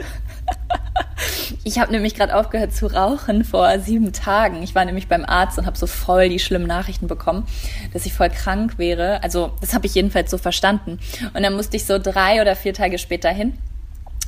ich 1.63 1.79
habe 1.79 1.91
nämlich 1.91 2.15
gerade 2.15 2.35
aufgehört 2.35 2.73
zu 2.73 2.87
rauchen 2.87 3.43
vor 3.43 3.79
sieben 3.79 4.13
Tagen. 4.13 4.63
Ich 4.63 4.73
war 4.73 4.85
nämlich 4.85 5.07
beim 5.07 5.25
Arzt 5.25 5.57
und 5.57 5.65
habe 5.65 5.77
so 5.77 5.87
voll 5.87 6.29
die 6.29 6.39
schlimmen 6.39 6.67
Nachrichten 6.67 7.07
bekommen, 7.07 7.45
dass 7.93 8.05
ich 8.05 8.13
voll 8.13 8.29
krank 8.29 8.77
wäre. 8.77 9.21
Also 9.23 9.51
das 9.61 9.73
habe 9.73 9.85
ich 9.85 9.95
jedenfalls 9.95 10.31
so 10.31 10.37
verstanden. 10.37 10.99
Und 11.33 11.43
dann 11.43 11.55
musste 11.55 11.75
ich 11.77 11.85
so 11.85 11.99
drei 11.99 12.41
oder 12.41 12.55
vier 12.55 12.73
Tage 12.73 12.97
später 12.97 13.29
hin 13.29 13.57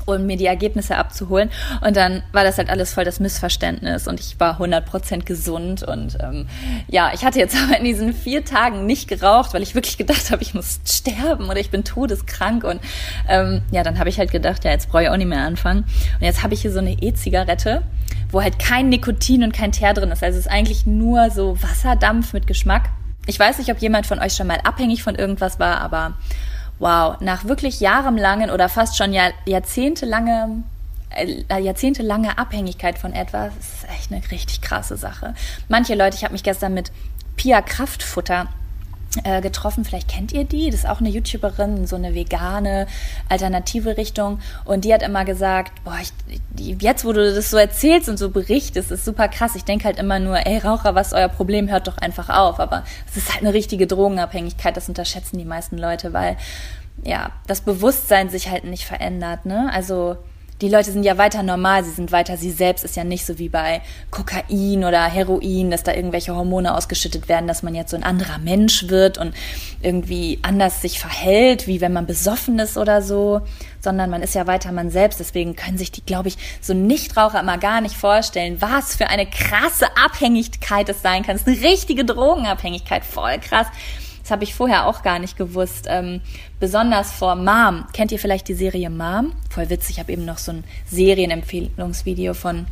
um 0.05 0.25
mir 0.25 0.37
die 0.37 0.45
Ergebnisse 0.45 0.97
abzuholen. 0.97 1.49
Und 1.85 1.95
dann 1.95 2.23
war 2.31 2.43
das 2.43 2.57
halt 2.57 2.69
alles 2.69 2.93
voll 2.93 3.05
das 3.05 3.19
Missverständnis 3.19 4.07
und 4.07 4.19
ich 4.19 4.39
war 4.39 4.59
100% 4.59 5.23
gesund. 5.23 5.83
Und 5.83 6.17
ähm, 6.21 6.47
ja, 6.87 7.11
ich 7.13 7.23
hatte 7.23 7.39
jetzt 7.39 7.55
aber 7.63 7.77
in 7.77 7.85
diesen 7.85 8.13
vier 8.13 8.45
Tagen 8.45 8.85
nicht 8.85 9.07
geraucht, 9.07 9.53
weil 9.53 9.61
ich 9.61 9.75
wirklich 9.75 9.97
gedacht 9.97 10.31
habe, 10.31 10.41
ich 10.41 10.53
muss 10.53 10.79
sterben 10.85 11.49
oder 11.49 11.59
ich 11.59 11.69
bin 11.69 11.83
todeskrank. 11.83 12.63
Und 12.63 12.81
ähm, 13.27 13.61
ja, 13.71 13.83
dann 13.83 13.99
habe 13.99 14.09
ich 14.09 14.19
halt 14.19 14.31
gedacht, 14.31 14.63
ja, 14.63 14.71
jetzt 14.71 14.89
brauche 14.89 15.03
ich 15.03 15.09
auch 15.09 15.17
nicht 15.17 15.27
mehr 15.27 15.41
anfangen. 15.41 15.83
Und 16.19 16.25
jetzt 16.25 16.43
habe 16.43 16.53
ich 16.53 16.61
hier 16.61 16.71
so 16.71 16.79
eine 16.79 16.93
E-Zigarette, 16.93 17.83
wo 18.31 18.41
halt 18.41 18.59
kein 18.59 18.89
Nikotin 18.89 19.43
und 19.43 19.53
kein 19.53 19.71
Teer 19.71 19.93
drin 19.93 20.11
ist. 20.11 20.23
Also 20.23 20.39
es 20.39 20.45
ist 20.45 20.51
eigentlich 20.51 20.85
nur 20.85 21.29
so 21.29 21.61
Wasserdampf 21.61 22.33
mit 22.33 22.47
Geschmack. 22.47 22.89
Ich 23.27 23.39
weiß 23.39 23.59
nicht, 23.59 23.71
ob 23.71 23.77
jemand 23.79 24.07
von 24.07 24.19
euch 24.19 24.33
schon 24.33 24.47
mal 24.47 24.59
abhängig 24.63 25.03
von 25.03 25.15
irgendwas 25.15 25.59
war, 25.59 25.79
aber 25.81 26.15
wow, 26.81 27.21
nach 27.21 27.45
wirklich 27.45 27.79
jahrelangen 27.79 28.49
oder 28.49 28.67
fast 28.67 28.97
schon 28.97 29.13
Jahr, 29.13 29.31
jahrzehntelange 29.45 30.63
äh, 31.11 31.59
jahrzehntelange 31.61 32.37
Abhängigkeit 32.37 32.97
von 32.97 33.13
etwas, 33.13 33.53
ist 33.59 33.85
echt 33.93 34.11
eine 34.11 34.21
richtig 34.31 34.61
krasse 34.61 34.97
Sache. 34.97 35.35
Manche 35.67 35.93
Leute, 35.95 36.15
ich 36.17 36.23
habe 36.23 36.33
mich 36.33 36.43
gestern 36.43 36.73
mit 36.73 36.91
Pia 37.35 37.61
Kraftfutter 37.61 38.47
äh, 39.23 39.41
getroffen. 39.41 39.83
Vielleicht 39.83 40.07
kennt 40.07 40.31
ihr 40.31 40.45
die. 40.45 40.69
Das 40.69 40.81
ist 40.81 40.89
auch 40.89 40.99
eine 40.99 41.09
YouTuberin, 41.09 41.85
so 41.85 41.95
eine 41.95 42.15
vegane, 42.15 42.87
alternative 43.29 43.97
Richtung. 43.97 44.39
Und 44.65 44.85
die 44.85 44.93
hat 44.93 45.03
immer 45.03 45.25
gesagt, 45.25 45.83
boah, 45.83 45.97
ich, 46.01 46.11
jetzt, 46.81 47.03
wo 47.05 47.11
du 47.11 47.33
das 47.33 47.49
so 47.49 47.57
erzählst 47.57 48.09
und 48.09 48.17
so 48.17 48.29
berichtest, 48.29 48.91
ist 48.91 49.05
super 49.05 49.27
krass. 49.27 49.55
Ich 49.55 49.65
denke 49.65 49.85
halt 49.85 49.99
immer 49.99 50.19
nur, 50.19 50.45
ey, 50.45 50.59
Raucher, 50.59 50.95
was 50.95 51.07
ist 51.07 51.13
euer 51.13 51.27
Problem? 51.27 51.69
Hört 51.69 51.87
doch 51.87 51.97
einfach 51.97 52.29
auf. 52.29 52.59
Aber 52.59 52.83
es 53.09 53.17
ist 53.17 53.33
halt 53.33 53.41
eine 53.41 53.53
richtige 53.53 53.87
Drogenabhängigkeit. 53.87 54.77
Das 54.77 54.87
unterschätzen 54.87 55.37
die 55.37 55.45
meisten 55.45 55.77
Leute, 55.77 56.13
weil, 56.13 56.37
ja, 57.03 57.31
das 57.47 57.61
Bewusstsein 57.61 58.29
sich 58.29 58.49
halt 58.49 58.63
nicht 58.63 58.85
verändert, 58.85 59.45
ne? 59.45 59.69
Also, 59.73 60.17
die 60.61 60.69
Leute 60.69 60.91
sind 60.91 61.03
ja 61.03 61.17
weiter 61.17 61.41
normal, 61.41 61.83
sie 61.83 61.91
sind 61.91 62.11
weiter 62.11 62.37
sie 62.37 62.51
selbst, 62.51 62.85
ist 62.85 62.95
ja 62.95 63.03
nicht 63.03 63.25
so 63.25 63.39
wie 63.39 63.49
bei 63.49 63.81
Kokain 64.11 64.83
oder 64.83 65.03
Heroin, 65.03 65.71
dass 65.71 65.83
da 65.83 65.93
irgendwelche 65.93 66.35
Hormone 66.35 66.75
ausgeschüttet 66.75 67.27
werden, 67.27 67.47
dass 67.47 67.63
man 67.63 67.73
jetzt 67.73 67.91
so 67.91 67.97
ein 67.97 68.03
anderer 68.03 68.37
Mensch 68.37 68.87
wird 68.87 69.17
und 69.17 69.33
irgendwie 69.81 70.39
anders 70.43 70.81
sich 70.81 70.99
verhält, 70.99 71.65
wie 71.65 71.81
wenn 71.81 71.93
man 71.93 72.05
besoffen 72.05 72.59
ist 72.59 72.77
oder 72.77 73.01
so, 73.01 73.41
sondern 73.79 74.11
man 74.11 74.21
ist 74.21 74.35
ja 74.35 74.45
weiter 74.45 74.71
man 74.71 74.91
selbst. 74.91 75.19
Deswegen 75.19 75.55
können 75.55 75.79
sich 75.79 75.91
die, 75.91 76.05
glaube 76.05 76.27
ich, 76.27 76.37
so 76.61 76.73
Nichtraucher 76.73 77.39
immer 77.39 77.57
gar 77.57 77.81
nicht 77.81 77.95
vorstellen, 77.95 78.61
was 78.61 78.95
für 78.95 79.07
eine 79.07 79.25
krasse 79.25 79.87
Abhängigkeit 79.97 80.87
es 80.89 81.01
sein 81.01 81.23
kann. 81.23 81.35
Es 81.35 81.41
ist 81.41 81.47
eine 81.47 81.69
richtige 81.69 82.05
Drogenabhängigkeit, 82.05 83.03
voll 83.03 83.39
krass. 83.39 83.67
Das 84.21 84.31
habe 84.31 84.43
ich 84.43 84.53
vorher 84.53 84.87
auch 84.87 85.03
gar 85.03 85.19
nicht 85.19 85.37
gewusst. 85.37 85.85
Ähm, 85.89 86.21
besonders 86.59 87.11
vor 87.11 87.35
Mom. 87.35 87.85
Kennt 87.93 88.11
ihr 88.11 88.19
vielleicht 88.19 88.47
die 88.47 88.53
Serie 88.53 88.89
Mom? 88.89 89.33
Voll 89.49 89.69
witzig. 89.69 89.91
Ich 89.91 89.99
habe 89.99 90.11
eben 90.11 90.25
noch 90.25 90.37
so 90.37 90.51
ein 90.51 90.63
Serienempfehlungsvideo 90.87 92.33
von 92.33 92.67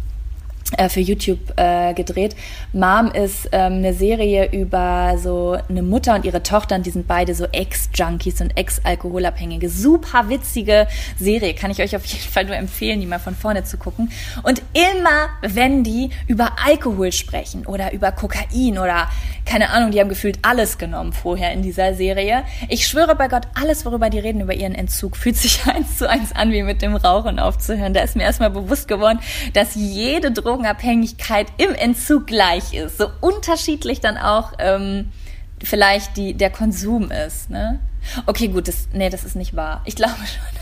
für 0.90 1.00
YouTube 1.00 1.40
äh, 1.56 1.94
gedreht. 1.94 2.36
Mom 2.74 3.12
ist 3.12 3.50
ähm, 3.52 3.74
eine 3.74 3.94
Serie 3.94 4.52
über 4.52 5.18
so 5.18 5.58
eine 5.68 5.82
Mutter 5.82 6.16
und 6.16 6.26
ihre 6.26 6.44
Tochter 6.44 6.76
und 6.76 6.86
die 6.86 6.92
sind 6.92 7.08
beide 7.08 7.34
so 7.34 7.46
Ex-Junkies 7.46 8.42
und 8.42 8.56
Ex-Alkoholabhängige. 8.56 9.70
Super 9.70 10.30
witzige 10.30 10.88
Serie, 11.18 11.54
kann 11.56 11.72
ich 11.72 11.82
euch 11.82 11.96
auf 11.96 12.06
jeden 12.06 12.30
Fall 12.30 12.46
nur 12.46 12.56
empfehlen, 12.56 13.00
die 13.00 13.08
mal 13.08 13.20
von 13.20 13.36
vorne 13.36 13.64
zu 13.64 13.78
gucken. 13.78 14.12
Und 14.44 14.62
immer, 14.74 15.30
wenn 15.42 15.84
die 15.84 16.12
über 16.28 16.52
Alkohol 16.66 17.12
sprechen 17.12 17.66
oder 17.66 17.92
über 17.92 18.12
Kokain 18.12 18.78
oder 18.78 19.10
keine 19.46 19.72
Ahnung, 19.72 19.90
die 19.92 20.00
haben 20.00 20.10
gefühlt 20.10 20.40
alles 20.44 20.78
genommen 20.78 21.12
vorher 21.12 21.52
in 21.52 21.64
dieser 21.64 21.96
Serie. 21.96 22.44
Ich 22.68 22.88
schwöre 22.88 23.16
bei 23.16 23.28
Gott, 23.28 23.48
alles, 23.60 23.86
worüber 23.86 24.12
die 24.12 24.20
reden 24.20 24.42
über 24.42 24.54
ihren 24.54 24.76
Entzug, 24.76 25.18
fühlt 25.18 25.38
sich 25.38 25.66
eins 25.74 25.98
zu 25.98 26.08
eins 26.08 26.32
an, 26.34 26.52
wie 26.52 26.62
mit 26.62 26.84
dem 26.84 26.96
Rauchen 26.96 27.40
aufzuhören. 27.40 27.94
Da 27.96 28.02
ist 28.02 28.16
mir 28.16 28.24
erstmal 28.24 28.52
bewusst 28.52 28.88
geworden, 28.88 29.20
dass 29.54 29.74
jede 29.74 30.32
Droge 30.32 30.59
Drogenabhängigkeit 30.60 31.48
im 31.58 31.74
Entzug 31.74 32.28
gleich 32.28 32.74
ist. 32.74 32.98
So 32.98 33.10
unterschiedlich 33.22 34.02
dann 34.02 34.18
auch 34.18 34.54
ähm, 34.60 35.12
vielleicht 35.64 36.18
die, 36.18 36.34
der 36.34 36.50
Konsum 36.50 37.12
ist. 37.12 37.50
Ne? 37.50 37.80
Okay, 38.26 38.50
gut, 38.50 38.68
das, 38.68 38.88
nee, 38.94 39.10
das 39.10 39.24
ist 39.24 39.36
nicht 39.36 39.56
wahr. 39.56 39.82
Ich 39.86 39.96
glaube 39.96 40.16
schon. 40.16 40.60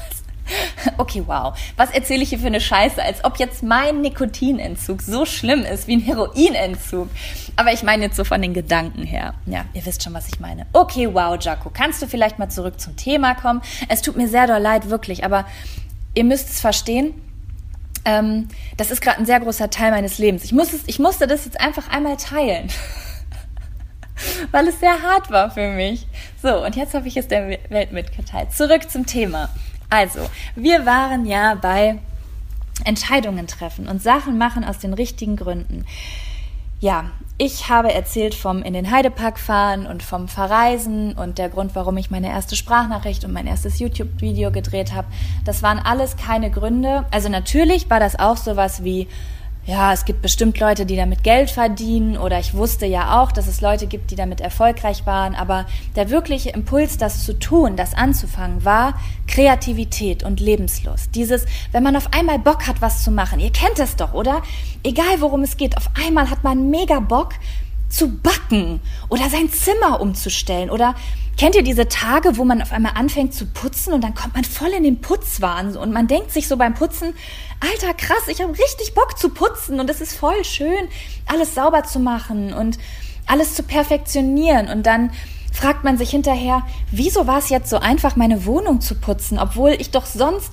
Okay, 0.97 1.23
wow. 1.25 1.57
Was 1.75 1.91
erzähle 1.91 2.23
ich 2.23 2.29
hier 2.29 2.39
für 2.39 2.47
eine 2.47 2.61
Scheiße, 2.61 3.03
als 3.03 3.25
ob 3.25 3.37
jetzt 3.37 3.63
mein 3.63 3.99
Nikotinentzug 3.99 5.01
so 5.01 5.25
schlimm 5.25 5.63
ist 5.63 5.87
wie 5.87 5.97
ein 5.97 5.99
Heroinentzug. 5.99 7.09
Aber 7.57 7.73
ich 7.73 7.83
meine 7.83 8.05
jetzt 8.05 8.15
so 8.15 8.23
von 8.23 8.41
den 8.41 8.53
Gedanken 8.53 9.03
her. 9.03 9.33
Ja, 9.45 9.65
ihr 9.73 9.85
wisst 9.85 10.03
schon, 10.03 10.13
was 10.13 10.29
ich 10.29 10.39
meine. 10.39 10.65
Okay, 10.71 11.13
wow, 11.13 11.37
Jaco, 11.37 11.69
kannst 11.69 12.01
du 12.01 12.07
vielleicht 12.07 12.39
mal 12.39 12.47
zurück 12.47 12.79
zum 12.79 12.95
Thema 12.95 13.35
kommen? 13.35 13.61
Es 13.89 14.01
tut 14.01 14.15
mir 14.15 14.29
sehr 14.29 14.47
doll 14.47 14.61
leid, 14.61 14.89
wirklich, 14.89 15.25
aber 15.25 15.45
ihr 16.13 16.23
müsst 16.23 16.49
es 16.49 16.61
verstehen 16.61 17.13
ähm, 18.05 18.47
das 18.77 18.91
ist 18.91 19.01
gerade 19.01 19.19
ein 19.19 19.25
sehr 19.25 19.39
großer 19.39 19.69
Teil 19.69 19.91
meines 19.91 20.17
Lebens. 20.17 20.43
Ich, 20.43 20.53
muss 20.53 20.73
es, 20.73 20.81
ich 20.87 20.99
musste 20.99 21.27
das 21.27 21.45
jetzt 21.45 21.59
einfach 21.59 21.89
einmal 21.89 22.17
teilen. 22.17 22.69
weil 24.51 24.67
es 24.67 24.79
sehr 24.79 25.01
hart 25.01 25.29
war 25.29 25.51
für 25.51 25.69
mich. 25.69 26.07
So, 26.41 26.65
und 26.65 26.75
jetzt 26.75 26.93
habe 26.93 27.07
ich 27.07 27.17
es 27.17 27.27
der 27.27 27.57
Welt 27.69 27.91
mitgeteilt. 27.91 28.51
Zurück 28.53 28.89
zum 28.89 29.05
Thema. 29.05 29.49
Also, 29.89 30.29
wir 30.55 30.85
waren 30.85 31.25
ja 31.25 31.55
bei 31.55 31.99
Entscheidungen 32.83 33.47
treffen 33.47 33.87
und 33.87 34.01
Sachen 34.01 34.37
machen 34.37 34.63
aus 34.63 34.79
den 34.79 34.93
richtigen 34.93 35.35
Gründen. 35.35 35.85
Ja, 36.79 37.11
ich 37.39 37.69
habe 37.69 37.93
erzählt 37.93 38.33
vom 38.33 38.63
in 38.63 38.73
den 38.73 38.89
Heidepark 38.89 39.37
fahren 39.39 39.85
und 39.85 40.01
vom 40.01 40.27
Verreisen 40.27 41.13
und 41.13 41.37
der 41.37 41.49
Grund, 41.49 41.75
warum 41.75 41.95
ich 41.97 42.09
meine 42.09 42.29
erste 42.29 42.55
Sprachnachricht 42.55 43.23
und 43.25 43.31
mein 43.31 43.45
erstes 43.45 43.77
YouTube-Video 43.77 44.51
gedreht 44.51 44.93
habe. 44.93 45.07
Das 45.45 45.61
waren 45.61 45.77
alles 45.77 46.17
keine 46.17 46.49
Gründe. 46.49 47.05
Also 47.11 47.29
natürlich 47.29 47.89
war 47.91 47.99
das 47.99 48.17
auch 48.17 48.37
sowas 48.37 48.83
wie, 48.83 49.07
ja, 49.67 49.91
es 49.91 50.05
gibt 50.05 50.21
bestimmt 50.21 50.61
Leute, 50.61 50.85
die 50.85 50.95
damit 50.95 51.25
Geld 51.25 51.51
verdienen 51.51 52.17
oder 52.17 52.39
ich 52.39 52.53
wusste 52.53 52.85
ja 52.85 53.21
auch, 53.21 53.33
dass 53.33 53.47
es 53.47 53.59
Leute 53.59 53.85
gibt, 53.85 54.11
die 54.11 54.15
damit 54.15 54.39
erfolgreich 54.39 55.05
waren, 55.05 55.35
aber 55.35 55.65
der 55.97 56.09
wirkliche 56.09 56.51
Impuls, 56.51 56.97
das 56.97 57.25
zu 57.25 57.37
tun, 57.37 57.75
das 57.75 57.93
anzufangen, 57.93 58.63
war 58.63 58.97
Kreativität 59.27 60.23
und 60.23 60.39
Lebenslust. 60.39 61.13
Dieses, 61.15 61.45
wenn 61.73 61.83
man 61.83 61.97
auf 61.97 62.13
einmal 62.13 62.39
Bock 62.39 62.65
hat, 62.65 62.81
was 62.81 63.03
zu 63.03 63.11
machen, 63.11 63.41
ihr 63.41 63.51
kennt 63.51 63.77
es 63.77 63.97
doch, 63.97 64.13
oder? 64.13 64.41
Egal 64.83 65.19
worum 65.19 65.43
es 65.43 65.57
geht, 65.57 65.75
auf 65.75 65.89
einmal 66.01 66.29
hat 66.29 66.45
man 66.45 66.69
mega 66.69 67.01
Bock 67.01 67.33
zu 67.89 68.09
backen 68.09 68.81
oder 69.09 69.29
sein 69.29 69.49
Zimmer 69.49 70.01
umzustellen. 70.01 70.69
Oder 70.69 70.95
Kennt 71.37 71.53
ihr 71.53 71.61
diese 71.61 71.87
Tage, 71.87 72.35
wo 72.37 72.45
man 72.45 72.63
auf 72.63 72.71
einmal 72.71 72.93
anfängt 72.95 73.31
zu 73.31 73.45
putzen 73.45 73.93
und 73.93 74.03
dann 74.03 74.15
kommt 74.15 74.33
man 74.33 74.43
voll 74.43 74.69
in 74.69 74.83
den 74.83 75.01
Putzwahn 75.01 75.77
und 75.77 75.93
man 75.93 76.07
denkt 76.07 76.31
sich 76.31 76.47
so 76.47 76.57
beim 76.57 76.73
Putzen, 76.73 77.13
alter 77.59 77.93
krass, 77.93 78.27
ich 78.27 78.41
habe 78.41 78.53
richtig 78.53 78.95
Bock 78.95 79.19
zu 79.19 79.29
putzen 79.29 79.79
und 79.79 79.87
es 79.87 80.01
ist 80.01 80.17
voll 80.17 80.43
schön, 80.43 80.87
alles 81.27 81.53
sauber 81.53 81.83
zu 81.83 81.99
machen 81.99 82.53
und 82.53 82.79
alles 83.27 83.53
zu 83.53 83.61
perfektionieren. 83.61 84.67
Und 84.67 84.87
dann 84.87 85.11
fragt 85.53 85.83
man 85.83 85.99
sich 85.99 86.09
hinterher, 86.09 86.63
wieso 86.89 87.27
war 87.27 87.37
es 87.37 87.49
jetzt 87.49 87.69
so 87.69 87.77
einfach, 87.77 88.15
meine 88.15 88.45
Wohnung 88.45 88.81
zu 88.81 88.95
putzen, 88.95 89.37
obwohl 89.37 89.75
ich 89.77 89.91
doch 89.91 90.07
sonst 90.07 90.51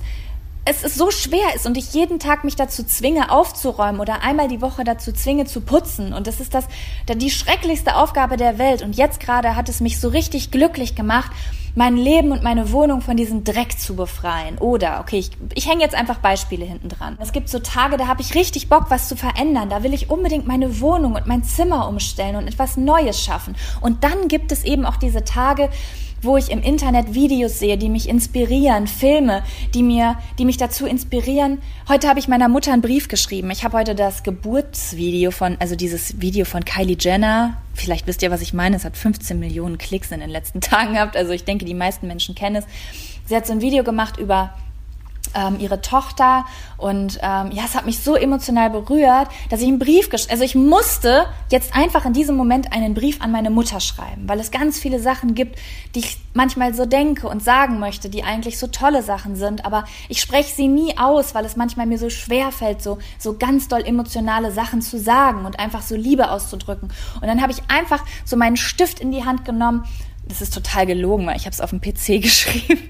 es 0.65 0.83
ist 0.83 0.97
so 0.97 1.11
schwer 1.11 1.55
ist 1.55 1.67
und 1.67 1.77
ich 1.77 1.93
jeden 1.93 2.17
Tag 2.17 2.43
mich 2.43 2.55
dazu 2.55 2.83
zwinge, 2.83 3.31
aufzuräumen 3.31 4.01
oder 4.01 4.23
einmal 4.23 4.47
die 4.47 4.61
Woche 4.61 4.83
dazu 4.83 5.11
zwinge, 5.11 5.45
zu 5.45 5.61
putzen. 5.61 6.11
Und 6.11 6.25
das 6.25 6.39
ist 6.39 6.55
das, 6.55 6.65
die 7.07 7.29
schrecklichste 7.29 7.95
Aufgabe 7.95 8.35
der 8.35 8.57
Welt. 8.57 8.81
Und 8.81 8.97
jetzt 8.97 9.19
gerade 9.19 9.55
hat 9.55 9.69
es 9.69 9.79
mich 9.79 9.99
so 9.99 10.09
richtig 10.09 10.49
glücklich 10.49 10.95
gemacht, 10.95 11.31
mein 11.75 11.97
Leben 11.97 12.31
und 12.31 12.41
meine 12.41 12.71
Wohnung 12.71 13.01
von 13.01 13.15
diesem 13.15 13.43
Dreck 13.43 13.77
zu 13.77 13.95
befreien. 13.95 14.57
Oder, 14.57 15.01
okay, 15.01 15.19
ich, 15.19 15.31
ich 15.53 15.69
hänge 15.69 15.81
jetzt 15.81 15.93
einfach 15.93 16.17
Beispiele 16.17 16.65
hinten 16.65 16.89
dran. 16.89 17.17
Es 17.21 17.31
gibt 17.31 17.49
so 17.49 17.59
Tage, 17.59 17.97
da 17.97 18.07
habe 18.07 18.21
ich 18.21 18.33
richtig 18.33 18.67
Bock, 18.69 18.85
was 18.89 19.07
zu 19.07 19.15
verändern. 19.15 19.69
Da 19.69 19.83
will 19.83 19.93
ich 19.93 20.09
unbedingt 20.09 20.47
meine 20.47 20.79
Wohnung 20.79 21.13
und 21.13 21.27
mein 21.27 21.43
Zimmer 21.43 21.87
umstellen 21.87 22.37
und 22.37 22.47
etwas 22.47 22.75
Neues 22.75 23.21
schaffen. 23.21 23.55
Und 23.81 24.03
dann 24.03 24.29
gibt 24.29 24.51
es 24.51 24.63
eben 24.63 24.85
auch 24.85 24.95
diese 24.95 25.23
Tage, 25.25 25.69
wo 26.25 26.37
ich 26.37 26.51
im 26.51 26.61
Internet 26.61 27.13
Videos 27.13 27.59
sehe, 27.59 27.77
die 27.77 27.89
mich 27.89 28.09
inspirieren, 28.09 28.87
Filme, 28.87 29.43
die 29.73 29.83
mir, 29.83 30.17
die 30.39 30.45
mich 30.45 30.57
dazu 30.57 30.85
inspirieren. 30.85 31.59
Heute 31.87 32.07
habe 32.07 32.19
ich 32.19 32.27
meiner 32.27 32.49
Mutter 32.49 32.73
einen 32.73 32.81
Brief 32.81 33.07
geschrieben. 33.07 33.51
Ich 33.51 33.63
habe 33.63 33.77
heute 33.77 33.95
das 33.95 34.23
Geburtsvideo 34.23 35.31
von, 35.31 35.57
also 35.59 35.75
dieses 35.75 36.19
Video 36.19 36.45
von 36.45 36.65
Kylie 36.65 36.97
Jenner. 36.99 37.61
Vielleicht 37.73 38.07
wisst 38.07 38.21
ihr, 38.21 38.31
was 38.31 38.41
ich 38.41 38.53
meine. 38.53 38.75
Es 38.75 38.85
hat 38.85 38.97
15 38.97 39.39
Millionen 39.39 39.77
Klicks 39.77 40.11
in 40.11 40.19
den 40.19 40.29
letzten 40.29 40.61
Tagen 40.61 40.93
gehabt. 40.93 41.15
Also 41.15 41.31
ich 41.31 41.43
denke, 41.43 41.65
die 41.65 41.73
meisten 41.73 42.07
Menschen 42.07 42.35
kennen 42.35 42.57
es. 42.57 42.65
Sie 43.25 43.35
hat 43.35 43.47
so 43.47 43.53
ein 43.53 43.61
Video 43.61 43.83
gemacht 43.83 44.17
über 44.17 44.53
ähm, 45.33 45.59
ihre 45.59 45.81
Tochter 45.81 46.45
und 46.77 47.19
ähm, 47.21 47.51
ja, 47.51 47.63
es 47.65 47.75
hat 47.75 47.85
mich 47.85 47.99
so 47.99 48.15
emotional 48.15 48.69
berührt, 48.69 49.29
dass 49.49 49.61
ich 49.61 49.67
einen 49.67 49.79
Brief, 49.79 50.09
also 50.11 50.43
ich 50.43 50.55
musste 50.55 51.25
jetzt 51.49 51.75
einfach 51.75 52.05
in 52.05 52.13
diesem 52.13 52.35
Moment 52.35 52.73
einen 52.73 52.93
Brief 52.93 53.21
an 53.21 53.31
meine 53.31 53.49
Mutter 53.49 53.79
schreiben, 53.79 54.27
weil 54.27 54.39
es 54.39 54.51
ganz 54.51 54.77
viele 54.79 54.99
Sachen 54.99 55.35
gibt, 55.35 55.57
die 55.95 55.99
ich 55.99 56.17
manchmal 56.33 56.73
so 56.73 56.85
denke 56.85 57.27
und 57.27 57.43
sagen 57.43 57.79
möchte, 57.79 58.09
die 58.09 58.23
eigentlich 58.23 58.59
so 58.59 58.67
tolle 58.67 59.03
Sachen 59.03 59.35
sind, 59.35 59.65
aber 59.65 59.85
ich 60.09 60.21
spreche 60.21 60.53
sie 60.53 60.67
nie 60.67 60.97
aus, 60.97 61.33
weil 61.33 61.45
es 61.45 61.55
manchmal 61.55 61.85
mir 61.85 61.97
so 61.97 62.09
schwer 62.09 62.51
fällt, 62.51 62.81
so 62.81 62.97
so 63.17 63.37
ganz 63.37 63.67
doll 63.67 63.83
emotionale 63.85 64.51
Sachen 64.51 64.81
zu 64.81 64.99
sagen 64.99 65.45
und 65.45 65.59
einfach 65.59 65.81
so 65.81 65.95
Liebe 65.95 66.29
auszudrücken. 66.29 66.89
Und 67.15 67.27
dann 67.27 67.41
habe 67.41 67.51
ich 67.51 67.61
einfach 67.69 68.03
so 68.25 68.35
meinen 68.35 68.57
Stift 68.57 68.99
in 68.99 69.11
die 69.11 69.25
Hand 69.25 69.45
genommen 69.45 69.85
das 70.27 70.41
ist 70.41 70.53
total 70.53 70.85
gelogen, 70.85 71.25
weil 71.27 71.37
ich 71.37 71.45
habe 71.45 71.53
es 71.53 71.61
auf 71.61 71.69
dem 71.69 71.81
PC 71.81 72.21
geschrieben. 72.21 72.89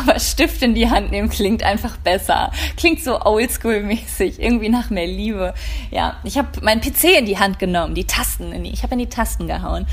Aber 0.00 0.18
Stift 0.20 0.62
in 0.62 0.74
die 0.74 0.88
Hand 0.88 1.10
nehmen 1.10 1.28
klingt 1.28 1.62
einfach 1.62 1.96
besser. 1.96 2.52
Klingt 2.76 3.02
so 3.02 3.20
oldschool-mäßig, 3.20 4.38
irgendwie 4.38 4.68
nach 4.68 4.90
mehr 4.90 5.06
Liebe. 5.06 5.54
Ja, 5.90 6.16
ich 6.24 6.38
habe 6.38 6.48
meinen 6.62 6.80
PC 6.80 7.18
in 7.18 7.26
die 7.26 7.38
Hand 7.38 7.58
genommen, 7.58 7.94
die 7.94 8.04
Tasten, 8.04 8.62
die, 8.62 8.70
ich 8.70 8.82
habe 8.82 8.92
in 8.94 9.00
die 9.00 9.08
Tasten 9.08 9.48
gehauen 9.48 9.86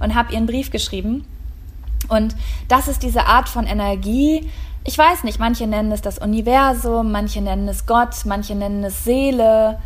und 0.00 0.14
habe 0.14 0.32
ihren 0.32 0.46
Brief 0.46 0.70
geschrieben. 0.70 1.24
Und 2.08 2.34
das 2.68 2.88
ist 2.88 3.02
diese 3.02 3.26
Art 3.26 3.48
von 3.48 3.66
Energie. 3.66 4.48
Ich 4.82 4.98
weiß 4.98 5.24
nicht, 5.24 5.38
manche 5.38 5.66
nennen 5.66 5.92
es 5.92 6.02
das 6.02 6.18
Universum, 6.18 7.12
manche 7.12 7.40
nennen 7.40 7.68
es 7.68 7.86
Gott, 7.86 8.24
manche 8.24 8.54
nennen 8.54 8.82
es 8.82 9.04
Seele 9.04 9.78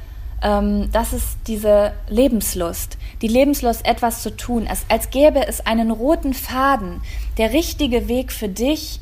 ähm, 0.43 0.91
das 0.93 1.13
ist 1.13 1.39
diese 1.47 1.93
Lebenslust. 2.09 2.99
Die 3.23 3.29
Lebenslust, 3.29 3.87
etwas 3.87 4.23
zu 4.23 4.37
tun, 4.37 4.67
als, 4.69 4.85
als 4.89 5.11
gäbe 5.11 5.47
es 5.47 5.67
einen 5.67 5.91
roten 5.91 6.35
Faden, 6.35 7.01
der 7.39 7.53
richtige 7.53 8.09
Weg 8.09 8.33
für 8.33 8.49
dich, 8.49 9.01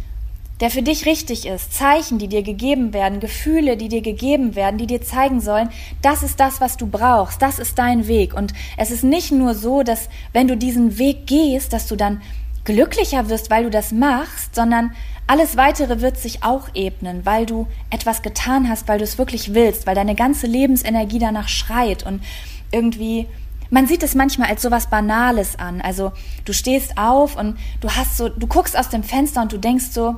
der 0.61 0.71
für 0.71 0.83
dich 0.83 1.07
richtig 1.07 1.47
ist, 1.47 1.75
Zeichen, 1.75 2.19
die 2.19 2.29
dir 2.29 2.43
gegeben 2.43 2.93
werden, 2.93 3.19
Gefühle, 3.19 3.77
die 3.77 3.89
dir 3.89 4.01
gegeben 4.01 4.55
werden, 4.55 4.79
die 4.79 4.87
dir 4.87 5.03
zeigen 5.03 5.41
sollen, 5.41 5.71
das 6.03 6.23
ist 6.23 6.39
das, 6.39 6.61
was 6.61 6.77
du 6.77 6.87
brauchst, 6.87 7.43
das 7.43 7.59
ist 7.59 7.79
dein 7.81 8.07
Weg. 8.07 8.33
Und 8.33 8.53
es 8.77 8.93
ist 8.93 9.03
nicht 9.03 9.33
nur 9.33 9.55
so, 9.55 9.83
dass 9.83 10.09
wenn 10.33 10.47
du 10.47 10.57
diesen 10.57 10.99
Weg 10.99 11.27
gehst, 11.27 11.73
dass 11.73 11.89
du 11.89 11.97
dann 11.97 12.23
glücklicher 12.65 13.29
wirst, 13.29 13.51
weil 13.51 13.65
du 13.65 13.71
das 13.71 13.91
machst, 13.91 14.55
sondern 14.55 14.93
alles 15.27 15.57
weitere 15.57 16.01
wird 16.01 16.19
sich 16.19 16.43
auch 16.43 16.69
ebnen, 16.75 17.25
weil 17.25 17.47
du 17.47 17.67
etwas 17.91 18.23
getan 18.23 18.69
hast, 18.69 18.89
weil 18.89 18.99
du 18.99 19.05
es 19.05 19.19
wirklich 19.19 19.55
willst, 19.55 19.87
weil 19.87 19.95
deine 19.95 20.15
ganze 20.15 20.47
Lebensenergie 20.47 21.19
danach 21.19 21.49
schreit 21.49 22.05
und 22.05 22.23
irgendwie 22.71 23.27
man 23.73 23.87
sieht 23.87 24.03
es 24.03 24.15
manchmal 24.15 24.51
als 24.51 24.61
sowas 24.61 24.89
Banales 24.89 25.59
an. 25.59 25.81
Also 25.81 26.13
du 26.45 26.53
stehst 26.53 26.99
auf 26.99 27.37
und 27.37 27.59
du 27.81 27.91
hast 27.91 28.19
so, 28.19 28.29
du 28.29 28.47
guckst 28.47 28.79
aus 28.79 28.91
dem 28.91 29.03
Fenster 29.03 29.41
und 29.41 29.51
du 29.51 29.57
denkst 29.57 29.87
so, 29.93 30.17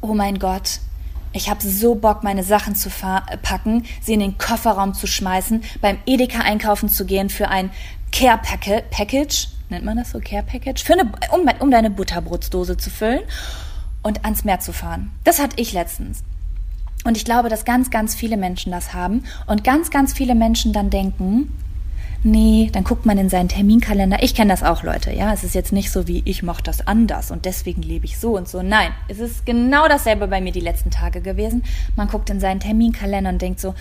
oh 0.00 0.14
mein 0.14 0.38
Gott, 0.38 0.78
ich 1.32 1.50
habe 1.50 1.60
so 1.60 1.96
Bock, 1.96 2.22
meine 2.22 2.44
Sachen 2.44 2.76
zu 2.76 2.88
packen, 3.42 3.84
sie 4.00 4.14
in 4.14 4.20
den 4.20 4.38
Kofferraum 4.38 4.94
zu 4.94 5.08
schmeißen, 5.08 5.64
beim 5.80 5.98
Edeka 6.06 6.38
einkaufen 6.38 6.88
zu 6.88 7.04
gehen 7.04 7.30
für 7.30 7.48
ein 7.48 7.70
Care 8.12 8.38
Package, 8.90 9.48
nennt 9.68 9.84
man 9.84 9.96
das 9.96 10.10
so, 10.10 10.20
Care 10.20 10.44
Package, 10.44 10.84
für 10.84 10.92
eine, 10.92 11.10
um, 11.32 11.48
um 11.58 11.70
deine 11.72 11.90
Butterbrotsdose 11.90 12.76
zu 12.76 12.90
füllen 12.90 13.22
und 14.02 14.24
ans 14.24 14.44
Meer 14.44 14.60
zu 14.60 14.72
fahren. 14.72 15.10
Das 15.24 15.40
hatte 15.40 15.60
ich 15.60 15.72
letztens. 15.72 16.22
Und 17.04 17.16
ich 17.16 17.24
glaube, 17.24 17.48
dass 17.48 17.64
ganz, 17.64 17.90
ganz 17.90 18.14
viele 18.14 18.36
Menschen 18.36 18.70
das 18.70 18.94
haben 18.94 19.24
und 19.46 19.64
ganz, 19.64 19.90
ganz 19.90 20.12
viele 20.12 20.34
Menschen 20.34 20.72
dann 20.72 20.90
denken, 20.90 21.52
nee, 22.22 22.70
dann 22.72 22.84
guckt 22.84 23.06
man 23.06 23.18
in 23.18 23.28
seinen 23.28 23.48
Terminkalender. 23.48 24.22
Ich 24.22 24.34
kenne 24.34 24.52
das 24.52 24.62
auch, 24.62 24.82
Leute, 24.82 25.12
ja. 25.12 25.32
Es 25.32 25.44
ist 25.44 25.54
jetzt 25.54 25.72
nicht 25.72 25.90
so 25.90 26.06
wie, 26.08 26.22
ich 26.24 26.42
mache 26.42 26.62
das 26.62 26.86
anders 26.86 27.30
und 27.30 27.44
deswegen 27.44 27.82
lebe 27.82 28.04
ich 28.06 28.18
so 28.18 28.36
und 28.36 28.48
so. 28.48 28.62
Nein, 28.62 28.90
es 29.08 29.18
ist 29.18 29.46
genau 29.46 29.88
dasselbe 29.88 30.28
bei 30.28 30.40
mir 30.40 30.52
die 30.52 30.60
letzten 30.60 30.90
Tage 30.90 31.20
gewesen. 31.20 31.64
Man 31.96 32.08
guckt 32.08 32.30
in 32.30 32.40
seinen 32.40 32.60
Terminkalender 32.60 33.30
und 33.30 33.42
denkt 33.42 33.60
so, 33.60 33.74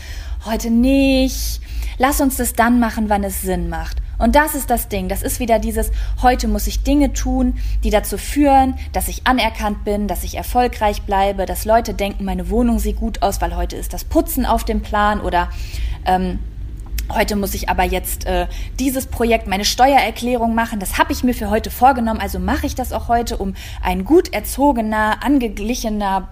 heute 0.46 0.70
nicht. 0.70 1.62
Lass 1.98 2.22
uns 2.22 2.38
das 2.38 2.54
dann 2.54 2.80
machen, 2.80 3.10
wann 3.10 3.24
es 3.24 3.42
Sinn 3.42 3.70
macht. 3.70 3.98
Und 4.18 4.36
das 4.36 4.54
ist 4.54 4.70
das 4.70 4.88
Ding. 4.88 5.08
Das 5.08 5.24
ist 5.24 5.40
wieder 5.40 5.58
dieses, 5.58 5.92
heute 6.22 6.48
muss 6.48 6.68
ich 6.68 6.84
Dinge 6.84 7.12
tun, 7.12 7.56
die 7.84 7.90
dazu 7.90 8.20
führen, 8.20 8.76
dass 8.94 9.08
ich 9.08 9.26
anerkannt 9.26 9.84
bin, 9.84 10.08
dass 10.08 10.24
ich 10.24 10.36
erfolgreich 10.36 11.02
bleibe, 11.04 11.48
dass 11.48 11.66
Leute 11.66 11.96
denken, 11.96 12.26
meine 12.26 12.50
Wohnung 12.52 12.78
sieht 12.78 12.98
gut 12.98 13.24
aus, 13.24 13.42
weil 13.42 13.56
heute 13.56 13.78
ist 13.78 13.94
das 13.94 14.04
Putzen 14.04 14.46
auf 14.46 14.64
dem 14.64 14.82
Plan 14.82 15.22
oder 15.22 15.50
ähm, 16.06 16.38
Heute 17.16 17.36
muss 17.36 17.54
ich 17.54 17.70
aber 17.70 17.84
jetzt 17.84 18.26
äh, 18.26 18.48
dieses 18.80 19.08
Projekt, 19.08 19.48
meine 19.48 19.66
Steuererklärung 19.66 20.56
machen. 20.56 20.80
Das 20.80 20.98
habe 20.98 21.12
ich 21.12 21.24
mir 21.24 21.34
für 21.34 21.50
heute 21.50 21.70
vorgenommen, 21.72 22.20
also 22.20 22.40
mache 22.40 22.66
ich 22.66 22.76
das 22.76 22.94
auch 22.94 23.08
heute, 23.08 23.38
um 23.38 23.54
ein 23.82 24.06
gut 24.06 24.34
erzogener, 24.34 25.24
angeglichener 25.24 26.30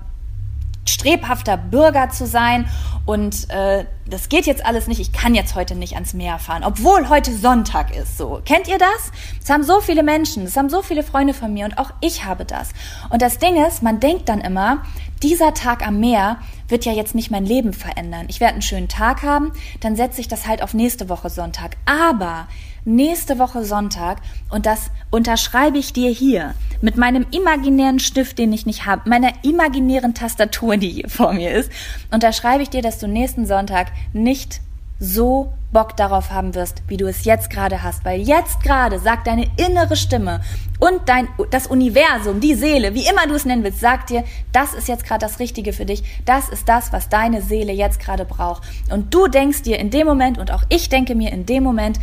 strebhafter 0.86 1.58
Bürger 1.58 2.10
zu 2.10 2.26
sein 2.26 2.68
und 3.06 3.50
äh, 3.50 3.86
das 4.08 4.30
geht 4.30 4.46
jetzt 4.46 4.66
alles 4.66 4.88
nicht, 4.88 5.00
ich 5.00 5.12
kann 5.12 5.36
jetzt 5.36 5.56
heute 5.56 5.76
nicht 5.76 5.94
ans 5.94 6.14
Meer 6.14 6.40
fahren, 6.40 6.64
obwohl 6.64 7.10
heute 7.10 7.36
Sonntag 7.36 7.96
ist. 7.96 8.18
So, 8.18 8.42
kennt 8.44 8.68
ihr 8.68 8.78
das? 8.78 9.12
Das 9.40 9.50
haben 9.50 9.64
so 9.64 9.82
viele 9.82 10.04
Menschen, 10.04 10.46
das 10.46 10.58
haben 10.58 10.70
so 10.70 10.82
viele 10.82 11.04
Freunde 11.04 11.34
von 11.34 11.54
mir 11.54 11.66
und 11.66 11.78
auch 11.78 11.92
ich 12.02 12.26
habe 12.26 12.46
das. 12.46 12.72
Und 13.10 13.22
das 13.22 13.38
Ding 13.38 13.64
ist, 13.66 13.84
man 13.84 14.00
denkt 14.00 14.30
dann 14.30 14.42
immer, 14.42 14.84
dieser 15.22 15.54
Tag 15.54 15.86
am 15.86 16.00
Meer 16.00 16.38
wird 16.70 16.86
ja 16.86 16.94
jetzt 16.94 17.16
nicht 17.16 17.32
mein 17.32 17.46
Leben 17.46 17.74
verändern. 17.74 18.26
Ich 18.30 18.40
werde 18.40 18.54
einen 18.54 18.62
schönen 18.62 18.88
Tag 18.88 19.24
haben, 19.24 19.52
dann 19.80 19.96
setze 19.96 20.22
ich 20.22 20.28
das 20.28 20.48
halt 20.48 20.62
auf 20.62 20.74
nächste 20.74 21.10
Woche 21.10 21.30
Sonntag. 21.30 21.78
Aber 21.86 22.48
nächste 22.86 23.40
Woche 23.40 23.64
Sonntag, 23.66 24.22
und 24.50 24.66
das 24.66 24.92
unterschreibe 25.12 25.78
ich 25.78 25.94
dir 25.94 26.10
hier 26.10 26.54
mit 26.82 26.98
meinem 26.98 27.26
imaginären 27.32 28.00
Stift, 28.00 28.38
den 28.38 28.54
ich 28.54 28.66
nicht 28.66 28.86
habe, 28.86 29.10
meiner 29.10 29.32
imaginären 29.44 30.14
Tastatur, 30.14 30.78
die 30.78 30.90
hier 30.90 31.10
vor 31.10 31.34
mir 31.34 31.52
ist, 31.52 31.72
unterschreibe 32.12 32.64
ich 32.64 32.70
dir, 32.70 32.82
dass 32.82 33.00
du 33.00 33.08
nächsten 33.08 33.46
Sonntag 33.46 33.92
nicht 34.14 34.62
so 35.00 35.54
Bock 35.72 35.96
darauf 35.96 36.32
haben 36.32 36.56
wirst, 36.56 36.82
wie 36.88 36.98
du 36.98 37.08
es 37.08 37.26
jetzt 37.26 37.50
gerade 37.50 37.84
hast. 37.84 38.04
Weil 38.04 38.22
jetzt 38.22 38.62
gerade 38.64 39.00
sagt 39.00 39.28
deine 39.28 39.48
innere 39.58 39.96
Stimme 39.96 40.42
und 40.80 41.08
dein, 41.08 41.28
das 41.52 41.68
Universum, 41.68 42.40
die 42.40 42.56
Seele, 42.56 42.96
wie 42.96 43.06
immer 43.06 43.28
du 43.28 43.36
es 43.36 43.46
nennen 43.46 43.64
willst, 43.64 43.80
sagt 43.80 44.10
dir, 44.10 44.24
das 44.52 44.74
ist 44.74 44.88
jetzt 44.88 45.06
gerade 45.06 45.26
das 45.26 45.40
Richtige 45.40 45.74
für 45.74 45.86
dich. 45.86 46.04
Das 46.26 46.50
ist 46.50 46.68
das, 46.68 46.92
was 46.92 47.10
deine 47.10 47.42
Seele 47.42 47.72
jetzt 47.72 48.00
gerade 48.00 48.26
braucht. 48.26 48.64
Und 48.90 49.14
du 49.14 49.28
denkst 49.28 49.62
dir 49.62 49.78
in 49.78 49.92
dem 49.92 50.08
Moment 50.08 50.38
und 50.38 50.52
auch 50.52 50.64
ich 50.70 50.90
denke 50.90 51.14
mir 51.14 51.32
in 51.32 51.46
dem 51.46 51.64
Moment, 51.64 52.00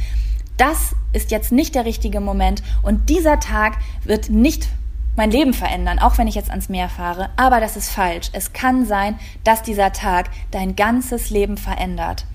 das 0.57 0.95
ist 1.13 1.31
jetzt 1.31 1.53
nicht 1.53 1.75
der 1.75 1.85
richtige 1.85 2.21
Moment 2.21 2.63
und 2.83 3.11
dieser 3.11 3.41
Tag 3.41 3.75
wird 4.05 4.31
nicht 4.31 4.69
mein 5.17 5.31
Leben 5.31 5.55
verändern, 5.55 5.99
auch 5.99 6.19
wenn 6.19 6.29
ich 6.29 6.35
jetzt 6.35 6.51
ans 6.51 6.69
Meer 6.69 6.89
fahre. 6.89 7.31
Aber 7.37 7.61
das 7.61 7.77
ist 7.77 7.91
falsch. 7.91 8.29
Es 8.33 8.53
kann 8.53 8.87
sein, 8.87 9.19
dass 9.45 9.63
dieser 9.63 9.93
Tag 9.93 10.31
dein 10.51 10.77
ganzes 10.77 11.31
Leben 11.31 11.57
verändert 11.57 12.27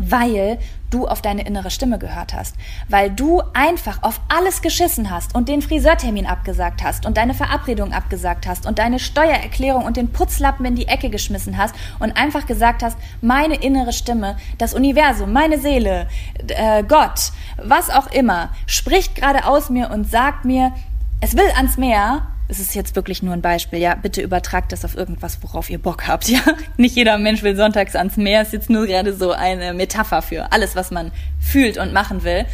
weil 0.00 0.58
du 0.90 1.06
auf 1.06 1.22
deine 1.22 1.46
innere 1.46 1.70
Stimme 1.70 1.98
gehört 1.98 2.34
hast, 2.34 2.56
weil 2.88 3.10
du 3.10 3.42
einfach 3.54 4.02
auf 4.02 4.20
alles 4.28 4.60
geschissen 4.62 5.10
hast 5.10 5.34
und 5.34 5.48
den 5.48 5.62
Friseurtermin 5.62 6.26
abgesagt 6.26 6.82
hast 6.82 7.06
und 7.06 7.16
deine 7.16 7.34
Verabredung 7.34 7.92
abgesagt 7.92 8.46
hast 8.46 8.66
und 8.66 8.78
deine 8.78 8.98
Steuererklärung 8.98 9.84
und 9.84 9.96
den 9.96 10.10
Putzlappen 10.10 10.66
in 10.66 10.74
die 10.74 10.88
Ecke 10.88 11.10
geschmissen 11.10 11.56
hast 11.56 11.74
und 12.00 12.16
einfach 12.16 12.46
gesagt 12.46 12.82
hast, 12.82 12.98
meine 13.20 13.54
innere 13.56 13.92
Stimme, 13.92 14.36
das 14.58 14.74
Universum, 14.74 15.32
meine 15.32 15.58
Seele, 15.58 16.08
äh, 16.48 16.82
Gott, 16.82 17.32
was 17.62 17.90
auch 17.90 18.08
immer, 18.08 18.50
spricht 18.66 19.14
gerade 19.14 19.46
aus 19.46 19.70
mir 19.70 19.90
und 19.90 20.10
sagt 20.10 20.44
mir, 20.44 20.72
es 21.20 21.36
will 21.36 21.50
ans 21.54 21.76
Meer 21.76 22.22
es 22.50 22.58
ist 22.58 22.74
jetzt 22.74 22.96
wirklich 22.96 23.22
nur 23.22 23.32
ein 23.32 23.42
Beispiel, 23.42 23.78
ja, 23.78 23.94
bitte 23.94 24.20
übertragt 24.20 24.72
das 24.72 24.84
auf 24.84 24.96
irgendwas, 24.96 25.38
worauf 25.42 25.70
ihr 25.70 25.78
Bock 25.78 26.08
habt, 26.08 26.28
ja. 26.28 26.40
Nicht 26.76 26.96
jeder 26.96 27.16
Mensch 27.18 27.42
will 27.42 27.56
sonntags 27.56 27.94
ans 27.94 28.16
Meer, 28.16 28.42
ist 28.42 28.52
jetzt 28.52 28.68
nur 28.68 28.86
gerade 28.86 29.14
so 29.14 29.32
eine 29.32 29.72
Metapher 29.72 30.20
für 30.22 30.52
alles, 30.52 30.76
was 30.76 30.90
man 30.90 31.12
fühlt 31.40 31.78
und 31.78 31.92
machen 31.92 32.24
will. 32.24 32.44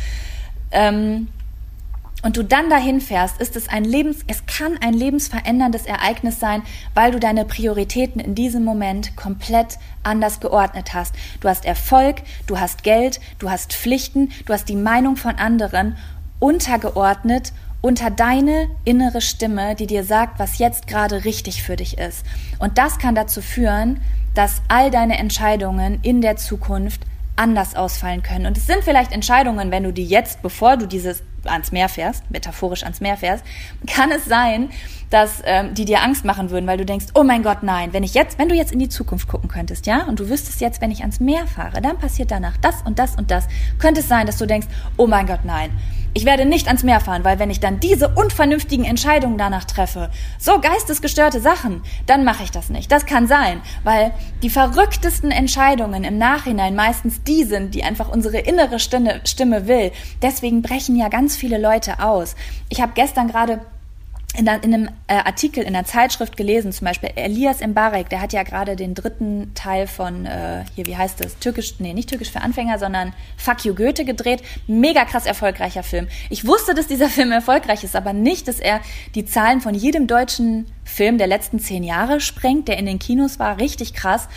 Ähm, 0.71 1.29
und 2.23 2.37
du 2.37 2.43
dann 2.43 2.71
dahin 2.71 3.01
fährst, 3.01 3.41
ist 3.41 3.57
es 3.57 3.69
ein 3.69 3.85
Lebens, 3.85 4.19
es 4.27 4.47
kann 4.47 4.79
ein 4.81 4.95
lebensveränderndes 4.95 5.87
Ereignis 5.87 6.41
sein, 6.41 6.63
weil 6.95 7.13
du 7.13 7.21
deine 7.21 7.45
Prioritäten 7.45 8.21
in 8.21 8.35
diesem 8.35 8.65
Moment 8.65 9.17
komplett 9.17 9.79
anders 10.03 10.41
geordnet 10.41 10.93
hast. 10.93 11.15
Du 11.41 11.49
hast 11.49 11.65
Erfolg, 11.65 12.23
du 12.47 12.59
hast 12.59 12.83
Geld, 12.83 13.21
du 13.39 13.51
hast 13.51 13.75
Pflichten, 13.75 14.31
du 14.45 14.53
hast 14.53 14.69
die 14.69 14.77
Meinung 14.77 15.17
von 15.17 15.37
anderen 15.37 15.97
untergeordnet 16.41 17.53
unter 17.81 18.11
deine 18.11 18.69
innere 18.85 19.21
Stimme, 19.21 19.75
die 19.75 19.87
dir 19.87 20.05
sagt, 20.05 20.39
was 20.39 20.59
jetzt 20.59 20.87
gerade 20.87 21.25
richtig 21.25 21.63
für 21.63 21.77
dich 21.77 21.99
ist. 21.99 22.25
Und 22.59 22.79
das 22.79 22.99
kann 22.99 23.15
dazu 23.15 23.43
führen, 23.43 24.01
dass 24.35 24.63
all 24.69 24.91
deine 24.91 25.19
Entscheidungen 25.19 25.99
in 26.03 26.21
der 26.21 26.37
Zukunft 26.37 27.03
anders 27.37 27.77
ausfallen 27.77 28.23
können. 28.23 28.47
Und 28.47 28.57
es 28.57 28.67
sind 28.67 28.83
vielleicht 28.83 29.13
Entscheidungen, 29.13 29.71
wenn 29.71 29.83
du 29.83 29.93
die 29.93 30.05
jetzt, 30.05 30.43
bevor 30.43 30.77
du 30.77 30.87
dieses 30.87 31.23
ans 31.45 31.71
Meer 31.71 31.89
fährst, 31.89 32.29
metaphorisch 32.31 32.83
ans 32.83 33.01
Meer 33.01 33.17
fährst, 33.17 33.45
kann 33.87 34.11
es 34.11 34.25
sein, 34.25 34.71
dass 35.11 35.43
ähm, 35.45 35.75
die 35.75 35.85
dir 35.85 36.03
Angst 36.03 36.25
machen 36.25 36.51
würden, 36.51 36.67
weil 36.67 36.79
du 36.79 36.85
denkst, 36.85 37.07
oh 37.15 37.23
mein 37.23 37.43
Gott, 37.43 37.63
nein, 37.63 37.93
wenn 37.93 38.03
ich 38.03 38.15
jetzt, 38.15 38.39
wenn 38.39 38.49
du 38.49 38.55
jetzt 38.55 38.73
in 38.73 38.79
die 38.79 38.89
Zukunft 38.89 39.29
gucken 39.29 39.49
könntest, 39.49 39.87
ja, 39.87 40.05
und 40.05 40.19
du 40.19 40.29
wüsstest 40.29 40.61
jetzt, 40.61 40.81
wenn 40.81 40.91
ich 40.91 41.03
ans 41.03 41.21
Meer 41.21 41.47
fahre, 41.47 41.81
dann 41.81 41.99
passiert 41.99 42.31
danach 42.31 42.57
das 42.57 42.83
und 42.83 42.99
das 42.99 43.15
und 43.17 43.31
das, 43.31 43.47
könnte 43.79 44.01
es 44.01 44.09
sein, 44.09 44.27
dass 44.27 44.39
du 44.39 44.47
denkst, 44.47 44.67
oh 44.97 45.07
mein 45.07 45.27
Gott, 45.27 45.45
nein, 45.45 45.71
ich 46.17 46.25
werde 46.25 46.47
nicht 46.47 46.69
ans 46.69 46.83
Meer 46.83 47.01
fahren, 47.01 47.25
weil 47.25 47.39
wenn 47.39 47.51
ich 47.51 47.61
dann 47.61 47.79
diese 47.79 48.09
unvernünftigen 48.09 48.87
Entscheidungen 48.87 49.37
danach 49.37 49.65
treffe, 49.65 50.09
so 50.39 50.59
geistesgestörte 50.61 51.43
Sachen, 51.43 51.83
dann 52.07 52.25
mache 52.25 52.43
ich 52.43 52.51
das 52.51 52.71
nicht. 52.71 52.91
Das 52.91 53.05
kann 53.05 53.27
sein, 53.27 53.61
weil 53.85 54.15
die 54.43 54.49
verrücktesten 54.49 55.31
Entscheidungen 55.31 56.05
im 56.05 56.17
Nachhinein 56.17 56.75
meistens 56.75 57.23
die 57.23 57.45
sind, 57.45 57.75
die 57.75 57.85
einfach 57.85 58.09
unsere 58.09 58.39
innere 58.39 58.79
Stimme, 58.79 59.21
Stimme 59.25 59.67
will. 59.67 59.93
Deswegen 60.23 60.63
brechen 60.63 60.97
ja 60.97 61.11
ganz 61.11 61.37
viele 61.37 61.59
Leute 61.59 62.01
aus. 62.03 62.35
Ich 62.71 62.81
habe 62.81 62.93
gestern 62.95 63.29
gerade 63.29 63.61
in, 64.39 64.47
in 64.47 64.75
einem 64.75 64.89
äh, 65.07 65.15
Artikel 65.15 65.65
in 65.65 65.73
der 65.73 65.85
Zeitschrift 65.85 66.37
gelesen, 66.37 66.73
zum 66.73 66.85
Beispiel 66.85 67.11
Elias 67.15 67.61
Mbarek, 67.61 68.09
der 68.09 68.21
hat 68.21 68.33
ja 68.33 68.43
gerade 68.43 68.77
den 68.77 68.95
dritten 68.95 69.53
Teil 69.55 69.87
von, 69.87 70.27
äh, 70.27 70.65
hier, 70.75 70.87
wie 70.87 70.97
heißt 70.97 71.25
das? 71.25 71.39
Türkisch, 71.39 71.75
nee, 71.79 71.93
nicht 71.93 72.09
Türkisch 72.09 72.31
für 72.31 72.41
Anfänger, 72.41 72.79
sondern 72.79 73.13
Fuck 73.37 73.65
You 73.65 73.75
Goethe 73.75 74.05
gedreht. 74.05 74.43
Mega 74.67 75.05
krass 75.05 75.27
erfolgreicher 75.27 75.83
Film. 75.83 76.09
Ich 76.31 76.47
wusste, 76.47 76.75
dass 76.75 76.87
dieser 76.87 77.09
Film 77.11 77.33
erfolgreich 77.33 77.85
ist, 77.85 77.97
aber 77.97 78.13
nicht, 78.13 78.49
dass 78.49 78.61
er 78.61 78.81
die 79.15 79.25
Zahlen 79.25 79.61
von 79.61 79.75
jedem 79.75 80.07
deutschen 80.07 80.67
Film 80.85 81.19
der 81.19 81.27
letzten 81.27 81.59
zehn 81.59 81.83
Jahre 81.83 82.21
sprengt, 82.21 82.69
der 82.69 82.79
in 82.79 82.87
den 82.87 82.99
Kinos 82.99 83.39
war. 83.39 83.59
Richtig 83.59 83.95
krass. 83.95 84.29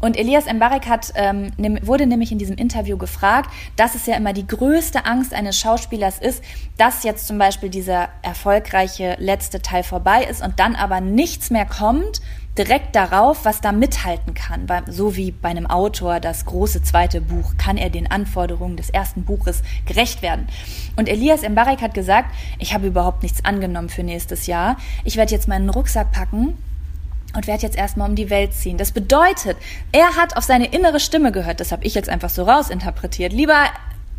Und 0.00 0.16
Elias 0.16 0.52
Mbarek 0.52 0.86
hat, 0.86 1.12
ähm, 1.14 1.52
wurde 1.82 2.06
nämlich 2.06 2.32
in 2.32 2.38
diesem 2.38 2.56
Interview 2.56 2.96
gefragt, 2.96 3.50
dass 3.76 3.94
es 3.94 4.06
ja 4.06 4.16
immer 4.16 4.32
die 4.32 4.46
größte 4.46 5.06
Angst 5.06 5.34
eines 5.34 5.58
Schauspielers 5.58 6.18
ist, 6.18 6.42
dass 6.76 7.02
jetzt 7.02 7.26
zum 7.26 7.38
Beispiel 7.38 7.68
dieser 7.68 8.08
erfolgreiche 8.22 9.16
letzte 9.18 9.60
Teil 9.60 9.82
vorbei 9.82 10.24
ist 10.24 10.42
und 10.42 10.60
dann 10.60 10.76
aber 10.76 11.00
nichts 11.00 11.50
mehr 11.50 11.66
kommt, 11.66 12.20
direkt 12.56 12.96
darauf, 12.96 13.44
was 13.44 13.60
da 13.60 13.70
mithalten 13.70 14.34
kann. 14.34 14.66
So 14.88 15.14
wie 15.16 15.30
bei 15.30 15.48
einem 15.48 15.66
Autor 15.66 16.18
das 16.18 16.44
große 16.44 16.82
zweite 16.82 17.20
Buch, 17.20 17.54
kann 17.56 17.76
er 17.76 17.88
den 17.88 18.10
Anforderungen 18.10 18.76
des 18.76 18.90
ersten 18.90 19.24
Buches 19.24 19.62
gerecht 19.86 20.22
werden. 20.22 20.48
Und 20.96 21.08
Elias 21.08 21.48
Mbarek 21.48 21.80
hat 21.80 21.94
gesagt, 21.94 22.34
ich 22.58 22.74
habe 22.74 22.88
überhaupt 22.88 23.22
nichts 23.22 23.44
angenommen 23.44 23.88
für 23.88 24.02
nächstes 24.02 24.46
Jahr. 24.46 24.76
Ich 25.04 25.16
werde 25.16 25.32
jetzt 25.32 25.46
meinen 25.46 25.70
Rucksack 25.70 26.10
packen 26.10 26.56
und 27.34 27.46
werde 27.46 27.62
jetzt 27.62 27.76
erstmal 27.76 28.08
um 28.08 28.16
die 28.16 28.30
Welt 28.30 28.54
ziehen. 28.54 28.78
Das 28.78 28.92
bedeutet, 28.92 29.56
er 29.92 30.16
hat 30.16 30.36
auf 30.36 30.44
seine 30.44 30.66
innere 30.66 31.00
Stimme 31.00 31.32
gehört. 31.32 31.60
Das 31.60 31.72
habe 31.72 31.84
ich 31.84 31.94
jetzt 31.94 32.08
einfach 32.08 32.30
so 32.30 32.44
rausinterpretiert. 32.44 33.32
Lieber 33.32 33.66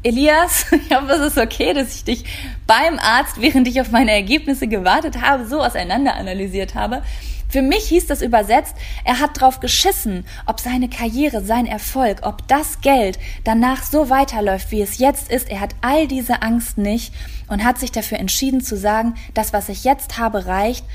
Elias, 0.04 0.66
ich 0.72 0.96
hoffe, 0.96 1.12
es 1.14 1.34
ist 1.34 1.38
okay, 1.38 1.74
dass 1.74 1.96
ich 1.96 2.04
dich 2.04 2.26
beim 2.68 3.00
Arzt, 3.00 3.42
während 3.42 3.68
ich 3.68 3.82
auf 3.82 3.92
meine 3.92 4.12
Ergebnisse 4.12 4.68
gewartet 4.68 5.22
habe, 5.22 5.46
so 5.46 5.62
auseinander 5.62 6.16
analysiert 6.16 6.76
habe. 6.76 7.02
Für 7.50 7.64
mich 7.64 7.86
hieß 7.86 8.06
das 8.06 8.22
übersetzt, 8.22 8.76
er 9.04 9.20
hat 9.20 9.42
drauf 9.42 9.60
geschissen, 9.60 10.24
ob 10.46 10.60
seine 10.60 10.88
Karriere, 10.88 11.44
sein 11.44 11.66
Erfolg, 11.66 12.20
ob 12.22 12.48
das 12.48 12.80
Geld 12.82 13.18
danach 13.44 13.82
so 13.82 14.12
weiterläuft, 14.12 14.70
wie 14.70 14.84
es 14.84 15.00
jetzt 15.00 15.32
ist. 15.32 15.50
Er 15.50 15.60
hat 15.60 15.74
all 15.82 16.08
diese 16.08 16.44
Angst 16.44 16.78
nicht 16.78 17.12
und 17.48 17.64
hat 17.64 17.80
sich 17.80 17.92
dafür 17.92 18.20
entschieden 18.20 18.62
zu 18.62 18.78
sagen, 18.78 19.16
das, 19.34 19.52
was 19.52 19.68
ich 19.68 19.84
jetzt 19.84 20.20
habe, 20.20 20.46
reicht 20.46 20.86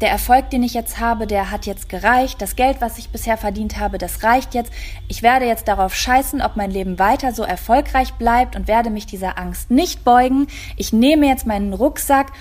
der 0.00 0.10
Erfolg, 0.10 0.50
den 0.50 0.62
ich 0.62 0.74
jetzt 0.74 0.98
habe, 0.98 1.26
der 1.26 1.50
hat 1.50 1.66
jetzt 1.66 1.88
gereicht, 1.88 2.40
das 2.40 2.56
Geld, 2.56 2.80
was 2.80 2.98
ich 2.98 3.10
bisher 3.10 3.36
verdient 3.36 3.78
habe, 3.78 3.98
das 3.98 4.22
reicht 4.22 4.54
jetzt. 4.54 4.72
Ich 5.08 5.22
werde 5.22 5.46
jetzt 5.46 5.68
darauf 5.68 5.94
scheißen, 5.94 6.40
ob 6.40 6.56
mein 6.56 6.70
Leben 6.70 6.98
weiter 6.98 7.32
so 7.32 7.42
erfolgreich 7.42 8.14
bleibt 8.14 8.56
und 8.56 8.66
werde 8.68 8.90
mich 8.90 9.06
dieser 9.06 9.38
Angst 9.38 9.70
nicht 9.70 10.04
beugen. 10.04 10.46
Ich 10.76 10.92
nehme 10.92 11.26
jetzt 11.26 11.46
meinen 11.46 11.74
Rucksack 11.74 12.32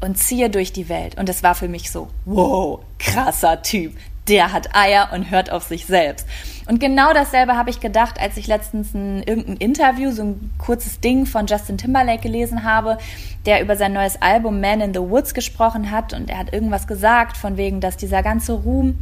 und 0.00 0.16
ziehe 0.16 0.50
durch 0.50 0.72
die 0.72 0.88
Welt. 0.88 1.18
Und 1.18 1.28
es 1.28 1.42
war 1.42 1.54
für 1.54 1.68
mich 1.68 1.90
so, 1.90 2.08
wow, 2.24 2.80
krasser 2.98 3.62
Typ 3.62 3.94
der 4.28 4.52
hat 4.52 4.74
Eier 4.74 5.10
und 5.12 5.30
hört 5.30 5.50
auf 5.50 5.64
sich 5.64 5.86
selbst. 5.86 6.26
Und 6.68 6.78
genau 6.78 7.12
dasselbe 7.12 7.56
habe 7.56 7.70
ich 7.70 7.80
gedacht, 7.80 8.20
als 8.20 8.36
ich 8.36 8.46
letztens 8.46 8.94
ein, 8.94 9.22
irgendein 9.24 9.56
Interview, 9.56 10.12
so 10.12 10.22
ein 10.22 10.50
kurzes 10.58 11.00
Ding 11.00 11.26
von 11.26 11.46
Justin 11.46 11.76
Timberlake 11.76 12.22
gelesen 12.22 12.62
habe, 12.62 12.98
der 13.46 13.62
über 13.62 13.76
sein 13.76 13.92
neues 13.92 14.22
Album 14.22 14.60
Man 14.60 14.80
in 14.80 14.94
the 14.94 15.00
Woods 15.00 15.34
gesprochen 15.34 15.90
hat 15.90 16.12
und 16.12 16.30
er 16.30 16.38
hat 16.38 16.52
irgendwas 16.52 16.86
gesagt 16.86 17.36
von 17.36 17.56
wegen, 17.56 17.80
dass 17.80 17.96
dieser 17.96 18.22
ganze 18.22 18.52
Ruhm 18.52 18.98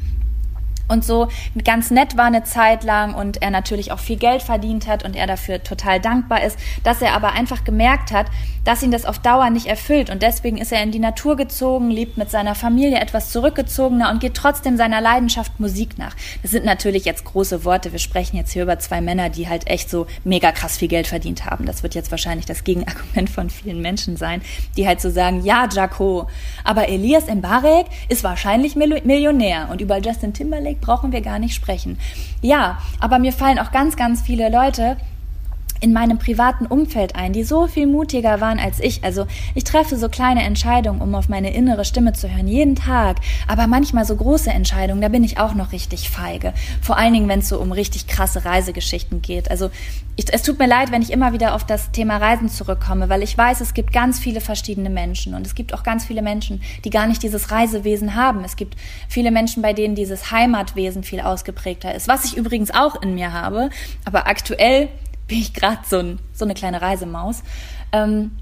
und 0.91 1.05
so 1.05 1.29
ganz 1.65 1.91
nett 1.91 2.17
war 2.17 2.27
eine 2.27 2.45
Zeit 2.45 2.85
lang 2.85 3.15
und 3.15 3.41
er 3.43 3.51
natürlich 3.51 3.93
auch 3.93 3.99
viel 3.99 4.17
Geld 4.17 4.43
verdient 4.43 4.87
hat 4.87 5.05
und 5.05 5.17
er 5.17 5.27
dafür 5.27 5.63
total 5.63 6.01
dankbar 6.01 6.43
ist, 6.43 6.59
dass 6.85 7.01
er 7.01 7.15
aber 7.15 7.33
einfach 7.33 7.65
gemerkt 7.65 8.13
hat, 8.13 8.27
dass 8.65 8.83
ihn 8.83 8.91
das 8.91 9.07
auf 9.07 9.19
Dauer 9.19 9.49
nicht 9.51 9.67
erfüllt 9.67 10.11
und 10.11 10.23
deswegen 10.23 10.59
ist 10.59 10.73
er 10.73 10.83
in 10.83 10.91
die 10.91 10.99
Natur 10.99 11.37
gezogen, 11.37 11.91
lebt 11.91 12.19
mit 12.19 12.31
seiner 12.31 12.55
Familie 12.55 13.01
etwas 13.01 13.31
zurückgezogener 13.31 14.11
und 14.11 14.21
geht 14.21 14.35
trotzdem 14.35 14.77
seiner 14.77 15.01
Leidenschaft 15.01 15.59
Musik 15.61 15.97
nach. 15.97 16.15
Das 16.43 16.51
sind 16.51 16.65
natürlich 16.65 17.05
jetzt 17.05 17.25
große 17.25 17.65
Worte. 17.65 17.93
Wir 17.93 17.99
sprechen 17.99 18.37
jetzt 18.37 18.53
hier 18.53 18.65
über 18.65 18.79
zwei 18.79 19.01
Männer, 19.01 19.31
die 19.31 19.49
halt 19.49 19.67
echt 19.69 19.89
so 19.89 20.07
mega 20.25 20.53
krass 20.53 20.77
viel 20.77 20.89
Geld 20.89 21.07
verdient 21.07 21.47
haben. 21.47 21.65
Das 21.67 21.83
wird 21.83 21.95
jetzt 21.95 22.11
wahrscheinlich 22.11 22.47
das 22.47 22.65
Gegenargument 22.65 23.31
von 23.31 23.49
vielen 23.49 23.81
Menschen 23.81 24.17
sein, 24.17 24.43
die 24.77 24.87
halt 24.87 25.01
so 25.01 25.11
sagen, 25.11 25.43
ja, 25.43 25.69
Jaco, 25.71 26.27
aber 26.65 26.89
Elias 26.89 27.27
Mbarek 27.27 27.87
ist 28.09 28.25
wahrscheinlich 28.25 28.77
Millionär 28.77 29.69
und 29.71 29.81
über 29.81 29.99
Justin 29.99 30.33
Timberlake 30.35 30.80
brauchen 30.81 31.13
wir 31.13 31.21
gar 31.21 31.39
nicht 31.39 31.55
sprechen. 31.55 31.99
Ja, 32.43 32.79
aber 33.01 33.19
mir 33.19 33.33
fallen 33.33 33.59
auch 33.59 33.73
ganz, 33.73 33.97
ganz 33.97 34.23
viele 34.23 34.51
Leute 34.51 34.97
in 35.81 35.93
meinem 35.93 36.19
privaten 36.19 36.67
Umfeld 36.67 37.17
ein, 37.17 37.33
die 37.33 37.43
so 37.43 37.67
viel 37.67 37.87
mutiger 37.87 38.41
waren 38.41 38.59
als 38.59 38.81
ich. 38.81 39.03
Also 39.03 39.27
ich 39.55 39.65
treffe 39.65 39.97
so 39.97 40.09
kleine 40.09 40.43
Entscheidungen, 40.43 41.01
um 41.01 41.15
auf 41.15 41.29
meine 41.29 41.55
innere 41.55 41.85
Stimme 41.85 42.13
zu 42.13 42.33
hören, 42.33 42.47
jeden 42.47 42.77
Tag. 42.77 43.17
Aber 43.49 43.67
manchmal 43.67 44.05
so 44.05 44.15
große 44.15 44.51
Entscheidungen, 44.51 45.01
da 45.01 45.09
bin 45.09 45.25
ich 45.25 45.39
auch 45.39 45.55
noch 45.55 45.73
richtig 45.73 46.11
feige. 46.11 46.53
Vor 46.83 46.99
allen 46.99 47.15
Dingen, 47.15 47.29
wenn 47.29 47.41
es 47.41 47.49
so 47.49 47.59
um 47.59 47.73
richtig 47.73 48.07
krasse 48.07 48.45
Reisegeschichten 48.45 49.23
geht. 49.23 49.51
Also 49.51 49.71
ich, 50.17 50.33
es 50.33 50.43
tut 50.43 50.59
mir 50.59 50.67
leid, 50.67 50.93
wenn 50.93 51.01
ich 51.01 51.11
immer 51.11 51.33
wieder 51.33 51.55
auf 51.55 51.65
das 51.65 51.93
Thema 51.93 52.19
Reisen 52.19 52.51
zurückkomme, 52.51 53.09
weil 53.09 53.23
ich 53.23 53.37
weiß, 53.37 53.63
es 53.63 53.73
gibt 53.73 53.93
ganz 53.93 54.19
viele 54.19 54.43
verschiedene 54.43 54.91
Menschen 54.91 55.35
und 55.35 55.47
es 55.47 55.55
gibt 55.55 55.73
auch 55.73 55.83
ganz 55.83 56.05
viele 56.05 56.21
Menschen, 56.21 56.61
die 56.85 56.91
gar 56.91 57.07
nicht 57.07 57.23
dieses 57.23 57.51
Reisewesen 57.51 58.15
haben. 58.15 58.45
Es 58.45 58.57
gibt 58.57 58.77
viele 59.09 59.31
Menschen, 59.31 59.63
bei 59.63 59.73
denen 59.73 59.95
dieses 59.95 60.31
Heimatwesen 60.31 61.05
viel 61.05 61.21
ausgeprägter 61.21 61.95
ist, 61.95 62.07
was 62.07 62.27
ich 62.27 62.37
übrigens 62.37 62.71
auch 62.71 63.01
in 63.01 63.15
mir 63.15 63.33
habe. 63.33 63.71
Aber 64.05 64.27
aktuell 64.27 64.91
bin 65.31 65.39
ich 65.39 65.55
gerade 65.55 65.79
so, 65.89 65.99
ein, 65.99 66.19
so 66.35 66.45
eine 66.45 66.55
kleine 66.55 66.83
Reisemaus. 66.83 67.43
Ähm, 67.93 68.33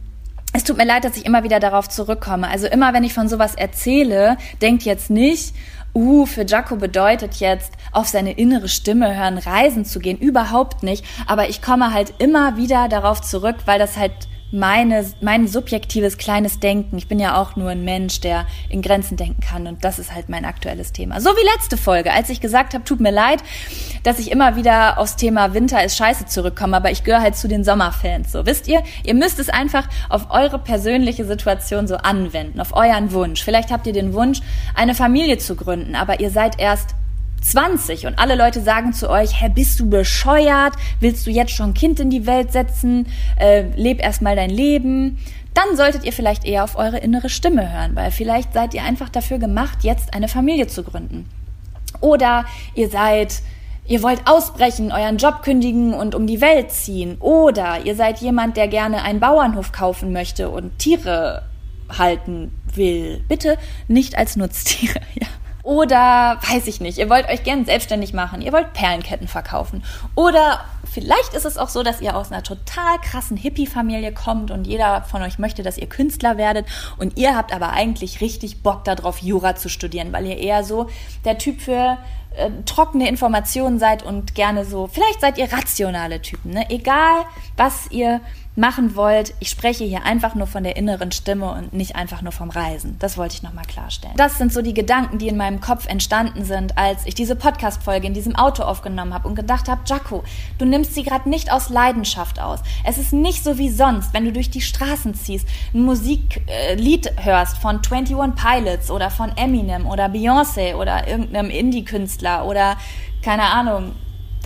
es 0.55 0.65
tut 0.65 0.79
mir 0.79 0.87
leid, 0.87 1.05
dass 1.05 1.19
ich 1.19 1.27
immer 1.27 1.45
wieder 1.45 1.61
darauf 1.61 1.89
zurückkomme. 1.89 2.49
Also 2.49 2.67
immer, 2.67 2.95
wenn 2.95 3.05
ich 3.05 3.13
von 3.13 3.29
sowas 3.29 3.55
erzähle, 3.55 4.39
denkt 4.63 4.85
jetzt 4.85 5.11
nicht, 5.11 5.55
uh, 5.95 6.25
für 6.25 6.47
Jaco 6.47 6.77
bedeutet 6.77 7.35
jetzt, 7.37 7.73
auf 7.93 8.09
seine 8.09 8.33
innere 8.33 8.69
Stimme 8.69 9.15
hören, 9.15 9.37
reisen 9.37 9.85
zu 9.85 9.99
gehen. 9.99 10.19
Überhaupt 10.19 10.83
nicht. 10.83 11.05
Aber 11.27 11.51
ich 11.51 11.61
komme 11.61 11.93
halt 11.93 12.15
immer 12.19 12.57
wieder 12.57 12.89
darauf 12.89 13.21
zurück, 13.21 13.57
weil 13.67 13.79
das 13.79 13.99
halt 13.99 14.28
meine, 14.51 15.05
mein 15.21 15.47
subjektives 15.47 16.17
kleines 16.17 16.61
Denken. 16.61 16.97
Ich 16.97 17.09
bin 17.09 17.19
ja 17.19 17.41
auch 17.41 17.57
nur 17.57 17.71
ein 17.71 17.85
Mensch, 17.85 18.21
der 18.21 18.47
in 18.69 18.83
Grenzen 18.83 19.17
denken 19.17 19.41
kann 19.41 19.67
und 19.67 19.85
das 19.85 19.99
ist 19.99 20.15
halt 20.15 20.29
mein 20.29 20.45
aktuelles 20.45 20.93
Thema. 20.93 21.21
So 21.21 21.31
wie 21.31 21.57
letzte 21.57 21.77
Folge, 21.77 22.13
als 22.13 22.31
ich 22.31 22.41
gesagt 22.41 22.75
habe, 22.75 22.85
tut 22.85 23.01
mir 23.01 23.11
leid, 23.11 23.43
dass 24.03 24.19
ich 24.19 24.31
immer 24.31 24.57
wieder 24.57 24.99
aufs 24.99 25.17
Thema 25.17 25.55
Winter 25.55 25.85
ist 25.85 25.97
scheiße 25.97 26.27
zurückkomme, 26.27 26.77
aber 26.77 26.91
ich 26.91 27.05
gehöre 27.05 27.21
halt 27.21 27.37
zu 27.37 27.49
den 27.49 27.65
Sommerfans. 27.65 28.33
So, 28.33 28.47
wisst 28.47 28.69
ihr, 28.69 28.83
ihr 29.05 29.15
müsst 29.15 29.39
es 29.39 29.49
einfach 29.49 29.87
auf 30.09 30.31
eure 30.31 30.59
persönliche 30.59 31.25
Situation 31.25 31.87
so 31.87 31.97
anwenden, 31.97 32.61
auf 32.61 32.75
euren 32.75 33.13
Wunsch. 33.13 33.43
Vielleicht 33.43 33.71
habt 33.71 33.87
ihr 33.87 33.93
den 33.93 34.15
Wunsch, 34.15 34.41
eine 34.75 34.95
Familie 34.95 35.39
zu 35.39 35.57
gründen, 35.57 35.95
aber 35.95 36.21
ihr 36.21 36.31
seid 36.31 36.59
erst 36.59 36.95
20 37.41 38.07
und 38.07 38.19
alle 38.19 38.35
Leute 38.35 38.61
sagen 38.61 38.93
zu 38.93 39.09
euch, 39.11 39.41
hä, 39.41 39.49
bist 39.49 39.81
du 39.81 39.89
bescheuert? 39.89 40.75
Willst 41.01 41.27
du 41.27 41.31
jetzt 41.31 41.53
schon 41.53 41.75
Kind 41.75 42.01
in 42.01 42.11
die 42.11 42.27
Welt 42.27 42.53
setzen? 42.53 43.07
Äh, 43.37 43.65
leb 43.77 44.03
erstmal 44.03 44.37
dein 44.37 44.51
Leben. 44.51 45.19
Dann 45.55 45.77
solltet 45.77 46.05
ihr 46.05 46.13
vielleicht 46.13 46.45
eher 46.45 46.65
auf 46.65 46.77
eure 46.77 46.99
innere 46.99 47.29
Stimme 47.29 47.73
hören, 47.73 47.97
weil 47.97 48.11
vielleicht 48.11 48.53
seid 48.53 48.75
ihr 48.75 48.83
einfach 48.83 49.09
dafür 49.09 49.39
gemacht, 49.39 49.79
jetzt 49.83 50.15
eine 50.15 50.29
Familie 50.29 50.67
zu 50.67 50.83
gründen. 50.83 51.29
Oder 52.01 52.45
ihr 52.75 52.89
seid 52.89 53.43
Ihr 53.89 54.03
wollt 54.03 54.21
ausbrechen, 54.27 54.93
euren 54.93 55.17
Job 55.17 55.43
kündigen 55.43 55.95
und 55.95 56.15
um 56.15 56.27
die 56.27 56.43
Welt 56.43 56.71
ziehen. 56.71 57.17
Oder 57.21 57.87
ihr 57.87 57.97
seid 57.97 58.19
jemand, 58.21 58.59
der 58.59 58.69
gerne 58.69 59.03
einen 59.03 59.19
Bauernhof 59.19 59.73
kaufen 59.73 60.13
möchte 60.13 60.51
und 60.51 60.79
Tiere 60.79 61.45
halten 61.89 62.53
will. 62.75 63.25
Bitte 63.29 63.57
nicht 63.89 64.19
als 64.19 64.37
Nutztiere, 64.37 65.01
ja. 65.15 65.27
Oder 65.69 66.39
weiß 66.51 66.67
ich 66.67 66.81
nicht, 66.81 66.97
ihr 66.97 67.11
wollt 67.11 67.29
euch 67.29 67.43
gern 67.43 67.67
selbstständig 67.67 68.15
machen, 68.15 68.41
ihr 68.41 68.55
wollt 68.55 68.73
Perlenketten 68.73 69.29
verkaufen. 69.29 69.85
Oder 70.15 70.65
vielleicht 70.91 71.35
ist 71.35 71.45
es 71.45 71.59
auch 71.59 71.69
so, 71.69 71.83
dass 71.83 72.01
ihr 72.01 72.17
aus 72.17 72.33
einer 72.33 72.43
total 72.43 72.99
krassen 73.03 73.37
Hippie-Familie 73.37 74.15
kommt 74.15 74.51
und 74.51 74.67
jeder 74.67 75.03
von 75.03 75.21
euch 75.21 75.39
möchte, 75.39 75.63
dass 75.63 75.77
ihr 75.77 75.87
Künstler 75.87 76.39
werdet 76.39 76.65
und 76.97 77.19
ihr 77.19 77.37
habt 77.37 77.53
aber 77.53 77.69
eigentlich 77.73 78.23
richtig 78.23 78.63
Bock 78.63 78.85
darauf, 78.85 79.19
Jura 79.19 79.57
zu 79.57 79.69
studieren, 79.69 80.11
weil 80.11 80.25
ihr 80.25 80.39
eher 80.39 80.65
so 80.65 80.89
der 81.27 81.37
Typ 81.37 81.61
für 81.61 81.99
äh, 82.35 82.49
trockene 82.65 83.07
Informationen 83.07 83.79
seid 83.79 84.03
und 84.03 84.35
gerne 84.35 84.65
so, 84.65 84.87
vielleicht 84.87 85.21
seid 85.21 85.37
ihr 85.37 85.53
rationale 85.53 86.23
Typen, 86.23 86.53
ne? 86.53 86.65
Egal, 86.71 87.27
was 87.59 87.91
ihr 87.91 88.23
machen 88.59 88.97
wollt. 88.97 89.35
Ich 89.39 89.49
spreche 89.49 89.85
hier 89.85 90.05
einfach 90.05 90.35
nur 90.35 90.47
von 90.47 90.65
der 90.65 90.77
inneren 90.77 91.13
Stimme 91.13 91.53
und 91.53 91.73
nicht 91.73 91.97
einfach 91.97 92.23
nur 92.23 92.33
vom 92.33 92.51
Reisen. 92.51 92.97
Das 92.99 93.17
wollte 93.17 93.37
ich 93.37 93.43
nochmal 93.43 93.65
klarstellen. 93.65 94.17
Das 94.17 94.37
sind 94.37 94.53
so 94.53 94.61
die 94.61 94.75
Gedanken, 94.75 95.19
die 95.19 95.29
in 95.29 95.37
meinem 95.37 95.61
Kopf 95.61 95.87
entstanden 95.87 96.45
sind, 96.45 96.77
als 96.77 97.07
ich 97.07 97.15
diese 97.15 97.37
Podcast-Folge 97.37 98.07
in 98.07 98.15
diesem 98.15 98.35
Auto 98.35 98.65
aufgenommen 98.65 99.15
habe 99.15 99.29
und 99.29 99.37
gedacht 99.37 99.69
habe, 99.69 99.83
Jaco, 99.87 100.25
du 100.59 100.65
nimmst 100.65 100.95
sie 100.95 101.05
gerade 101.05 101.29
nicht 101.31 101.53
aus 101.53 101.71
Leidenschaft 101.71 102.41
aus. 102.41 102.61
Es 102.85 102.99
ist 102.99 103.13
nicht 103.13 103.45
so 103.45 103.59
wie 103.59 103.71
sonst, 103.71 104.13
wenn 104.13 104.25
du 104.25 104.33
durch 104.33 104.51
die 104.51 104.61
Straßen 104.61 105.15
ziehst, 105.15 105.47
ein 105.73 105.83
Musiklied 105.83 107.07
äh, 107.07 107.23
hörst 107.23 107.59
von 107.59 107.81
21 107.89 108.17
Pilots 108.35 108.91
oder 108.91 109.11
von 109.11 109.31
Eminem 109.37 109.87
oder 109.87 110.07
Beyoncé 110.07 110.75
oder 110.75 111.07
irgendeinem 111.07 111.51
Indie-Künstler 111.51 112.45
oder 112.45 112.77
keine 113.23 113.45
Ahnung, 113.45 113.93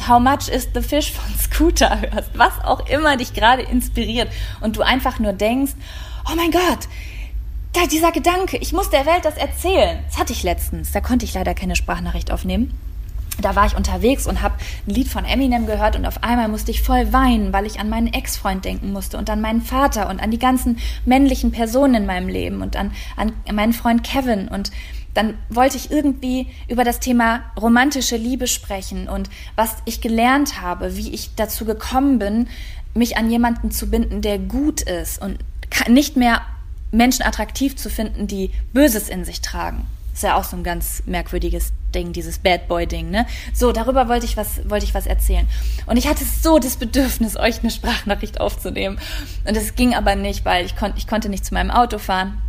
How 0.09 0.21
Much 0.21 0.49
is 0.49 0.69
the 0.75 0.81
Fish 0.81 1.13
von 1.13 1.33
Scooter 1.39 2.01
hörst, 2.01 2.31
was 2.35 2.65
auch 2.65 2.89
immer 2.89 3.17
dich 3.17 3.35
gerade 3.35 3.63
inspiriert 3.63 4.29
und 4.61 4.77
du 4.77 4.83
einfach 4.83 5.19
nur 5.19 5.33
denkst, 5.33 5.73
oh 6.31 6.35
mein 6.37 6.51
Gott, 6.51 6.89
da 7.73 7.87
dieser 7.87 8.13
Gedanke, 8.13 8.59
ich 8.59 8.73
muss 8.73 8.91
der 8.91 9.07
Welt 9.07 9.25
das 9.25 9.37
erzählen. 9.37 10.01
Das 10.09 10.19
hatte 10.19 10.33
ich 10.33 10.43
letztens, 10.43 10.93
da 10.93 11.01
konnte 11.01 11.25
ich 11.25 11.35
leider 11.35 11.55
keine 11.55 11.77
Sprachnachricht 11.77 12.31
aufnehmen. 12.31 12.79
Da 13.41 13.57
war 13.57 13.65
ich 13.67 13.77
unterwegs 13.77 14.27
und 14.27 14.43
habe 14.43 14.57
ein 14.87 14.95
Lied 14.95 15.09
von 15.09 15.25
Eminem 15.25 15.67
gehört 15.67 15.97
und 15.97 16.05
auf 16.05 16.23
einmal 16.23 16.49
musste 16.49 16.71
ich 16.71 16.83
voll 16.83 17.13
weinen, 17.15 17.53
weil 17.53 17.65
ich 17.65 17.81
an 17.81 17.89
meinen 17.89 18.13
Ex-Freund 18.13 18.65
denken 18.65 18.93
musste 18.93 19.17
und 19.17 19.31
an 19.31 19.41
meinen 19.41 19.63
Vater 19.63 20.11
und 20.11 20.23
an 20.23 20.31
die 20.31 20.39
ganzen 20.39 20.79
männlichen 21.07 21.51
Personen 21.51 21.95
in 21.95 22.07
meinem 22.07 22.29
Leben 22.29 22.61
und 22.61 22.77
an, 22.77 22.93
an 23.17 23.33
meinen 23.53 23.73
Freund 23.73 24.05
Kevin 24.05 24.49
und 24.49 24.71
dann 25.15 25.37
wollte 25.49 25.77
ich 25.77 25.91
irgendwie 25.91 26.49
über 26.69 26.85
das 26.85 27.01
Thema 27.01 27.41
romantische 27.61 28.17
Liebe 28.17 28.47
sprechen 28.47 29.09
und 29.09 29.29
was 29.57 29.77
ich 29.85 30.01
gelernt 30.01 30.61
habe, 30.61 30.97
wie 30.97 31.13
ich 31.13 31.35
dazu 31.35 31.65
gekommen 31.65 32.19
bin, 32.19 32.49
mich 32.95 33.17
an 33.17 33.31
jemanden 33.31 33.71
zu 33.71 33.89
binden, 33.89 34.23
der 34.23 34.39
gut 34.39 34.83
ist 34.83 35.21
und 35.21 35.39
nicht 35.89 36.17
mehr 36.17 36.43
Menschen 36.91 37.23
attraktiv 37.23 37.77
zu 37.77 37.89
finden, 37.89 38.27
die 38.27 38.51
Böses 38.73 39.09
in 39.09 39.25
sich 39.25 39.41
tragen. 39.41 39.87
Ist 40.13 40.23
ja 40.23 40.37
auch 40.37 40.45
so 40.45 40.57
ein 40.57 40.63
ganz 40.63 41.03
merkwürdiges 41.07 41.73
Ding, 41.95 42.13
dieses 42.13 42.39
Bad 42.39 42.69
Boy 42.69 42.87
Ding, 42.87 43.11
ne? 43.11 43.27
So, 43.55 43.73
darüber 43.73 44.09
wollte 44.09 44.27
ich 44.27 44.37
was, 44.37 44.69
wollte 44.69 44.85
ich 44.85 44.93
was 44.93 45.07
erzählen. 45.07 45.49
Und 45.87 45.97
ich 45.97 46.07
hatte 46.07 46.23
so 46.25 46.59
das 46.59 46.77
Bedürfnis, 46.77 47.39
euch 47.39 47.61
eine 47.61 47.71
Sprachnachricht 47.71 48.39
aufzunehmen. 48.39 48.99
Und 49.47 49.57
es 49.57 49.75
ging 49.75 49.95
aber 49.95 50.15
nicht, 50.15 50.45
weil 50.45 50.67
ich 50.67 50.77
konnte, 50.77 50.99
ich 50.99 51.07
konnte 51.07 51.31
nicht 51.31 51.47
zu 51.47 51.55
meinem 51.55 51.71
Auto 51.71 51.97
fahren 51.97 52.43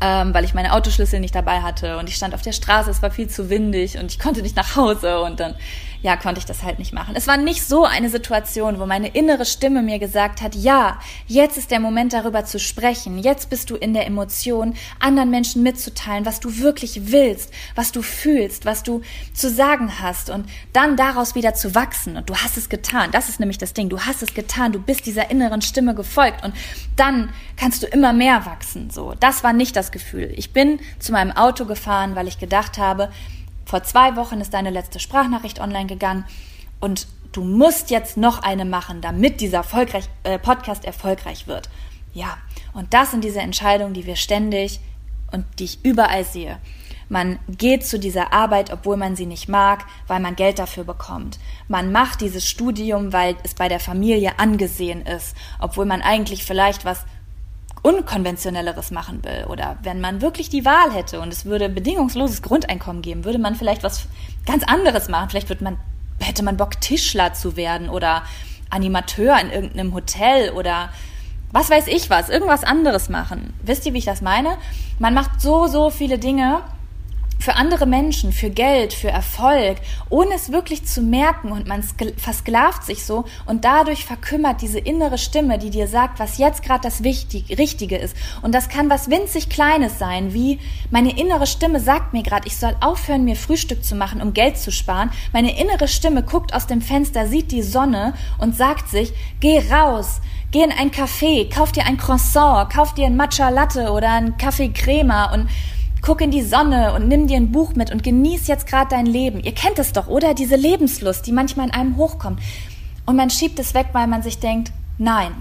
ähm, 0.00 0.34
weil 0.34 0.44
ich 0.44 0.54
meine 0.54 0.72
Autoschlüssel 0.72 1.20
nicht 1.20 1.34
dabei 1.34 1.62
hatte 1.62 1.98
und 1.98 2.08
ich 2.08 2.16
stand 2.16 2.34
auf 2.34 2.42
der 2.42 2.52
Straße, 2.52 2.90
es 2.90 3.02
war 3.02 3.10
viel 3.10 3.28
zu 3.28 3.50
windig 3.50 3.98
und 3.98 4.10
ich 4.10 4.18
konnte 4.18 4.42
nicht 4.42 4.56
nach 4.56 4.76
Hause 4.76 5.20
und 5.20 5.40
dann 5.40 5.54
ja, 6.02 6.16
konnte 6.16 6.38
ich 6.38 6.44
das 6.44 6.62
halt 6.62 6.78
nicht 6.78 6.92
machen. 6.92 7.14
Es 7.16 7.26
war 7.26 7.36
nicht 7.36 7.66
so 7.66 7.84
eine 7.84 8.10
Situation, 8.10 8.78
wo 8.78 8.86
meine 8.86 9.08
innere 9.08 9.44
Stimme 9.44 9.82
mir 9.82 9.98
gesagt 9.98 10.42
hat, 10.42 10.54
ja, 10.54 11.00
jetzt 11.26 11.58
ist 11.58 11.70
der 11.70 11.80
Moment 11.80 12.12
darüber 12.12 12.44
zu 12.44 12.58
sprechen, 12.58 13.18
jetzt 13.18 13.50
bist 13.50 13.70
du 13.70 13.76
in 13.76 13.94
der 13.94 14.06
Emotion, 14.06 14.74
anderen 14.98 15.30
Menschen 15.30 15.62
mitzuteilen, 15.62 16.26
was 16.26 16.40
du 16.40 16.58
wirklich 16.58 17.12
willst, 17.12 17.52
was 17.74 17.92
du 17.92 18.02
fühlst, 18.02 18.64
was 18.64 18.82
du 18.82 19.02
zu 19.32 19.50
sagen 19.50 20.00
hast 20.00 20.30
und 20.30 20.48
dann 20.72 20.96
daraus 20.96 21.34
wieder 21.34 21.54
zu 21.54 21.74
wachsen. 21.74 22.16
Und 22.16 22.28
du 22.30 22.36
hast 22.36 22.56
es 22.56 22.68
getan. 22.68 23.10
Das 23.12 23.28
ist 23.28 23.40
nämlich 23.40 23.58
das 23.58 23.72
Ding. 23.72 23.88
Du 23.88 24.00
hast 24.00 24.22
es 24.22 24.34
getan. 24.34 24.72
Du 24.72 24.80
bist 24.80 25.06
dieser 25.06 25.30
inneren 25.30 25.62
Stimme 25.62 25.94
gefolgt 25.94 26.44
und 26.44 26.54
dann 26.96 27.30
kannst 27.56 27.82
du 27.82 27.86
immer 27.86 28.12
mehr 28.12 28.46
wachsen. 28.46 28.90
So, 28.90 29.14
das 29.18 29.44
war 29.44 29.52
nicht 29.52 29.76
das 29.76 29.92
Gefühl. 29.92 30.32
Ich 30.36 30.52
bin 30.52 30.80
zu 30.98 31.12
meinem 31.12 31.32
Auto 31.32 31.64
gefahren, 31.64 32.14
weil 32.14 32.28
ich 32.28 32.38
gedacht 32.38 32.78
habe, 32.78 33.10
vor 33.66 33.82
zwei 33.82 34.16
Wochen 34.16 34.40
ist 34.40 34.54
deine 34.54 34.70
letzte 34.70 35.00
Sprachnachricht 35.00 35.60
online 35.60 35.86
gegangen 35.86 36.24
und 36.80 37.08
du 37.32 37.42
musst 37.42 37.90
jetzt 37.90 38.16
noch 38.16 38.42
eine 38.42 38.64
machen, 38.64 39.00
damit 39.00 39.40
dieser 39.40 39.58
erfolgreich, 39.58 40.08
äh, 40.22 40.38
Podcast 40.38 40.84
erfolgreich 40.84 41.46
wird. 41.46 41.68
Ja, 42.14 42.38
und 42.72 42.94
das 42.94 43.10
sind 43.10 43.24
diese 43.24 43.40
Entscheidungen, 43.40 43.92
die 43.92 44.06
wir 44.06 44.16
ständig 44.16 44.80
und 45.32 45.44
die 45.58 45.64
ich 45.64 45.84
überall 45.84 46.24
sehe. 46.24 46.58
Man 47.08 47.38
geht 47.48 47.86
zu 47.86 47.98
dieser 47.98 48.32
Arbeit, 48.32 48.72
obwohl 48.72 48.96
man 48.96 49.14
sie 49.14 49.26
nicht 49.26 49.48
mag, 49.48 49.84
weil 50.08 50.18
man 50.18 50.34
Geld 50.34 50.58
dafür 50.58 50.84
bekommt. 50.84 51.38
Man 51.68 51.92
macht 51.92 52.20
dieses 52.20 52.48
Studium, 52.48 53.12
weil 53.12 53.36
es 53.44 53.54
bei 53.54 53.68
der 53.68 53.80
Familie 53.80 54.38
angesehen 54.38 55.02
ist, 55.02 55.36
obwohl 55.60 55.86
man 55.86 56.02
eigentlich 56.02 56.44
vielleicht 56.44 56.84
was 56.84 57.04
Unkonventionelleres 57.86 58.90
machen 58.90 59.24
will 59.24 59.44
oder 59.48 59.76
wenn 59.84 60.00
man 60.00 60.20
wirklich 60.20 60.48
die 60.48 60.64
Wahl 60.64 60.92
hätte 60.92 61.20
und 61.20 61.32
es 61.32 61.44
würde 61.44 61.68
bedingungsloses 61.68 62.42
Grundeinkommen 62.42 63.00
geben, 63.00 63.24
würde 63.24 63.38
man 63.38 63.54
vielleicht 63.54 63.84
was 63.84 64.08
ganz 64.44 64.64
anderes 64.64 65.08
machen. 65.08 65.30
Vielleicht 65.30 65.48
wird 65.48 65.60
man, 65.60 65.78
hätte 66.20 66.42
man 66.42 66.56
Bock, 66.56 66.80
Tischler 66.80 67.32
zu 67.34 67.56
werden 67.56 67.88
oder 67.88 68.24
Animateur 68.70 69.38
in 69.38 69.52
irgendeinem 69.52 69.94
Hotel 69.94 70.50
oder 70.50 70.88
was 71.52 71.70
weiß 71.70 71.86
ich 71.86 72.10
was, 72.10 72.28
irgendwas 72.28 72.64
anderes 72.64 73.08
machen. 73.08 73.54
Wisst 73.62 73.86
ihr, 73.86 73.92
wie 73.92 73.98
ich 73.98 74.04
das 74.04 74.20
meine? 74.20 74.58
Man 74.98 75.14
macht 75.14 75.40
so, 75.40 75.68
so 75.68 75.90
viele 75.90 76.18
Dinge 76.18 76.62
für 77.38 77.54
andere 77.54 77.86
Menschen, 77.86 78.32
für 78.32 78.50
Geld, 78.50 78.92
für 78.92 79.08
Erfolg, 79.08 79.78
ohne 80.08 80.34
es 80.34 80.52
wirklich 80.52 80.84
zu 80.84 81.02
merken 81.02 81.52
und 81.52 81.66
man 81.66 81.82
versklavt 82.16 82.84
sich 82.84 83.04
so 83.04 83.24
und 83.44 83.64
dadurch 83.64 84.04
verkümmert 84.04 84.62
diese 84.62 84.78
innere 84.78 85.18
Stimme, 85.18 85.58
die 85.58 85.70
dir 85.70 85.86
sagt, 85.86 86.18
was 86.18 86.38
jetzt 86.38 86.62
gerade 86.62 86.82
das 86.82 87.02
Wichtig, 87.02 87.58
Richtige 87.58 87.96
ist. 87.96 88.16
Und 88.42 88.54
das 88.54 88.68
kann 88.68 88.90
was 88.90 89.10
winzig 89.10 89.48
Kleines 89.48 89.98
sein, 89.98 90.32
wie 90.32 90.58
meine 90.90 91.18
innere 91.18 91.46
Stimme 91.46 91.80
sagt 91.80 92.12
mir 92.12 92.22
gerade, 92.22 92.46
ich 92.46 92.56
soll 92.56 92.74
aufhören, 92.80 93.24
mir 93.24 93.36
Frühstück 93.36 93.84
zu 93.84 93.94
machen, 93.94 94.20
um 94.20 94.32
Geld 94.32 94.58
zu 94.58 94.72
sparen. 94.72 95.10
Meine 95.32 95.58
innere 95.58 95.88
Stimme 95.88 96.22
guckt 96.22 96.54
aus 96.54 96.66
dem 96.66 96.80
Fenster, 96.80 97.26
sieht 97.26 97.52
die 97.52 97.62
Sonne 97.62 98.14
und 98.38 98.56
sagt 98.56 98.88
sich, 98.88 99.12
geh 99.40 99.62
raus, 99.70 100.20
geh 100.50 100.62
in 100.62 100.72
ein 100.72 100.90
Café, 100.90 101.52
kauf 101.52 101.72
dir 101.72 101.86
ein 101.86 101.96
Croissant, 101.96 102.70
kauf 102.72 102.94
dir 102.94 103.06
ein 103.06 103.16
Matcha 103.16 103.50
Latte 103.50 103.90
oder 103.90 104.10
ein 104.10 104.36
Kaffee 104.36 104.70
Crema 104.70 105.32
und 105.32 105.48
Guck 106.06 106.20
in 106.20 106.30
die 106.30 106.42
Sonne 106.42 106.94
und 106.94 107.08
nimm 107.08 107.26
dir 107.26 107.36
ein 107.36 107.50
Buch 107.50 107.74
mit 107.74 107.90
und 107.90 108.04
genieß 108.04 108.46
jetzt 108.46 108.68
gerade 108.68 108.90
dein 108.90 109.06
Leben. 109.06 109.40
Ihr 109.40 109.52
kennt 109.52 109.80
es 109.80 109.92
doch, 109.92 110.06
oder? 110.06 110.34
Diese 110.34 110.54
Lebenslust, 110.54 111.26
die 111.26 111.32
manchmal 111.32 111.66
in 111.66 111.74
einem 111.74 111.96
hochkommt. 111.96 112.38
Und 113.06 113.16
man 113.16 113.28
schiebt 113.28 113.58
es 113.58 113.74
weg, 113.74 113.88
weil 113.90 114.06
man 114.06 114.22
sich 114.22 114.38
denkt, 114.38 114.70
nein, 114.98 115.32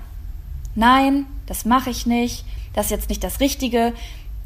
nein, 0.73 1.27
das 1.45 1.65
mache 1.65 1.91
ich 1.91 2.07
nicht, 2.07 2.45
das 2.73 2.85
ist 2.85 2.91
jetzt 2.91 3.09
nicht 3.09 3.23
das 3.23 3.39
Richtige. 3.41 3.93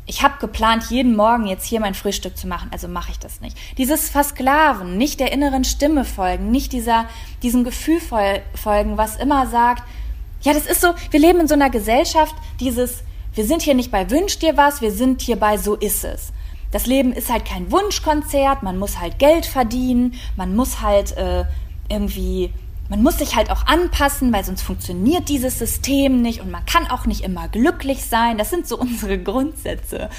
Ich 0.08 0.22
habe 0.22 0.34
geplant, 0.42 0.88
jeden 0.90 1.16
Morgen 1.16 1.48
jetzt 1.48 1.66
hier 1.66 1.80
mein 1.80 1.94
Frühstück 1.94 2.36
zu 2.36 2.48
machen, 2.48 2.68
also 2.74 2.90
mache 2.90 3.12
ich 3.12 3.20
das 3.20 3.40
nicht. 3.40 3.58
Dieses 3.78 4.10
Versklaven, 4.10 4.98
nicht 4.98 5.22
der 5.22 5.32
inneren 5.32 5.64
Stimme 5.64 6.04
folgen, 6.04 6.52
nicht 6.52 6.74
dieser, 6.74 7.06
diesem 7.44 7.64
Gefühl 7.64 8.02
folgen, 8.02 8.98
was 8.98 9.16
immer 9.16 9.48
sagt, 9.48 9.84
ja, 10.42 10.52
das 10.52 10.66
ist 10.66 10.82
so, 10.82 10.96
wir 11.12 11.20
leben 11.22 11.40
in 11.40 11.48
so 11.48 11.54
einer 11.54 11.70
Gesellschaft, 11.70 12.36
dieses, 12.60 13.04
wir 13.34 13.46
sind 13.46 13.62
hier 13.62 13.76
nicht 13.76 13.92
bei 13.92 14.10
Wünsch 14.10 14.40
dir 14.40 14.58
was, 14.58 14.82
wir 14.82 14.92
sind 14.92 15.22
hier 15.22 15.38
bei 15.38 15.58
So 15.58 15.76
ist 15.76 16.04
es. 16.04 16.32
Das 16.72 16.86
Leben 16.86 17.14
ist 17.14 17.32
halt 17.32 17.46
kein 17.46 17.72
Wunschkonzert, 17.72 18.62
man 18.62 18.78
muss 18.78 19.00
halt 19.00 19.18
Geld 19.18 19.46
verdienen, 19.46 20.16
man 20.36 20.56
muss 20.56 20.82
halt 20.82 21.18
äh, 21.18 21.46
irgendwie, 21.90 22.54
man 22.90 23.02
muss 23.02 23.18
sich 23.18 23.36
halt 23.36 23.50
auch 23.50 23.66
anpassen, 23.66 24.32
weil 24.32 24.44
sonst 24.44 24.62
funktioniert 24.62 25.30
dieses 25.30 25.58
System 25.58 26.22
nicht 26.22 26.42
und 26.42 26.52
man 26.52 26.66
kann 26.66 26.88
auch 26.88 27.08
nicht 27.08 27.22
immer 27.22 27.48
glücklich 27.48 28.06
sein. 28.06 28.38
Das 28.38 28.52
sind 28.52 28.68
so 28.68 28.78
unsere 28.80 29.18
Grundsätze. 29.18 30.10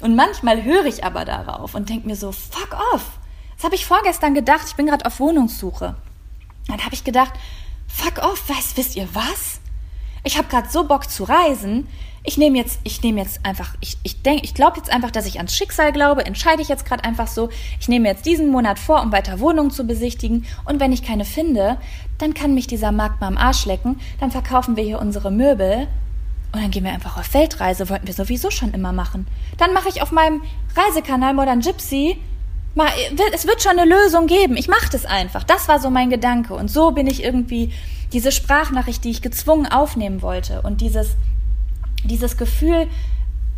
Und 0.00 0.16
manchmal 0.16 0.64
höre 0.64 0.86
ich 0.86 1.04
aber 1.04 1.24
darauf 1.24 1.74
und 1.74 1.90
denke 1.90 2.06
mir 2.06 2.16
so, 2.16 2.32
fuck 2.32 2.78
off. 2.94 3.18
Das 3.56 3.64
habe 3.64 3.74
ich 3.74 3.84
vorgestern 3.84 4.34
gedacht, 4.34 4.64
ich 4.68 4.76
bin 4.76 4.86
gerade 4.86 5.04
auf 5.04 5.20
Wohnungssuche. 5.20 5.96
Dann 6.68 6.84
habe 6.84 6.94
ich 6.94 7.04
gedacht, 7.04 7.32
fuck 7.86 8.18
off, 8.24 8.48
weißt, 8.48 8.76
wisst 8.76 8.96
ihr 8.96 9.08
was? 9.12 9.60
Ich 10.24 10.36
habe 10.36 10.48
gerade 10.48 10.68
so 10.68 10.84
Bock 10.84 11.10
zu 11.10 11.24
reisen, 11.24 11.86
ich 12.24 12.36
nehme 12.36 12.58
jetzt, 12.58 12.80
ich 12.84 13.02
nehme 13.02 13.20
jetzt 13.20 13.44
einfach, 13.44 13.74
ich, 13.80 13.96
ich 14.02 14.22
denke, 14.22 14.44
ich 14.44 14.52
glaube 14.52 14.76
jetzt 14.76 14.92
einfach, 14.92 15.10
dass 15.10 15.26
ich 15.26 15.38
ans 15.38 15.54
Schicksal 15.56 15.92
glaube, 15.92 16.26
entscheide 16.26 16.60
ich 16.60 16.68
jetzt 16.68 16.84
gerade 16.84 17.04
einfach 17.04 17.26
so, 17.26 17.48
ich 17.80 17.88
nehme 17.88 18.08
jetzt 18.08 18.26
diesen 18.26 18.50
Monat 18.50 18.78
vor, 18.78 19.02
um 19.02 19.12
weiter 19.12 19.40
Wohnungen 19.40 19.70
zu 19.70 19.84
besichtigen 19.84 20.44
und 20.66 20.78
wenn 20.80 20.92
ich 20.92 21.02
keine 21.02 21.24
finde, 21.24 21.78
dann 22.18 22.34
kann 22.34 22.54
mich 22.54 22.66
dieser 22.66 22.92
Markt 22.92 23.20
mal 23.20 23.28
am 23.28 23.38
Arsch 23.38 23.64
lecken, 23.64 24.00
dann 24.20 24.30
verkaufen 24.30 24.76
wir 24.76 24.84
hier 24.84 24.98
unsere 24.98 25.30
Möbel 25.30 25.86
und 26.52 26.62
dann 26.62 26.70
gehen 26.70 26.84
wir 26.84 26.92
einfach 26.92 27.16
auf 27.16 27.32
Weltreise, 27.34 27.88
wollten 27.88 28.06
wir 28.06 28.14
sowieso 28.14 28.50
schon 28.50 28.72
immer 28.72 28.92
machen. 28.92 29.26
Dann 29.56 29.72
mache 29.72 29.88
ich 29.88 30.02
auf 30.02 30.12
meinem 30.12 30.42
Reisekanal 30.76 31.34
Modern 31.34 31.60
Gypsy 31.60 32.18
mal, 32.74 32.88
es 33.32 33.46
wird 33.46 33.62
schon 33.62 33.78
eine 33.78 33.84
Lösung 33.84 34.26
geben. 34.26 34.56
Ich 34.56 34.68
mache 34.68 34.88
das 34.90 35.04
einfach. 35.04 35.44
Das 35.44 35.68
war 35.68 35.80
so 35.80 35.90
mein 35.90 36.10
Gedanke. 36.10 36.54
Und 36.54 36.70
so 36.70 36.92
bin 36.92 37.06
ich 37.06 37.22
irgendwie 37.22 37.72
diese 38.12 38.32
Sprachnachricht, 38.32 39.04
die 39.04 39.10
ich 39.10 39.22
gezwungen 39.22 39.66
aufnehmen 39.66 40.22
wollte 40.22 40.62
und 40.62 40.80
dieses 40.80 41.16
dieses 42.04 42.36
Gefühl, 42.36 42.86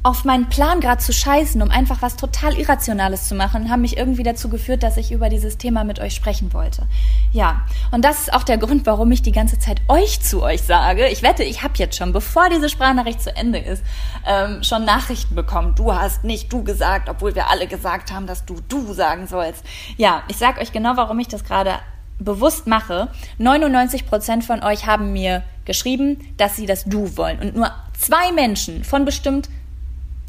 auf 0.03 0.25
meinen 0.25 0.49
Plan 0.49 0.81
gerade 0.81 1.03
zu 1.03 1.13
scheißen, 1.13 1.61
um 1.61 1.71
einfach 1.71 2.01
was 2.01 2.17
total 2.17 2.59
Irrationales 2.59 3.29
zu 3.29 3.35
machen, 3.35 3.71
haben 3.71 3.83
mich 3.83 3.99
irgendwie 3.99 4.23
dazu 4.23 4.49
geführt, 4.49 4.83
dass 4.83 4.97
ich 4.97 5.13
über 5.13 5.29
dieses 5.29 5.59
Thema 5.59 5.85
mit 5.85 6.01
euch 6.01 6.15
sprechen 6.15 6.55
wollte. 6.55 6.87
Ja, 7.33 7.67
und 7.91 8.03
das 8.03 8.21
ist 8.21 8.33
auch 8.33 8.43
der 8.43 8.57
Grund, 8.57 8.87
warum 8.87 9.13
ich 9.13 9.21
die 9.21 9.33
ganze 9.33 9.59
Zeit 9.59 9.83
euch 9.89 10.23
zu 10.23 10.43
euch 10.43 10.63
sage. 10.63 11.09
Ich 11.09 11.23
wette, 11.23 11.45
ich 11.45 11.63
habe 11.63 11.75
jetzt 11.77 11.99
schon, 11.99 12.15
bevor 12.15 12.49
diese 12.49 12.71
Sprachnachricht 12.71 13.21
zu 13.21 13.37
Ende 13.37 13.59
ist, 13.59 13.83
ähm, 14.27 14.63
schon 14.63 14.87
Nachrichten 14.87 15.35
bekommen. 15.35 15.75
Du 15.75 15.95
hast 15.95 16.25
nicht 16.25 16.51
du 16.51 16.65
gesagt, 16.65 17.11
obwohl 17.11 17.35
wir 17.35 17.51
alle 17.51 17.67
gesagt 17.67 18.11
haben, 18.11 18.27
dass 18.27 18.47
du 18.47 18.57
du 18.69 18.95
sagen 18.95 19.27
sollst. 19.27 19.63
Ja, 19.99 20.23
ich 20.29 20.39
sag 20.39 20.59
euch 20.59 20.73
genau, 20.73 20.97
warum 20.97 21.19
ich 21.19 21.29
das 21.29 21.45
gerade 21.45 21.75
bewusst 22.21 22.67
mache. 22.67 23.09
99 23.39 24.07
Prozent 24.07 24.45
von 24.45 24.63
euch 24.63 24.87
haben 24.87 25.13
mir 25.13 25.43
geschrieben, 25.65 26.35
dass 26.37 26.57
sie 26.57 26.67
das 26.67 26.85
Du 26.85 27.17
wollen. 27.17 27.39
Und 27.41 27.57
nur 27.57 27.73
zwei 27.99 28.33
Menschen 28.33 28.85
von 28.85 29.05
bestimmt 29.05 29.49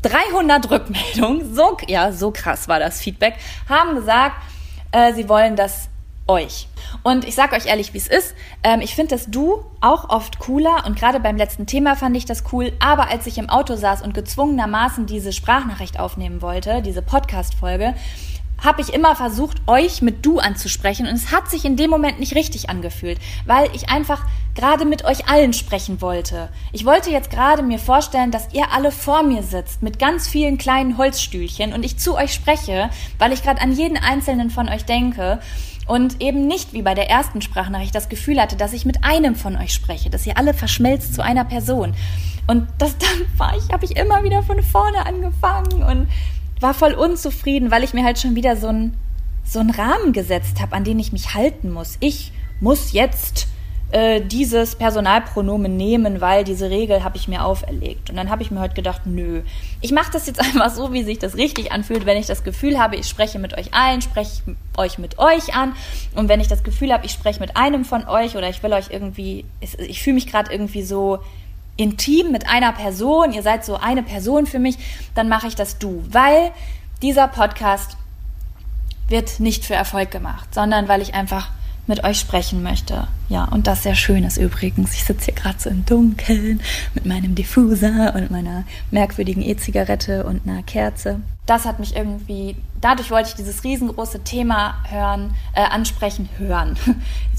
300 0.01 0.69
Rückmeldungen, 0.71 1.53
so, 1.53 1.77
ja, 1.87 2.11
so 2.11 2.31
krass 2.31 2.67
war 2.67 2.79
das 2.79 3.01
Feedback, 3.01 3.35
haben 3.69 3.95
gesagt, 3.95 4.35
äh, 4.91 5.13
sie 5.13 5.29
wollen 5.29 5.55
das 5.55 5.89
euch. 6.27 6.67
Und 7.03 7.27
ich 7.27 7.35
sag 7.35 7.53
euch 7.53 7.65
ehrlich, 7.65 7.93
wie 7.93 7.97
es 7.97 8.07
ist. 8.07 8.35
Ähm, 8.63 8.81
ich 8.81 8.95
finde 8.95 9.15
das 9.15 9.27
Du 9.27 9.63
auch 9.81 10.09
oft 10.09 10.39
cooler 10.39 10.85
und 10.85 10.97
gerade 10.97 11.19
beim 11.19 11.37
letzten 11.37 11.65
Thema 11.65 11.95
fand 11.95 12.15
ich 12.15 12.25
das 12.25 12.43
cool. 12.51 12.73
Aber 12.79 13.09
als 13.09 13.27
ich 13.27 13.37
im 13.37 13.49
Auto 13.49 13.75
saß 13.75 14.01
und 14.01 14.13
gezwungenermaßen 14.13 15.05
diese 15.05 15.33
Sprachnachricht 15.33 15.99
aufnehmen 15.99 16.41
wollte, 16.41 16.81
diese 16.81 17.01
Podcast-Folge, 17.01 17.95
habe 18.61 18.81
ich 18.81 18.93
immer 18.93 19.15
versucht, 19.15 19.57
euch 19.67 20.01
mit 20.01 20.25
du 20.25 20.39
anzusprechen 20.39 21.07
und 21.07 21.15
es 21.15 21.31
hat 21.31 21.49
sich 21.49 21.65
in 21.65 21.75
dem 21.75 21.89
Moment 21.89 22.19
nicht 22.19 22.35
richtig 22.35 22.69
angefühlt, 22.69 23.19
weil 23.45 23.69
ich 23.73 23.89
einfach 23.89 24.25
gerade 24.55 24.85
mit 24.85 25.03
euch 25.03 25.27
allen 25.27 25.53
sprechen 25.53 26.01
wollte. 26.01 26.49
Ich 26.71 26.85
wollte 26.85 27.09
jetzt 27.09 27.31
gerade 27.31 27.63
mir 27.63 27.79
vorstellen, 27.79 28.31
dass 28.31 28.53
ihr 28.53 28.71
alle 28.71 28.91
vor 28.91 29.23
mir 29.23 29.43
sitzt 29.43 29.81
mit 29.81 29.97
ganz 29.97 30.27
vielen 30.27 30.57
kleinen 30.57 30.97
Holzstühlchen 30.97 31.73
und 31.73 31.83
ich 31.83 31.97
zu 31.97 32.15
euch 32.15 32.33
spreche, 32.33 32.89
weil 33.17 33.33
ich 33.33 33.43
gerade 33.43 33.61
an 33.61 33.73
jeden 33.73 33.97
einzelnen 33.97 34.49
von 34.49 34.69
euch 34.69 34.85
denke 34.85 35.39
und 35.87 36.21
eben 36.21 36.47
nicht 36.47 36.73
wie 36.73 36.83
bei 36.83 36.93
der 36.93 37.09
ersten 37.09 37.41
Sprachnachricht 37.41 37.95
das 37.95 38.09
Gefühl 38.09 38.39
hatte, 38.39 38.55
dass 38.55 38.73
ich 38.73 38.85
mit 38.85 39.03
einem 39.03 39.35
von 39.35 39.57
euch 39.57 39.73
spreche, 39.73 40.09
dass 40.09 40.25
ihr 40.27 40.37
alle 40.37 40.53
verschmelzt 40.53 41.15
zu 41.15 41.23
einer 41.23 41.45
Person. 41.45 41.93
Und 42.47 42.67
das 42.77 42.97
dann 42.99 43.37
war 43.37 43.57
ich, 43.57 43.71
habe 43.71 43.85
ich 43.85 43.97
immer 43.97 44.23
wieder 44.23 44.43
von 44.43 44.61
vorne 44.61 45.05
angefangen 45.05 45.83
und 45.83 46.07
war 46.61 46.73
voll 46.73 46.93
unzufrieden, 46.93 47.71
weil 47.71 47.83
ich 47.83 47.93
mir 47.93 48.03
halt 48.03 48.19
schon 48.19 48.35
wieder 48.35 48.55
so 48.55 48.67
einen 48.67 48.95
so 49.43 49.59
Rahmen 49.59 50.13
gesetzt 50.13 50.61
habe, 50.61 50.75
an 50.75 50.83
den 50.83 50.99
ich 50.99 51.11
mich 51.11 51.33
halten 51.33 51.71
muss. 51.71 51.97
Ich 51.99 52.31
muss 52.59 52.93
jetzt 52.93 53.47
äh, 53.91 54.21
dieses 54.21 54.75
Personalpronomen 54.75 55.75
nehmen, 55.75 56.21
weil 56.21 56.45
diese 56.45 56.69
Regel 56.69 57.03
habe 57.03 57.17
ich 57.17 57.27
mir 57.27 57.43
auferlegt. 57.43 58.09
Und 58.09 58.15
dann 58.15 58.29
habe 58.29 58.41
ich 58.41 58.51
mir 58.51 58.61
heute 58.61 58.73
gedacht, 58.73 59.01
nö, 59.05 59.41
ich 59.81 59.91
mache 59.91 60.11
das 60.13 60.27
jetzt 60.27 60.39
einfach 60.39 60.69
so, 60.69 60.93
wie 60.93 61.03
sich 61.03 61.19
das 61.19 61.35
richtig 61.35 61.71
anfühlt. 61.71 62.05
Wenn 62.05 62.17
ich 62.17 62.27
das 62.27 62.43
Gefühl 62.43 62.79
habe, 62.79 62.95
ich 62.95 63.07
spreche 63.07 63.39
mit 63.39 63.57
euch 63.57 63.73
allen, 63.73 64.01
spreche 64.01 64.55
euch 64.77 64.97
mit 64.97 65.19
euch 65.19 65.53
an. 65.55 65.73
Und 66.15 66.29
wenn 66.29 66.39
ich 66.39 66.47
das 66.47 66.63
Gefühl 66.63 66.93
habe, 66.93 67.05
ich 67.05 67.11
spreche 67.11 67.41
mit 67.41 67.57
einem 67.57 67.83
von 67.83 68.07
euch 68.07 68.37
oder 68.37 68.49
ich 68.49 68.63
will 68.63 68.71
euch 68.71 68.91
irgendwie, 68.91 69.43
ich 69.59 70.01
fühle 70.01 70.15
mich 70.15 70.27
gerade 70.27 70.51
irgendwie 70.51 70.83
so 70.83 71.19
intim 71.81 72.31
mit 72.31 72.47
einer 72.47 72.71
Person, 72.71 73.33
ihr 73.33 73.43
seid 73.43 73.65
so 73.65 73.75
eine 73.75 74.03
Person 74.03 74.45
für 74.45 74.59
mich, 74.59 74.77
dann 75.15 75.27
mache 75.27 75.47
ich 75.47 75.55
das 75.55 75.77
du, 75.77 76.03
weil 76.09 76.51
dieser 77.01 77.27
Podcast 77.27 77.97
wird 79.07 79.39
nicht 79.39 79.65
für 79.65 79.75
Erfolg 79.75 80.11
gemacht, 80.11 80.53
sondern 80.53 80.87
weil 80.87 81.01
ich 81.01 81.13
einfach 81.13 81.49
mit 81.87 82.03
euch 82.03 82.19
sprechen 82.19 82.63
möchte. 82.63 83.07
Ja, 83.27 83.45
und 83.45 83.67
das 83.67 83.83
sehr 83.83 83.95
schön 83.95 84.23
ist 84.23 84.37
übrigens. 84.37 84.93
Ich 84.93 85.03
sitze 85.03 85.25
hier 85.25 85.33
gerade 85.33 85.59
so 85.59 85.69
im 85.69 85.85
Dunkeln 85.85 86.61
mit 86.93 87.05
meinem 87.05 87.35
Diffuser 87.35 88.13
und 88.15 88.31
meiner 88.31 88.63
merkwürdigen 88.91 89.41
E-Zigarette 89.41 90.23
und 90.23 90.47
einer 90.47 90.63
Kerze. 90.63 91.19
Das 91.45 91.65
hat 91.65 91.79
mich 91.79 91.95
irgendwie, 91.95 92.55
dadurch 92.79 93.11
wollte 93.11 93.29
ich 93.29 93.35
dieses 93.35 93.63
riesengroße 93.63 94.23
Thema 94.23 94.75
hören, 94.89 95.33
äh, 95.53 95.63
ansprechen, 95.63 96.29
hören. 96.37 96.77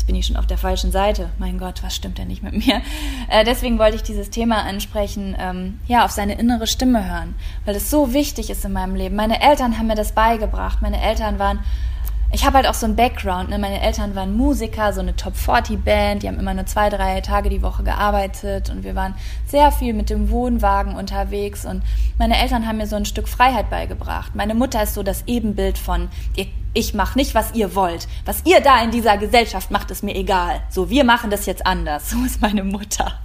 Jetzt 0.03 0.09
bin 0.09 0.17
ich 0.17 0.27
schon 0.27 0.37
auf 0.37 0.49
der 0.49 0.59
falschen 0.59 0.91
Seite. 0.91 1.31
Mein 1.39 1.59
Gott, 1.59 1.85
was 1.85 1.95
stimmt 1.95 2.19
denn 2.19 2.27
nicht 2.27 2.43
mit 2.43 2.55
mir? 2.55 2.83
Äh, 3.31 3.45
deswegen 3.45 3.79
wollte 3.79 3.95
ich 3.95 4.03
dieses 4.03 4.31
Thema 4.31 4.65
ansprechen, 4.65 5.37
ähm, 5.39 5.79
ja, 5.87 6.05
auf 6.05 6.11
seine 6.11 6.37
innere 6.41 6.67
Stimme 6.67 7.09
hören, 7.09 7.37
weil 7.65 7.77
es 7.77 7.89
so 7.89 8.13
wichtig 8.13 8.51
ist 8.51 8.65
in 8.65 8.73
meinem 8.73 8.97
Leben. 8.97 9.15
Meine 9.15 9.41
Eltern 9.41 9.79
haben 9.79 9.87
mir 9.87 9.95
das 9.95 10.11
beigebracht. 10.11 10.83
Meine 10.83 11.01
Eltern 11.01 11.39
waren 11.39 11.61
ich 12.33 12.47
habe 12.47 12.57
halt 12.57 12.67
auch 12.67 12.75
so 12.75 12.87
einen 12.87 12.97
Background. 12.97 13.51
Ne? 13.51 13.59
Meine 13.59 13.81
Eltern 13.83 14.15
waren 14.15 14.35
Musiker, 14.35 14.93
so 14.93 15.01
eine 15.01 15.15
Top 15.15 15.37
40 15.37 15.85
Band. 15.85 16.23
Die 16.23 16.29
haben 16.29 16.39
immer 16.39 16.55
nur 16.55 16.67
zwei, 16.67 16.89
drei 16.89 17.21
Tage 17.21 17.51
die 17.51 17.63
Woche 17.63 17.83
gearbeitet 17.83 18.71
und 18.71 18.85
wir 18.85 18.95
waren 18.95 19.15
sehr 19.47 19.71
viel 19.71 19.93
mit 19.93 20.09
dem 20.09 20.31
Wohnwagen 20.31 20.95
unterwegs 20.95 21.65
und 21.65 21.83
meine 22.19 22.41
Eltern 22.41 22.67
haben 22.67 22.79
mir 22.79 22.87
so 22.87 22.97
ein 22.97 23.05
Stück 23.05 23.29
Freiheit 23.29 23.69
beigebracht. 23.69 24.35
Meine 24.35 24.55
Mutter 24.55 24.83
ist 24.83 24.95
so 24.95 25.03
das 25.03 25.25
Ebenbild 25.27 25.79
von 25.79 26.09
ich 26.75 26.95
mache 26.95 27.19
nicht, 27.19 27.35
was 27.35 27.55
ihr 27.55 27.75
wollt. 27.75 28.09
Was 28.25 28.43
ihr 28.47 28.61
da 28.61 28.83
in 28.83 28.91
dieser 28.91 29.19
Gesellschaft 29.19 29.71
macht, 29.71 29.91
ist 29.91 30.03
mir 30.03 30.17
egal. 30.17 30.63
So, 30.71 30.89
wir 30.89 31.05
machen 31.05 31.31
das 31.31 31.47
jetzt 31.47 31.67
anders. 31.67 32.11
So 32.13 32.25
ist 32.25 32.41
meine 32.41 32.63
Mutter. 32.65 33.19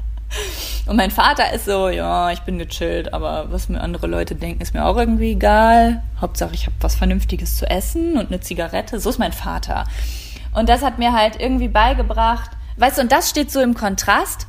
Und 0.85 0.95
mein 0.95 1.11
Vater 1.11 1.53
ist 1.53 1.65
so, 1.65 1.89
ja, 1.89 2.31
ich 2.31 2.41
bin 2.41 2.57
gechillt, 2.57 3.13
aber 3.13 3.51
was 3.51 3.67
mir 3.67 3.81
andere 3.81 4.07
Leute 4.07 4.35
denken, 4.35 4.61
ist 4.61 4.73
mir 4.73 4.85
auch 4.85 4.97
irgendwie 4.97 5.31
egal. 5.31 6.03
Hauptsache, 6.21 6.53
ich 6.53 6.65
habe 6.65 6.75
was 6.79 6.95
Vernünftiges 6.95 7.57
zu 7.57 7.69
essen 7.69 8.17
und 8.17 8.27
eine 8.27 8.39
Zigarette. 8.39 8.99
So 8.99 9.09
ist 9.09 9.19
mein 9.19 9.33
Vater. 9.33 9.85
Und 10.53 10.69
das 10.69 10.81
hat 10.81 10.97
mir 10.97 11.13
halt 11.13 11.39
irgendwie 11.39 11.67
beigebracht, 11.67 12.51
weißt 12.77 12.97
du, 12.97 13.01
und 13.01 13.11
das 13.11 13.29
steht 13.29 13.51
so 13.51 13.61
im 13.61 13.73
Kontrast 13.73 14.47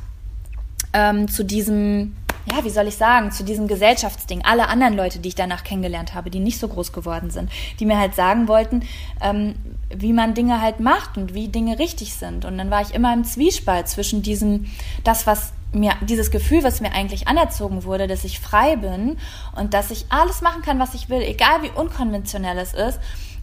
ähm, 0.93 1.27
zu 1.27 1.43
diesem, 1.43 2.15
ja, 2.51 2.63
wie 2.63 2.69
soll 2.69 2.87
ich 2.87 2.95
sagen, 2.95 3.31
zu 3.31 3.43
diesem 3.43 3.67
Gesellschaftsding. 3.67 4.43
Alle 4.43 4.69
anderen 4.69 4.95
Leute, 4.95 5.19
die 5.19 5.29
ich 5.29 5.35
danach 5.35 5.63
kennengelernt 5.63 6.13
habe, 6.15 6.29
die 6.29 6.39
nicht 6.39 6.59
so 6.59 6.67
groß 6.67 6.93
geworden 6.93 7.29
sind, 7.29 7.51
die 7.79 7.85
mir 7.85 7.99
halt 7.99 8.15
sagen 8.15 8.47
wollten, 8.47 8.83
ähm, 9.21 9.55
wie 9.93 10.13
man 10.13 10.33
Dinge 10.33 10.61
halt 10.61 10.79
macht 10.79 11.17
und 11.17 11.33
wie 11.33 11.47
Dinge 11.47 11.79
richtig 11.79 12.13
sind. 12.13 12.45
Und 12.45 12.57
dann 12.57 12.71
war 12.71 12.81
ich 12.81 12.93
immer 12.93 13.13
im 13.13 13.23
Zwiespalt 13.23 13.87
zwischen 13.87 14.21
diesem, 14.21 14.67
das, 15.03 15.27
was 15.27 15.53
mir, 15.71 15.93
dieses 16.01 16.31
Gefühl, 16.31 16.63
was 16.63 16.81
mir 16.81 16.93
eigentlich 16.93 17.27
anerzogen 17.27 17.83
wurde, 17.83 18.07
dass 18.07 18.23
ich 18.23 18.39
frei 18.39 18.75
bin 18.75 19.17
und 19.55 19.73
dass 19.73 19.91
ich 19.91 20.05
alles 20.09 20.41
machen 20.41 20.61
kann, 20.61 20.79
was 20.79 20.93
ich 20.93 21.09
will, 21.09 21.21
egal 21.21 21.61
wie 21.61 21.69
unkonventionell 21.69 22.57
es 22.57 22.73
ist. 22.73 22.99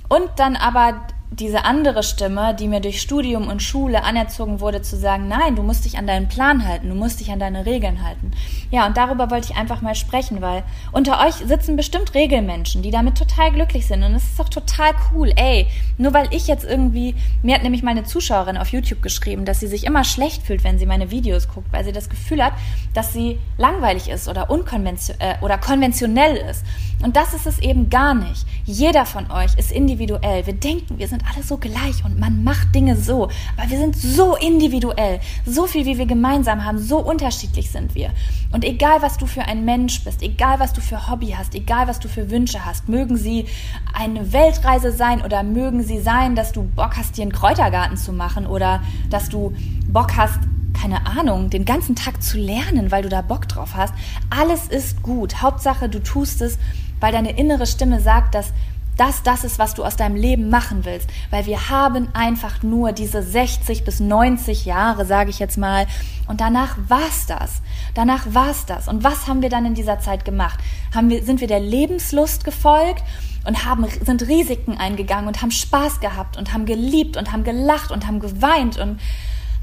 Und 0.08 0.28
dann 0.36 0.56
aber 0.56 1.06
diese 1.30 1.64
andere 1.64 2.02
Stimme, 2.02 2.54
die 2.54 2.68
mir 2.68 2.80
durch 2.80 3.00
Studium 3.00 3.48
und 3.48 3.62
Schule 3.62 4.04
anerzogen 4.04 4.60
wurde, 4.60 4.80
zu 4.82 4.96
sagen, 4.96 5.28
nein, 5.28 5.56
du 5.56 5.62
musst 5.62 5.84
dich 5.84 5.98
an 5.98 6.06
deinen 6.06 6.28
Plan 6.28 6.66
halten, 6.66 6.88
du 6.88 6.94
musst 6.94 7.20
dich 7.20 7.30
an 7.30 7.40
deine 7.40 7.66
Regeln 7.66 8.04
halten. 8.04 8.30
Ja, 8.70 8.86
und 8.86 8.96
darüber 8.96 9.30
wollte 9.30 9.50
ich 9.50 9.56
einfach 9.56 9.82
mal 9.82 9.94
sprechen, 9.94 10.40
weil 10.40 10.62
unter 10.92 11.20
euch 11.26 11.34
sitzen 11.34 11.76
bestimmt 11.76 12.14
Regelmenschen, 12.14 12.82
die 12.82 12.90
damit 12.90 13.18
total 13.18 13.52
glücklich 13.52 13.86
sind. 13.86 14.02
Und 14.04 14.14
es 14.14 14.24
ist 14.24 14.38
doch 14.38 14.48
total 14.48 14.92
cool. 15.12 15.32
Ey, 15.36 15.66
nur 15.98 16.14
weil 16.14 16.28
ich 16.30 16.46
jetzt 16.46 16.64
irgendwie, 16.64 17.14
mir 17.42 17.54
hat 17.54 17.62
nämlich 17.62 17.82
meine 17.82 18.04
Zuschauerin 18.04 18.56
auf 18.56 18.68
YouTube 18.68 19.02
geschrieben, 19.02 19.44
dass 19.44 19.60
sie 19.60 19.66
sich 19.66 19.84
immer 19.84 20.04
schlecht 20.04 20.42
fühlt, 20.42 20.64
wenn 20.64 20.78
sie 20.78 20.86
meine 20.86 21.10
Videos 21.10 21.48
guckt, 21.48 21.72
weil 21.72 21.84
sie 21.84 21.92
das 21.92 22.08
Gefühl 22.08 22.42
hat, 22.42 22.52
dass 22.94 23.12
sie 23.12 23.38
langweilig 23.58 24.08
ist 24.08 24.28
oder 24.28 24.48
unkonventionell 24.48 25.36
äh, 25.40 25.44
oder 25.44 25.58
konventionell 25.58 26.36
ist. 26.36 26.64
Und 27.02 27.16
das 27.16 27.34
ist 27.34 27.46
es 27.46 27.58
eben 27.58 27.90
gar 27.90 28.14
nicht. 28.14 28.46
Jeder 28.64 29.04
von 29.04 29.30
euch 29.30 29.54
ist 29.56 29.70
individuell. 29.70 30.46
Wir 30.46 30.54
denken, 30.54 30.98
wir 30.98 31.08
sind 31.08 31.15
alle 31.32 31.42
so 31.44 31.56
gleich 31.56 32.04
und 32.04 32.18
man 32.18 32.44
macht 32.44 32.74
Dinge 32.74 32.96
so. 32.96 33.28
Aber 33.56 33.70
wir 33.70 33.78
sind 33.78 33.96
so 33.96 34.36
individuell. 34.36 35.20
So 35.44 35.66
viel, 35.66 35.86
wie 35.86 35.98
wir 35.98 36.06
gemeinsam 36.06 36.64
haben, 36.64 36.78
so 36.78 36.98
unterschiedlich 36.98 37.70
sind 37.70 37.94
wir. 37.94 38.10
Und 38.52 38.64
egal, 38.64 39.02
was 39.02 39.18
du 39.18 39.26
für 39.26 39.42
ein 39.42 39.64
Mensch 39.64 40.04
bist, 40.04 40.22
egal, 40.22 40.60
was 40.60 40.72
du 40.72 40.80
für 40.80 41.10
Hobby 41.10 41.34
hast, 41.36 41.54
egal, 41.54 41.88
was 41.88 42.00
du 42.00 42.08
für 42.08 42.30
Wünsche 42.30 42.64
hast, 42.64 42.88
mögen 42.88 43.16
sie 43.16 43.46
eine 43.92 44.32
Weltreise 44.32 44.92
sein 44.92 45.22
oder 45.22 45.42
mögen 45.42 45.82
sie 45.82 46.00
sein, 46.00 46.36
dass 46.36 46.52
du 46.52 46.62
Bock 46.62 46.96
hast, 46.96 47.16
dir 47.16 47.22
einen 47.22 47.32
Kräutergarten 47.32 47.96
zu 47.96 48.12
machen 48.12 48.46
oder 48.46 48.82
dass 49.10 49.28
du 49.28 49.54
Bock 49.88 50.16
hast, 50.16 50.38
keine 50.80 51.06
Ahnung, 51.06 51.50
den 51.50 51.64
ganzen 51.64 51.96
Tag 51.96 52.22
zu 52.22 52.38
lernen, 52.38 52.90
weil 52.90 53.02
du 53.02 53.08
da 53.08 53.22
Bock 53.22 53.48
drauf 53.48 53.74
hast. 53.74 53.94
Alles 54.30 54.68
ist 54.68 55.02
gut. 55.02 55.40
Hauptsache, 55.42 55.88
du 55.88 56.02
tust 56.02 56.42
es, 56.42 56.58
weil 57.00 57.12
deine 57.12 57.38
innere 57.38 57.66
Stimme 57.66 58.00
sagt, 58.00 58.34
dass 58.34 58.52
das 58.96 59.22
das 59.22 59.44
ist, 59.44 59.58
was 59.58 59.74
du 59.74 59.84
aus 59.84 59.96
deinem 59.96 60.16
Leben 60.16 60.48
machen 60.48 60.84
willst. 60.84 61.08
Weil 61.30 61.46
wir 61.46 61.68
haben 61.68 62.08
einfach 62.14 62.62
nur 62.62 62.92
diese 62.92 63.22
60 63.22 63.84
bis 63.84 64.00
90 64.00 64.64
Jahre, 64.64 65.04
sage 65.04 65.30
ich 65.30 65.38
jetzt 65.38 65.58
mal. 65.58 65.86
Und 66.26 66.40
danach 66.40 66.76
war's 66.88 67.26
das. 67.26 67.60
Danach 67.94 68.26
war's 68.30 68.66
das. 68.66 68.88
Und 68.88 69.04
was 69.04 69.26
haben 69.26 69.42
wir 69.42 69.50
dann 69.50 69.66
in 69.66 69.74
dieser 69.74 70.00
Zeit 70.00 70.24
gemacht? 70.24 70.58
Haben 70.94 71.10
wir, 71.10 71.22
sind 71.22 71.40
wir 71.40 71.48
der 71.48 71.60
Lebenslust 71.60 72.44
gefolgt 72.44 73.04
und 73.46 73.64
haben, 73.64 73.86
sind 74.04 74.26
Risiken 74.26 74.78
eingegangen 74.78 75.28
und 75.28 75.42
haben 75.42 75.50
Spaß 75.50 76.00
gehabt 76.00 76.36
und 76.36 76.52
haben 76.52 76.66
geliebt 76.66 77.16
und 77.16 77.32
haben 77.32 77.44
gelacht 77.44 77.90
und 77.90 78.06
haben 78.06 78.20
geweint 78.20 78.78
und 78.78 78.98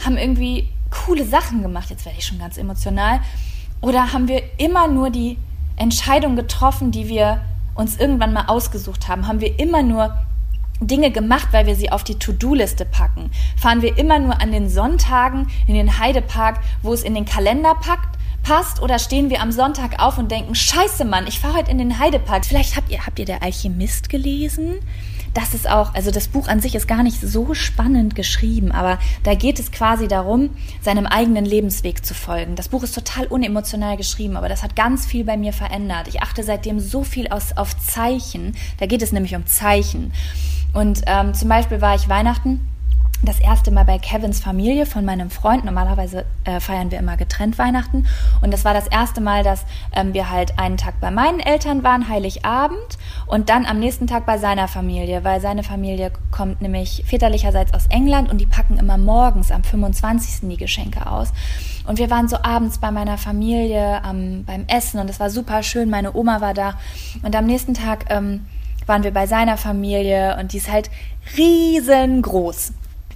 haben 0.06 0.18
irgendwie 0.18 0.70
coole 0.92 1.26
Sachen 1.26 1.62
gemacht. 1.62 1.90
Jetzt 1.90 2.06
werde 2.06 2.20
ich 2.20 2.26
schon 2.26 2.40
ganz 2.40 2.58
emotional. 2.58 3.20
Oder 3.82 4.14
haben 4.14 4.28
wir 4.28 4.44
immer 4.58 4.88
nur 4.88 5.10
die 5.10 5.38
Entscheidung 5.76 6.36
getroffen, 6.36 6.92
die 6.92 7.10
wir 7.10 7.42
uns 7.76 7.97
irgendwann 7.97 8.34
mal 8.34 8.45
ausgesucht 8.47 9.07
haben? 9.07 9.28
Haben 9.28 9.41
wir 9.41 9.59
immer 9.59 9.84
nur 9.84 10.17
Dinge 10.80 11.11
gemacht, 11.11 11.49
weil 11.51 11.65
wir 11.65 11.76
sie 11.76 11.91
auf 11.91 12.03
die 12.03 12.19
To-Do-Liste 12.19 12.86
packen? 12.86 13.32
Fahren 13.57 13.82
wir 13.82 13.97
immer 13.97 14.19
nur 14.19 14.41
an 14.41 14.51
den 14.51 14.69
Sonntagen 14.69 15.47
in 15.67 15.76
den 15.76 15.99
Heidepark, 15.99 16.59
wo 16.82 16.93
es 16.93 17.03
in 17.03 17.15
den 17.15 17.26
Kalender 17.26 17.76
packt? 17.76 18.17
Passt 18.43 18.82
oder 18.82 18.99
stehen 18.99 19.30
wir 19.30 19.41
am 19.41 19.53
Sonntag 19.53 20.03
auf 20.03 20.17
und 20.17 20.30
denken, 20.30 20.53
scheiße 20.53 21.05
Mann, 21.05 21.28
ich 21.28 21.39
fahre 21.39 21.59
heute 21.59 21.71
in 21.71 21.78
den 21.78 21.97
Heidepark. 21.97 22.45
Vielleicht 22.45 22.76
habt 22.76 22.91
ihr, 22.91 23.05
habt 23.05 23.17
ihr 23.17 23.26
der 23.26 23.41
Alchemist 23.41 24.09
gelesen? 24.09 24.76
Das 25.34 25.54
ist 25.54 25.70
auch, 25.70 25.94
also 25.94 26.12
das 26.12 26.28
Buch 26.28 26.48
an 26.48 26.60
sich 26.60 26.76
ist 26.76 26.88
gar 26.88 27.04
nicht 27.04 27.20
so 27.20 27.54
spannend 27.54 28.16
geschrieben, 28.16 28.72
aber 28.72 29.00
da 29.24 29.34
geht 29.34 29.60
es 29.60 29.72
quasi 29.72 30.08
darum, 30.08 30.52
seinem 30.82 31.08
eigenen 31.08 31.46
Lebensweg 31.46 32.06
zu 32.06 32.14
folgen. 32.14 32.56
Das 32.56 32.70
Buch 32.70 32.84
ist 32.84 32.94
total 32.94 33.26
unemotional 33.28 33.98
geschrieben, 33.98 34.38
aber 34.38 34.50
das 34.50 34.64
hat 34.64 34.76
ganz 34.76 35.06
viel 35.06 35.24
bei 35.24 35.38
mir 35.38 35.54
verändert. 35.54 36.08
Ich 36.08 36.22
achte 36.22 36.44
seitdem 36.44 36.80
so 36.80 37.04
viel 37.04 37.28
aus, 37.30 37.58
auf 37.58 37.76
Zeichen. 37.78 38.56
Da 38.78 38.86
geht 38.86 39.02
es 39.02 39.12
nämlich 39.12 39.36
um 39.36 39.46
Zeichen. 39.46 40.14
Und 40.74 41.02
ähm, 41.08 41.34
zum 41.34 41.50
Beispiel 41.50 41.82
war 41.82 41.96
ich 41.96 42.10
Weihnachten 42.10 42.68
das 43.24 43.39
erste 43.39 43.71
Mal 43.71 43.86
bei 43.86 43.97
Kevins 43.99 44.39
Familie 44.39 44.86
von 44.86 45.05
meinem 45.05 45.30
Freund. 45.30 45.63
Normalerweise 45.63 46.26
äh, 46.43 46.59
feiern 46.59 46.91
wir 46.91 46.99
immer 46.99 47.15
getrennt 47.15 47.57
Weihnachten. 47.57 48.05
Und 48.41 48.51
das 48.51 48.65
war 48.65 48.74
das 48.74 48.88
erste 48.88 49.21
Mal, 49.21 49.43
dass 49.43 49.65
ähm, 49.93 50.13
wir 50.13 50.30
halt 50.30 50.59
einen 50.59 50.78
Tag 50.78 50.99
bei 50.99 51.09
meinen 51.09 51.39
Eltern 51.39 51.84
waren, 51.84 52.09
Heiligabend, 52.09 52.97
und 53.26 53.49
dann 53.49 53.65
am 53.65 53.80
nächsten 53.80 54.07
Tag 54.07 54.26
bei 54.26 54.38
seiner 54.38 54.67
Familie, 54.67 55.24
weil 55.24 55.39
seine 55.39 55.63
Familie 55.63 56.11
kommt 56.32 56.61
nämlich 56.61 57.03
väterlicherseits 57.07 57.74
aus 57.74 57.88
England 57.88 58.30
und 58.30 58.39
die 58.39 58.45
packen 58.45 58.78
immer 58.78 58.97
morgens 58.97 59.51
am 59.51 59.63
25. 59.63 60.49
die 60.49 60.57
Geschenke 60.57 61.07
aus. 61.07 61.32
Und 61.88 61.99
wir 61.99 62.09
waren 62.09 62.28
so 62.28 62.38
abends 62.43 62.78
bei 62.78 62.91
meiner 62.91 63.17
Familie 63.17 64.01
ähm, 64.07 64.43
beim 64.45 64.65
Essen 64.67 64.99
und 64.99 65.09
es 65.09 65.19
war 65.19 65.30
super 65.30 65.63
schön. 65.63 65.89
Meine 65.89 66.13
Oma 66.13 66.41
war 66.41 66.53
da. 66.53 66.76
Und 67.24 67.36
am 67.36 67.45
nächsten 67.45 67.74
Tag 67.74 68.05
ähm, 68.09 68.45
waren 68.86 69.03
wir 69.03 69.11
bei 69.11 69.28
seiner 69.28 69.57
Familie 69.57 70.38
und 70.39 70.51
die 70.51 70.57
ist 70.57 70.71
halt 70.71 70.89
riesengroß 71.38 72.74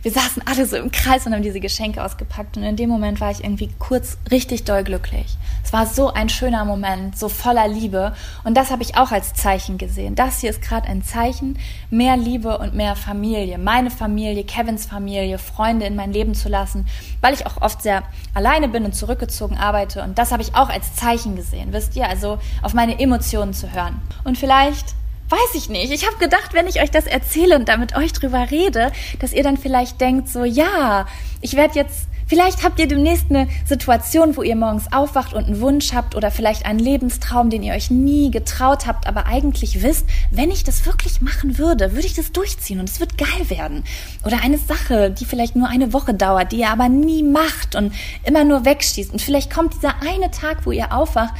wir 0.07 0.13
saßen 0.13 0.41
alle 0.45 0.65
so 0.65 0.77
im 0.77 0.89
Kreis 0.89 1.25
und 1.25 1.33
haben 1.33 1.43
diese 1.43 1.59
Geschenke 1.59 2.01
ausgepackt. 2.01 2.55
Und 2.55 2.63
in 2.63 2.77
dem 2.77 2.89
Moment 2.89 3.19
war 3.19 3.29
ich 3.29 3.43
irgendwie 3.43 3.69
kurz 3.77 4.17
richtig 4.31 4.63
doll 4.63 4.85
glücklich. 4.85 5.35
Es 5.65 5.73
war 5.73 5.85
so 5.85 6.13
ein 6.13 6.29
schöner 6.29 6.63
Moment, 6.63 7.17
so 7.17 7.27
voller 7.27 7.67
Liebe. 7.67 8.15
Und 8.45 8.55
das 8.55 8.71
habe 8.71 8.83
ich 8.83 8.95
auch 8.95 9.11
als 9.11 9.33
Zeichen 9.33 9.77
gesehen. 9.77 10.15
Das 10.15 10.39
hier 10.39 10.49
ist 10.49 10.61
gerade 10.61 10.87
ein 10.87 11.03
Zeichen, 11.03 11.59
mehr 11.89 12.15
Liebe 12.15 12.57
und 12.57 12.73
mehr 12.73 12.95
Familie. 12.95 13.57
Meine 13.57 13.91
Familie, 13.91 14.45
Kevins 14.45 14.85
Familie, 14.85 15.39
Freunde 15.39 15.85
in 15.85 15.97
mein 15.97 16.13
Leben 16.13 16.35
zu 16.35 16.47
lassen, 16.47 16.87
weil 17.19 17.33
ich 17.33 17.45
auch 17.45 17.61
oft 17.61 17.81
sehr 17.81 18.03
alleine 18.33 18.69
bin 18.69 18.85
und 18.85 18.95
zurückgezogen 18.95 19.57
arbeite. 19.57 20.03
Und 20.03 20.17
das 20.17 20.31
habe 20.31 20.41
ich 20.41 20.55
auch 20.55 20.69
als 20.69 20.95
Zeichen 20.95 21.35
gesehen, 21.35 21.73
wisst 21.73 21.97
ihr? 21.97 22.07
Also 22.07 22.39
auf 22.61 22.73
meine 22.73 22.97
Emotionen 22.97 23.53
zu 23.53 23.73
hören. 23.73 23.99
Und 24.23 24.37
vielleicht 24.37 24.95
Weiß 25.29 25.55
ich 25.55 25.67
nicht. 25.67 25.91
Ich 25.91 26.05
habe 26.07 26.17
gedacht, 26.17 26.53
wenn 26.53 26.67
ich 26.67 26.81
euch 26.81 26.89
das 26.89 27.05
erzähle 27.05 27.55
und 27.57 27.67
da 27.67 27.75
mit 27.75 27.97
euch 27.97 28.13
drüber 28.13 28.49
rede, 28.49 28.91
dass 29.19 29.33
ihr 29.33 29.43
dann 29.43 29.57
vielleicht 29.57 29.99
denkt, 29.99 30.29
so 30.29 30.45
ja, 30.45 31.05
ich 31.41 31.55
werde 31.55 31.75
jetzt, 31.75 32.07
vielleicht 32.27 32.63
habt 32.63 32.79
ihr 32.79 32.87
demnächst 32.87 33.25
eine 33.29 33.47
Situation, 33.65 34.37
wo 34.37 34.43
ihr 34.43 34.55
morgens 34.55 34.91
aufwacht 34.91 35.33
und 35.33 35.45
einen 35.45 35.61
Wunsch 35.61 35.93
habt 35.93 36.15
oder 36.15 36.29
vielleicht 36.31 36.65
einen 36.65 36.79
Lebenstraum, 36.79 37.49
den 37.49 37.63
ihr 37.63 37.73
euch 37.73 37.89
nie 37.89 38.29
getraut 38.31 38.85
habt, 38.85 39.07
aber 39.07 39.25
eigentlich 39.25 39.81
wisst, 39.81 40.05
wenn 40.31 40.51
ich 40.51 40.63
das 40.63 40.85
wirklich 40.85 41.21
machen 41.21 41.57
würde, 41.57 41.93
würde 41.93 42.07
ich 42.07 42.13
das 42.13 42.31
durchziehen 42.31 42.79
und 42.79 42.89
es 42.89 42.99
wird 42.99 43.17
geil 43.17 43.49
werden. 43.49 43.83
Oder 44.25 44.43
eine 44.43 44.57
Sache, 44.57 45.11
die 45.11 45.25
vielleicht 45.25 45.55
nur 45.55 45.67
eine 45.67 45.93
Woche 45.93 46.13
dauert, 46.13 46.51
die 46.51 46.59
ihr 46.59 46.69
aber 46.69 46.89
nie 46.89 47.23
macht 47.23 47.75
und 47.75 47.93
immer 48.23 48.43
nur 48.43 48.65
wegschießt. 48.65 49.11
Und 49.11 49.21
vielleicht 49.21 49.51
kommt 49.51 49.75
dieser 49.75 50.01
eine 50.01 50.31
Tag, 50.31 50.65
wo 50.65 50.71
ihr 50.71 50.93
aufwacht 50.93 51.33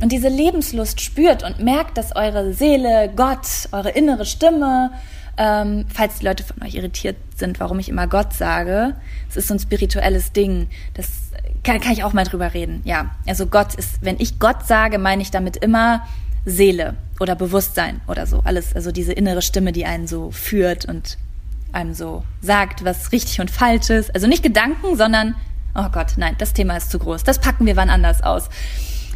und 0.00 0.12
diese 0.12 0.28
Lebenslust 0.28 1.00
spürt 1.00 1.42
und 1.42 1.60
merkt, 1.60 1.96
dass 1.96 2.14
eure 2.14 2.52
Seele, 2.52 3.10
Gott, 3.14 3.46
eure 3.72 3.90
innere 3.90 4.24
Stimme, 4.24 4.90
ähm, 5.36 5.86
falls 5.92 6.18
die 6.18 6.26
Leute 6.26 6.44
von 6.44 6.62
euch 6.62 6.74
irritiert 6.74 7.16
sind, 7.36 7.60
warum 7.60 7.78
ich 7.78 7.88
immer 7.88 8.06
Gott 8.06 8.32
sage, 8.32 8.94
es 9.28 9.36
ist 9.36 9.48
so 9.48 9.54
ein 9.54 9.58
spirituelles 9.58 10.32
Ding. 10.32 10.68
Das 10.94 11.08
kann, 11.62 11.80
kann 11.80 11.92
ich 11.92 12.04
auch 12.04 12.12
mal 12.12 12.24
drüber 12.24 12.54
reden. 12.54 12.82
Ja, 12.84 13.14
also 13.26 13.46
Gott 13.46 13.74
ist, 13.74 13.98
wenn 14.02 14.16
ich 14.18 14.38
Gott 14.38 14.66
sage, 14.66 14.98
meine 14.98 15.22
ich 15.22 15.30
damit 15.30 15.56
immer 15.56 16.06
Seele 16.44 16.94
oder 17.20 17.34
Bewusstsein 17.34 18.00
oder 18.06 18.26
so. 18.26 18.40
Alles, 18.44 18.74
also 18.74 18.92
diese 18.92 19.12
innere 19.12 19.42
Stimme, 19.42 19.72
die 19.72 19.86
einen 19.86 20.06
so 20.06 20.30
führt 20.30 20.84
und 20.84 21.18
einem 21.72 21.94
so 21.94 22.22
sagt, 22.40 22.84
was 22.84 23.12
richtig 23.12 23.40
und 23.40 23.50
falsch 23.50 23.90
ist. 23.90 24.14
Also 24.14 24.26
nicht 24.26 24.42
Gedanken, 24.42 24.96
sondern, 24.96 25.34
oh 25.74 25.88
Gott, 25.90 26.12
nein, 26.16 26.36
das 26.38 26.52
Thema 26.52 26.76
ist 26.76 26.90
zu 26.90 26.98
groß. 26.98 27.24
Das 27.24 27.40
packen 27.40 27.66
wir 27.66 27.76
wann 27.76 27.90
anders 27.90 28.22
aus 28.22 28.48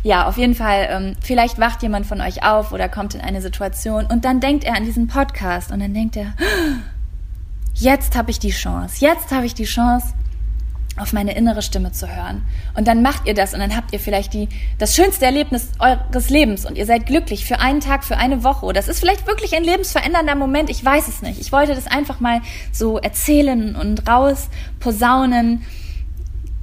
ja, 0.03 0.27
auf 0.27 0.37
jeden 0.37 0.55
Fall, 0.55 0.89
ähm, 0.91 1.17
vielleicht 1.21 1.59
wacht 1.59 1.83
jemand 1.83 2.07
von 2.07 2.21
euch 2.21 2.45
auf 2.45 2.73
oder 2.73 2.89
kommt 2.89 3.15
in 3.15 3.21
eine 3.21 3.41
Situation 3.41 4.07
und 4.07 4.25
dann 4.25 4.41
denkt 4.41 4.65
er 4.65 4.77
an 4.77 4.85
diesen 4.85 5.07
Podcast 5.09 5.73
und 5.73 5.81
dann 5.81 5.95
denkt 5.95 6.17
er, 6.17 6.35
jetzt 7.75 8.17
habe 8.17 8.31
ich 8.31 8.39
die 8.39 8.51
Chance, 8.51 8.97
jetzt 9.01 9.31
habe 9.33 9.47
ich 9.47 9.55
die 9.55 9.65
Chance, 9.65 10.15
auf 11.01 11.13
meine 11.13 11.37
innere 11.37 11.63
Stimme 11.63 11.93
zu 11.93 12.09
hören. 12.09 12.45
Und 12.75 12.89
dann 12.89 13.03
macht 13.03 13.27
ihr 13.27 13.35
das 13.35 13.55
und 13.55 13.61
dann 13.61 13.77
habt 13.77 13.93
ihr 13.93 14.01
vielleicht 14.01 14.35
die, 14.35 14.49
das 14.79 14.95
schönste 14.95 15.25
Erlebnis 15.25 15.69
eures 15.79 16.31
Lebens 16.31 16.67
und 16.67 16.77
ihr 16.77 16.87
seid 16.87 17.07
glücklich 17.07 17.45
für 17.47 17.61
einen 17.61 17.81
Tag, 17.81 18.05
für 18.05 18.17
eine 18.17 18.45
Woche. 18.45 18.73
Das 18.73 18.89
ist 18.89 19.01
vielleicht 19.01 19.27
wirklich 19.27 19.57
ein 19.57 19.65
lebensverändernder 19.65 20.35
Moment. 20.35 20.71
Ich 20.71 20.85
weiß 20.85 21.09
es 21.09 21.23
nicht. 21.23 21.41
Ich 21.41 21.53
wollte 21.53 21.75
das 21.75 21.87
einfach 21.87 22.21
mal 22.21 22.41
so 22.73 22.99
erzählen 22.99 23.77
und 23.77 24.09
raus 24.09 24.49
posaunen. 24.81 25.63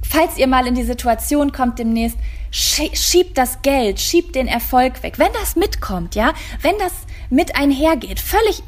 Falls 0.08 0.38
ihr 0.38 0.46
mal 0.46 0.66
in 0.66 0.74
die 0.74 0.84
Situation 0.84 1.52
kommt 1.52 1.78
demnächst, 1.78 2.18
schiebt 2.50 3.36
das 3.36 3.60
Geld, 3.62 4.00
schiebt 4.00 4.34
den 4.34 4.46
Erfolg 4.46 5.02
weg. 5.02 5.18
Wenn 5.18 5.32
das 5.32 5.56
mitkommt, 5.56 6.14
ja, 6.14 6.32
wenn 6.62 6.78
das 6.78 6.92
mit 7.28 7.56
einhergeht, 7.56 8.20
völlig 8.20 8.62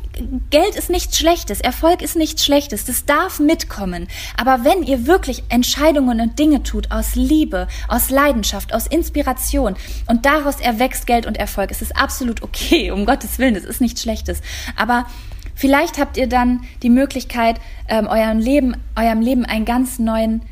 Geld 0.51 0.75
ist 0.75 0.91
nichts 0.91 1.17
Schlechtes, 1.17 1.61
Erfolg 1.61 2.03
ist 2.03 2.17
nichts 2.17 2.45
Schlechtes, 2.45 2.85
das 2.85 3.07
darf 3.07 3.39
mitkommen. 3.39 4.09
Aber 4.37 4.65
wenn 4.65 4.83
ihr 4.83 5.07
wirklich 5.07 5.45
Entscheidungen 5.49 6.21
und 6.21 6.39
Dinge 6.39 6.65
tut 6.65 6.91
aus 6.91 7.15
Liebe, 7.15 7.69
aus 7.87 8.11
Leidenschaft, 8.11 8.75
aus 8.75 8.87
Inspiration 8.89 9.77
und 10.07 10.27
daraus 10.27 10.61
erwächst 10.61 11.07
Geld 11.07 11.25
und 11.25 11.37
Erfolg, 11.37 11.71
ist 11.71 11.83
es 11.83 11.93
absolut 11.93 12.43
okay, 12.43 12.91
um 12.91 13.07
Gottes 13.07 13.39
Willen, 13.39 13.55
das 13.55 13.65
ist 13.65 13.81
nichts 13.81 14.03
Schlechtes. 14.03 14.43
Aber 14.75 15.07
vielleicht 15.55 15.99
habt 15.99 16.17
ihr 16.17 16.27
dann 16.27 16.65
die 16.83 16.91
Möglichkeit, 16.91 17.61
ähm, 17.89 18.09
eurem 18.09 18.39
Leben, 18.39 18.77
eurem 18.97 19.21
Leben 19.21 19.45
einen 19.45 19.65
ganz 19.65 20.01
neuen 20.01 20.43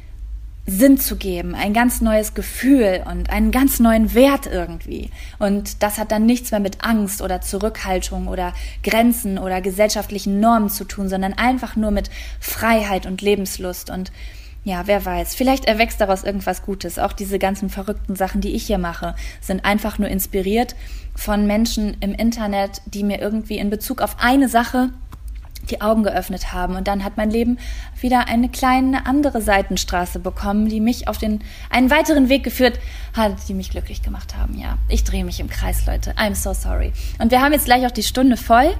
Sinn 0.66 0.98
zu 0.98 1.16
geben, 1.16 1.54
ein 1.54 1.72
ganz 1.72 2.00
neues 2.00 2.34
Gefühl 2.34 3.04
und 3.08 3.30
einen 3.30 3.52
ganz 3.52 3.78
neuen 3.78 4.14
Wert 4.14 4.46
irgendwie. 4.46 5.10
Und 5.38 5.82
das 5.82 5.98
hat 5.98 6.10
dann 6.10 6.26
nichts 6.26 6.50
mehr 6.50 6.60
mit 6.60 6.84
Angst 6.84 7.22
oder 7.22 7.40
Zurückhaltung 7.40 8.26
oder 8.26 8.52
Grenzen 8.82 9.38
oder 9.38 9.60
gesellschaftlichen 9.60 10.40
Normen 10.40 10.68
zu 10.68 10.84
tun, 10.84 11.08
sondern 11.08 11.34
einfach 11.34 11.76
nur 11.76 11.92
mit 11.92 12.10
Freiheit 12.40 13.06
und 13.06 13.22
Lebenslust 13.22 13.90
und 13.90 14.10
ja, 14.64 14.88
wer 14.88 15.04
weiß, 15.04 15.36
vielleicht 15.36 15.66
erwächst 15.66 16.00
daraus 16.00 16.24
irgendwas 16.24 16.62
Gutes. 16.62 16.98
Auch 16.98 17.12
diese 17.12 17.38
ganzen 17.38 17.70
verrückten 17.70 18.16
Sachen, 18.16 18.40
die 18.40 18.52
ich 18.52 18.66
hier 18.66 18.78
mache, 18.78 19.14
sind 19.40 19.64
einfach 19.64 20.00
nur 20.00 20.08
inspiriert 20.08 20.74
von 21.14 21.46
Menschen 21.46 21.96
im 22.00 22.12
Internet, 22.12 22.82
die 22.86 23.04
mir 23.04 23.20
irgendwie 23.20 23.58
in 23.58 23.70
Bezug 23.70 24.02
auf 24.02 24.16
eine 24.18 24.48
Sache 24.48 24.90
die 25.66 25.80
Augen 25.80 26.02
geöffnet 26.02 26.52
haben. 26.52 26.76
Und 26.76 26.88
dann 26.88 27.04
hat 27.04 27.16
mein 27.16 27.30
Leben 27.30 27.58
wieder 28.00 28.28
eine 28.28 28.48
kleine 28.48 29.06
andere 29.06 29.42
Seitenstraße 29.42 30.18
bekommen, 30.18 30.68
die 30.68 30.80
mich 30.80 31.08
auf 31.08 31.18
den 31.18 31.40
einen 31.70 31.90
weiteren 31.90 32.28
Weg 32.28 32.44
geführt 32.44 32.78
hat, 33.14 33.36
die 33.48 33.54
mich 33.54 33.70
glücklich 33.70 34.02
gemacht 34.02 34.36
haben. 34.36 34.58
Ja, 34.58 34.78
ich 34.88 35.04
drehe 35.04 35.24
mich 35.24 35.40
im 35.40 35.48
Kreis, 35.48 35.86
Leute. 35.86 36.12
I'm 36.12 36.34
so 36.34 36.52
sorry. 36.52 36.92
Und 37.18 37.30
wir 37.30 37.40
haben 37.40 37.52
jetzt 37.52 37.66
gleich 37.66 37.86
auch 37.86 37.90
die 37.90 38.02
Stunde 38.02 38.36
voll. 38.36 38.74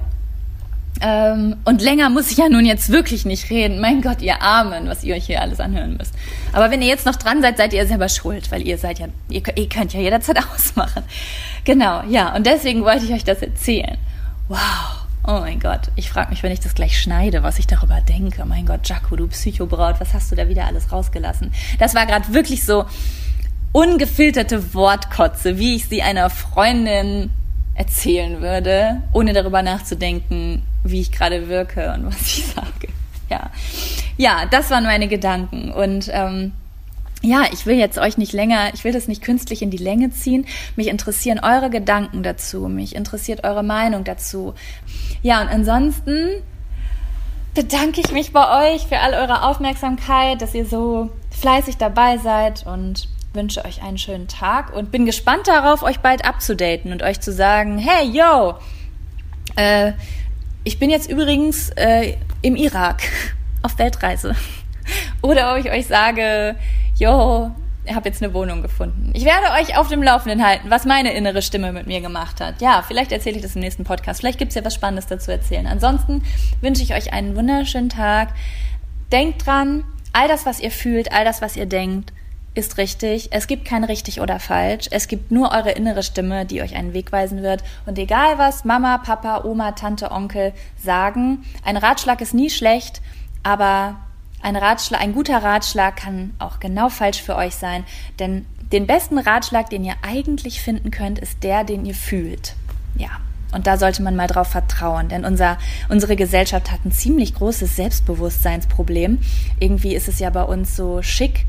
Ähm, 0.99 1.57
und 1.63 1.81
länger 1.81 2.09
muss 2.09 2.31
ich 2.31 2.37
ja 2.37 2.49
nun 2.49 2.65
jetzt 2.65 2.89
wirklich 2.89 3.25
nicht 3.25 3.49
reden. 3.49 3.79
Mein 3.79 4.01
Gott, 4.01 4.21
ihr 4.21 4.41
Armen, 4.41 4.87
was 4.87 5.03
ihr 5.03 5.15
euch 5.15 5.25
hier 5.25 5.41
alles 5.41 5.59
anhören 5.59 5.95
müsst. 5.97 6.13
Aber 6.53 6.71
wenn 6.71 6.81
ihr 6.81 6.87
jetzt 6.87 7.05
noch 7.05 7.15
dran 7.15 7.41
seid, 7.41 7.57
seid 7.57 7.73
ihr 7.73 7.85
selber 7.85 8.09
schuld, 8.09 8.51
weil 8.51 8.65
ihr 8.65 8.77
seid 8.77 8.99
ja, 8.99 9.07
ihr, 9.29 9.43
ihr 9.55 9.69
könnt 9.69 9.93
ja 9.93 9.99
jederzeit 9.99 10.39
ausmachen. 10.55 11.03
Genau, 11.65 12.01
ja. 12.09 12.35
Und 12.35 12.47
deswegen 12.47 12.83
wollte 12.83 13.05
ich 13.05 13.13
euch 13.13 13.23
das 13.23 13.41
erzählen. 13.41 13.97
Wow. 14.47 15.06
Oh 15.29 15.41
mein 15.41 15.59
Gott, 15.59 15.91
ich 15.97 16.09
frage 16.09 16.29
mich, 16.29 16.41
wenn 16.41 16.53
ich 16.53 16.61
das 16.61 16.73
gleich 16.73 16.97
schneide, 16.97 17.43
was 17.43 17.59
ich 17.59 17.67
darüber 17.67 17.99
denke. 17.99 18.45
Mein 18.45 18.65
Gott, 18.65 18.87
Jaco, 18.87 19.17
du 19.17 19.27
Psychobraut, 19.27 19.99
was 19.99 20.13
hast 20.13 20.31
du 20.31 20.37
da 20.37 20.47
wieder 20.47 20.63
alles 20.65 20.89
rausgelassen? 20.89 21.51
Das 21.79 21.93
war 21.95 22.05
gerade 22.05 22.33
wirklich 22.33 22.63
so 22.63 22.85
ungefilterte 23.73 24.73
Wortkotze, 24.73 25.57
wie 25.57 25.75
ich 25.75 25.89
sie 25.89 26.01
einer 26.01 26.29
Freundin 26.29 27.29
erzählen 27.75 28.39
würde, 28.41 29.01
ohne 29.11 29.33
darüber 29.33 29.61
nachzudenken, 29.61 30.61
wie 30.85 31.01
ich 31.01 31.11
gerade 31.11 31.49
wirke 31.49 31.91
und 31.91 32.05
was 32.07 32.21
ich 32.21 32.45
sage. 32.45 32.87
Ja, 33.29 33.51
ja, 34.15 34.45
das 34.49 34.71
waren 34.71 34.85
meine 34.85 35.09
Gedanken 35.09 35.71
und 35.71 36.09
ähm, 36.09 36.53
ja, 37.27 37.43
ich 37.51 37.65
will 37.65 37.75
jetzt 37.75 37.97
euch 37.97 38.17
nicht 38.17 38.31
länger, 38.31 38.73
ich 38.73 38.83
will 38.83 38.93
das 38.93 39.07
nicht 39.07 39.21
künstlich 39.21 39.61
in 39.61 39.69
die 39.69 39.77
Länge 39.77 40.11
ziehen. 40.11 40.45
Mich 40.75 40.87
interessieren 40.87 41.39
eure 41.43 41.69
Gedanken 41.69 42.23
dazu, 42.23 42.67
mich 42.67 42.95
interessiert 42.95 43.43
eure 43.43 43.63
Meinung 43.63 44.03
dazu. 44.03 44.53
Ja, 45.21 45.41
und 45.41 45.49
ansonsten 45.49 46.29
bedanke 47.53 48.01
ich 48.01 48.11
mich 48.11 48.31
bei 48.31 48.73
euch 48.73 48.87
für 48.87 48.99
all 48.99 49.13
eure 49.13 49.43
Aufmerksamkeit, 49.43 50.41
dass 50.41 50.53
ihr 50.55 50.65
so 50.65 51.09
fleißig 51.31 51.77
dabei 51.77 52.17
seid 52.17 52.65
und 52.65 53.09
wünsche 53.33 53.65
euch 53.65 53.83
einen 53.83 53.97
schönen 53.97 54.27
Tag 54.27 54.73
und 54.73 54.91
bin 54.91 55.05
gespannt 55.05 55.47
darauf, 55.47 55.83
euch 55.83 55.99
bald 55.99 56.23
abzudaten 56.23 56.91
und 56.91 57.03
euch 57.03 57.19
zu 57.19 57.33
sagen, 57.33 57.77
hey, 57.77 58.07
yo, 58.07 58.55
äh, 59.55 59.91
ich 60.63 60.79
bin 60.79 60.89
jetzt 60.89 61.09
übrigens 61.09 61.71
äh, 61.71 62.15
im 62.41 62.55
Irak 62.55 63.01
auf 63.63 63.77
Weltreise. 63.77 64.35
Oder 65.21 65.53
ob 65.53 65.59
ich 65.63 65.71
euch 65.71 65.87
sage, 65.87 66.55
yo, 66.99 67.51
ich 67.85 67.95
habe 67.95 68.09
jetzt 68.09 68.21
eine 68.21 68.33
Wohnung 68.33 68.61
gefunden. 68.61 69.11
Ich 69.13 69.23
werde 69.23 69.51
euch 69.61 69.77
auf 69.77 69.87
dem 69.87 70.03
Laufenden 70.03 70.45
halten, 70.45 70.69
was 70.69 70.85
meine 70.85 71.13
innere 71.13 71.41
Stimme 71.41 71.71
mit 71.71 71.87
mir 71.87 72.01
gemacht 72.01 72.41
hat. 72.41 72.61
Ja, 72.61 72.83
vielleicht 72.85 73.11
erzähle 73.11 73.37
ich 73.37 73.41
das 73.41 73.55
im 73.55 73.61
nächsten 73.61 73.85
Podcast. 73.85 74.19
Vielleicht 74.19 74.39
gibt 74.39 74.49
es 74.49 74.55
ja 74.55 74.65
was 74.65 74.75
Spannendes 74.75 75.07
dazu 75.07 75.31
erzählen. 75.31 75.67
Ansonsten 75.67 76.23
wünsche 76.59 76.83
ich 76.83 76.93
euch 76.93 77.13
einen 77.13 77.35
wunderschönen 77.35 77.89
Tag. 77.89 78.29
Denkt 79.11 79.45
dran, 79.45 79.85
all 80.11 80.27
das, 80.27 80.45
was 80.45 80.59
ihr 80.59 80.71
fühlt, 80.71 81.13
all 81.13 81.23
das, 81.23 81.41
was 81.41 81.55
ihr 81.55 81.65
denkt, 81.65 82.11
ist 82.55 82.77
richtig. 82.77 83.29
Es 83.31 83.47
gibt 83.47 83.63
kein 83.63 83.85
richtig 83.85 84.19
oder 84.19 84.39
falsch. 84.39 84.87
Es 84.91 85.07
gibt 85.07 85.31
nur 85.31 85.51
eure 85.51 85.71
innere 85.71 86.03
Stimme, 86.03 86.45
die 86.45 86.61
euch 86.61 86.75
einen 86.75 86.93
Weg 86.93 87.13
weisen 87.13 87.41
wird. 87.41 87.63
Und 87.85 87.97
egal 87.99 88.37
was 88.37 88.65
Mama, 88.65 88.97
Papa, 88.97 89.45
Oma, 89.45 89.73
Tante, 89.73 90.11
Onkel 90.11 90.51
sagen, 90.75 91.45
ein 91.63 91.77
Ratschlag 91.77 92.19
ist 92.19 92.33
nie 92.33 92.49
schlecht, 92.49 93.01
aber 93.43 93.95
ein 94.41 94.55
Ratschlag, 94.55 95.01
ein 95.01 95.13
guter 95.13 95.41
Ratschlag 95.41 95.95
kann 95.97 96.33
auch 96.39 96.59
genau 96.59 96.89
falsch 96.89 97.21
für 97.21 97.35
euch 97.35 97.55
sein, 97.55 97.83
denn 98.19 98.45
den 98.71 98.85
besten 98.85 99.17
Ratschlag, 99.17 99.69
den 99.69 99.83
ihr 99.83 99.95
eigentlich 100.01 100.61
finden 100.61 100.91
könnt, 100.91 101.19
ist 101.19 101.43
der, 101.43 101.63
den 101.63 101.85
ihr 101.85 101.95
fühlt. 101.95 102.55
Ja. 102.95 103.09
Und 103.53 103.65
da 103.65 103.77
sollte 103.77 104.03
man 104.03 104.17
mal 104.17 104.27
drauf 104.27 104.49
vertrauen, 104.49 105.07
denn 105.07 105.23
unser, 105.23 105.57
unsere 105.87 106.17
Gesellschaft 106.17 106.69
hat 106.69 106.83
ein 106.83 106.91
ziemlich 106.91 107.33
großes 107.33 107.77
Selbstbewusstseinsproblem. 107.77 109.19
Irgendwie 109.59 109.95
ist 109.95 110.09
es 110.09 110.19
ja 110.19 110.29
bei 110.29 110.43
uns 110.43 110.75
so 110.75 111.01
schick, 111.01 111.45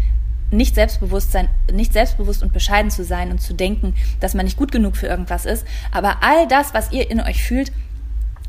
nicht 0.50 0.76
Selbstbewusstsein, 0.76 1.48
nicht 1.72 1.92
selbstbewusst 1.92 2.42
und 2.42 2.52
bescheiden 2.52 2.90
zu 2.90 3.04
sein 3.04 3.30
und 3.30 3.40
zu 3.40 3.52
denken, 3.52 3.94
dass 4.20 4.34
man 4.34 4.44
nicht 4.44 4.56
gut 4.56 4.72
genug 4.72 4.96
für 4.96 5.08
irgendwas 5.08 5.44
ist. 5.44 5.66
Aber 5.90 6.22
all 6.22 6.46
das, 6.46 6.72
was 6.72 6.92
ihr 6.92 7.10
in 7.10 7.20
euch 7.20 7.42
fühlt, 7.42 7.72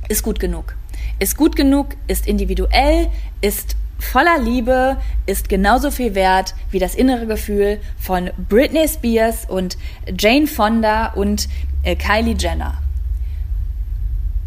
ist 0.07 0.23
gut 0.23 0.39
genug. 0.39 0.75
Ist 1.17 1.35
gut 1.35 1.55
genug, 1.55 1.95
ist 2.07 2.27
individuell, 2.27 3.09
ist 3.41 3.75
voller 3.99 4.39
Liebe 4.39 4.97
ist 5.25 5.49
genauso 5.49 5.91
viel 5.91 6.15
wert 6.15 6.55
wie 6.71 6.79
das 6.79 6.95
innere 6.95 7.27
Gefühl 7.27 7.79
von 7.99 8.31
Britney 8.49 8.87
Spears 8.87 9.45
und 9.47 9.77
Jane 10.17 10.47
Fonda 10.47 11.13
und 11.13 11.47
äh, 11.83 11.95
Kylie 11.95 12.35
Jenner. 12.37 12.81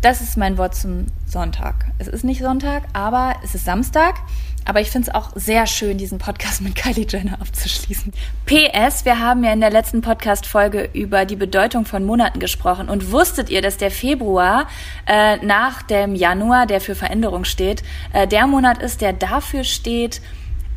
Das 0.00 0.20
ist 0.20 0.36
mein 0.36 0.59
Wort 0.59 0.74
zum 0.74 1.07
Sonntag. 1.26 1.86
Es 1.98 2.09
ist 2.09 2.24
nicht 2.24 2.40
Sonntag, 2.40 2.82
aber 2.92 3.36
es 3.44 3.55
ist 3.55 3.64
Samstag. 3.64 4.16
Aber 4.65 4.81
ich 4.81 4.91
finde 4.91 5.09
es 5.09 5.15
auch 5.15 5.31
sehr 5.35 5.67
schön, 5.67 5.99
diesen 5.99 6.19
Podcast 6.19 6.61
mit 6.61 6.77
Kylie 6.77 7.07
Jenner 7.09 7.41
abzuschließen. 7.41 8.13
PS, 8.47 9.05
wir 9.05 9.19
haben 9.19 9.45
ja 9.45 9.53
in 9.53 9.61
der 9.61 9.71
letzten 9.71 10.03
Podcast-Folge 10.03 10.91
über 10.93 11.25
die 11.25 11.37
Bedeutung 11.37 11.85
von 11.85 12.05
Monaten 12.05 12.39
gesprochen. 12.39 12.89
Und 12.89 13.11
wusstet 13.11 13.51
ihr, 13.51 13.63
dass 13.63 13.77
der 13.77 13.91
Februar 13.91 14.69
äh, 15.07 15.37
nach 15.45 15.83
dem 15.83 16.15
Januar, 16.15 16.67
der 16.67 16.81
für 16.81 16.95
Veränderung 16.95 17.45
steht, 17.45 17.83
äh, 18.13 18.27
der 18.27 18.47
Monat 18.47 18.83
ist, 18.83 19.01
der 19.01 19.13
dafür 19.13 19.65
steht, 19.65 20.21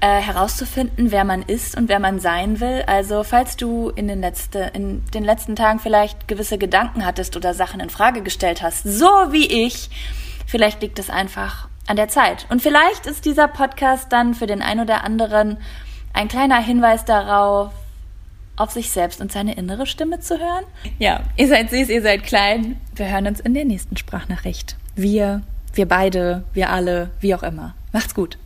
äh, 0.01 0.21
herauszufinden, 0.21 1.11
wer 1.11 1.23
man 1.23 1.41
ist 1.41 1.77
und 1.77 1.87
wer 1.89 1.99
man 1.99 2.19
sein 2.19 2.59
will. 2.59 2.83
Also 2.87 3.23
falls 3.23 3.55
du 3.55 3.89
in 3.89 4.07
den, 4.07 4.21
letzte, 4.21 4.71
in 4.73 5.03
den 5.13 5.23
letzten 5.23 5.55
Tagen 5.55 5.79
vielleicht 5.79 6.27
gewisse 6.27 6.57
Gedanken 6.57 7.05
hattest 7.05 7.35
oder 7.37 7.53
Sachen 7.53 7.79
in 7.79 7.89
Frage 7.89 8.21
gestellt 8.21 8.61
hast, 8.61 8.83
so 8.83 9.07
wie 9.31 9.45
ich, 9.45 9.89
vielleicht 10.45 10.81
liegt 10.81 10.99
es 10.99 11.09
einfach 11.09 11.69
an 11.87 11.95
der 11.95 12.07
Zeit. 12.07 12.45
Und 12.49 12.61
vielleicht 12.61 13.05
ist 13.05 13.25
dieser 13.25 13.47
Podcast 13.47 14.11
dann 14.11 14.33
für 14.33 14.47
den 14.47 14.61
ein 14.61 14.79
oder 14.79 15.03
anderen 15.03 15.57
ein 16.13 16.27
kleiner 16.27 16.61
Hinweis 16.61 17.05
darauf, 17.05 17.71
auf 18.55 18.71
sich 18.71 18.89
selbst 18.91 19.19
und 19.19 19.31
seine 19.31 19.55
innere 19.55 19.85
Stimme 19.85 20.19
zu 20.21 20.39
hören. 20.39 20.63
Ja, 20.97 21.21
ihr 21.35 21.47
seid 21.47 21.69
süß, 21.69 21.89
ihr 21.89 22.01
seid 22.01 22.23
klein. 22.23 22.79
Wir 22.95 23.09
hören 23.09 23.27
uns 23.27 23.39
in 23.41 23.53
der 23.53 23.65
nächsten 23.65 23.97
Sprachnachricht. 23.97 24.77
Wir, 24.95 25.41
wir 25.73 25.87
beide, 25.87 26.45
wir 26.53 26.69
alle, 26.69 27.09
wie 27.19 27.35
auch 27.35 27.43
immer. 27.43 27.75
Macht's 27.91 28.15
gut. 28.15 28.37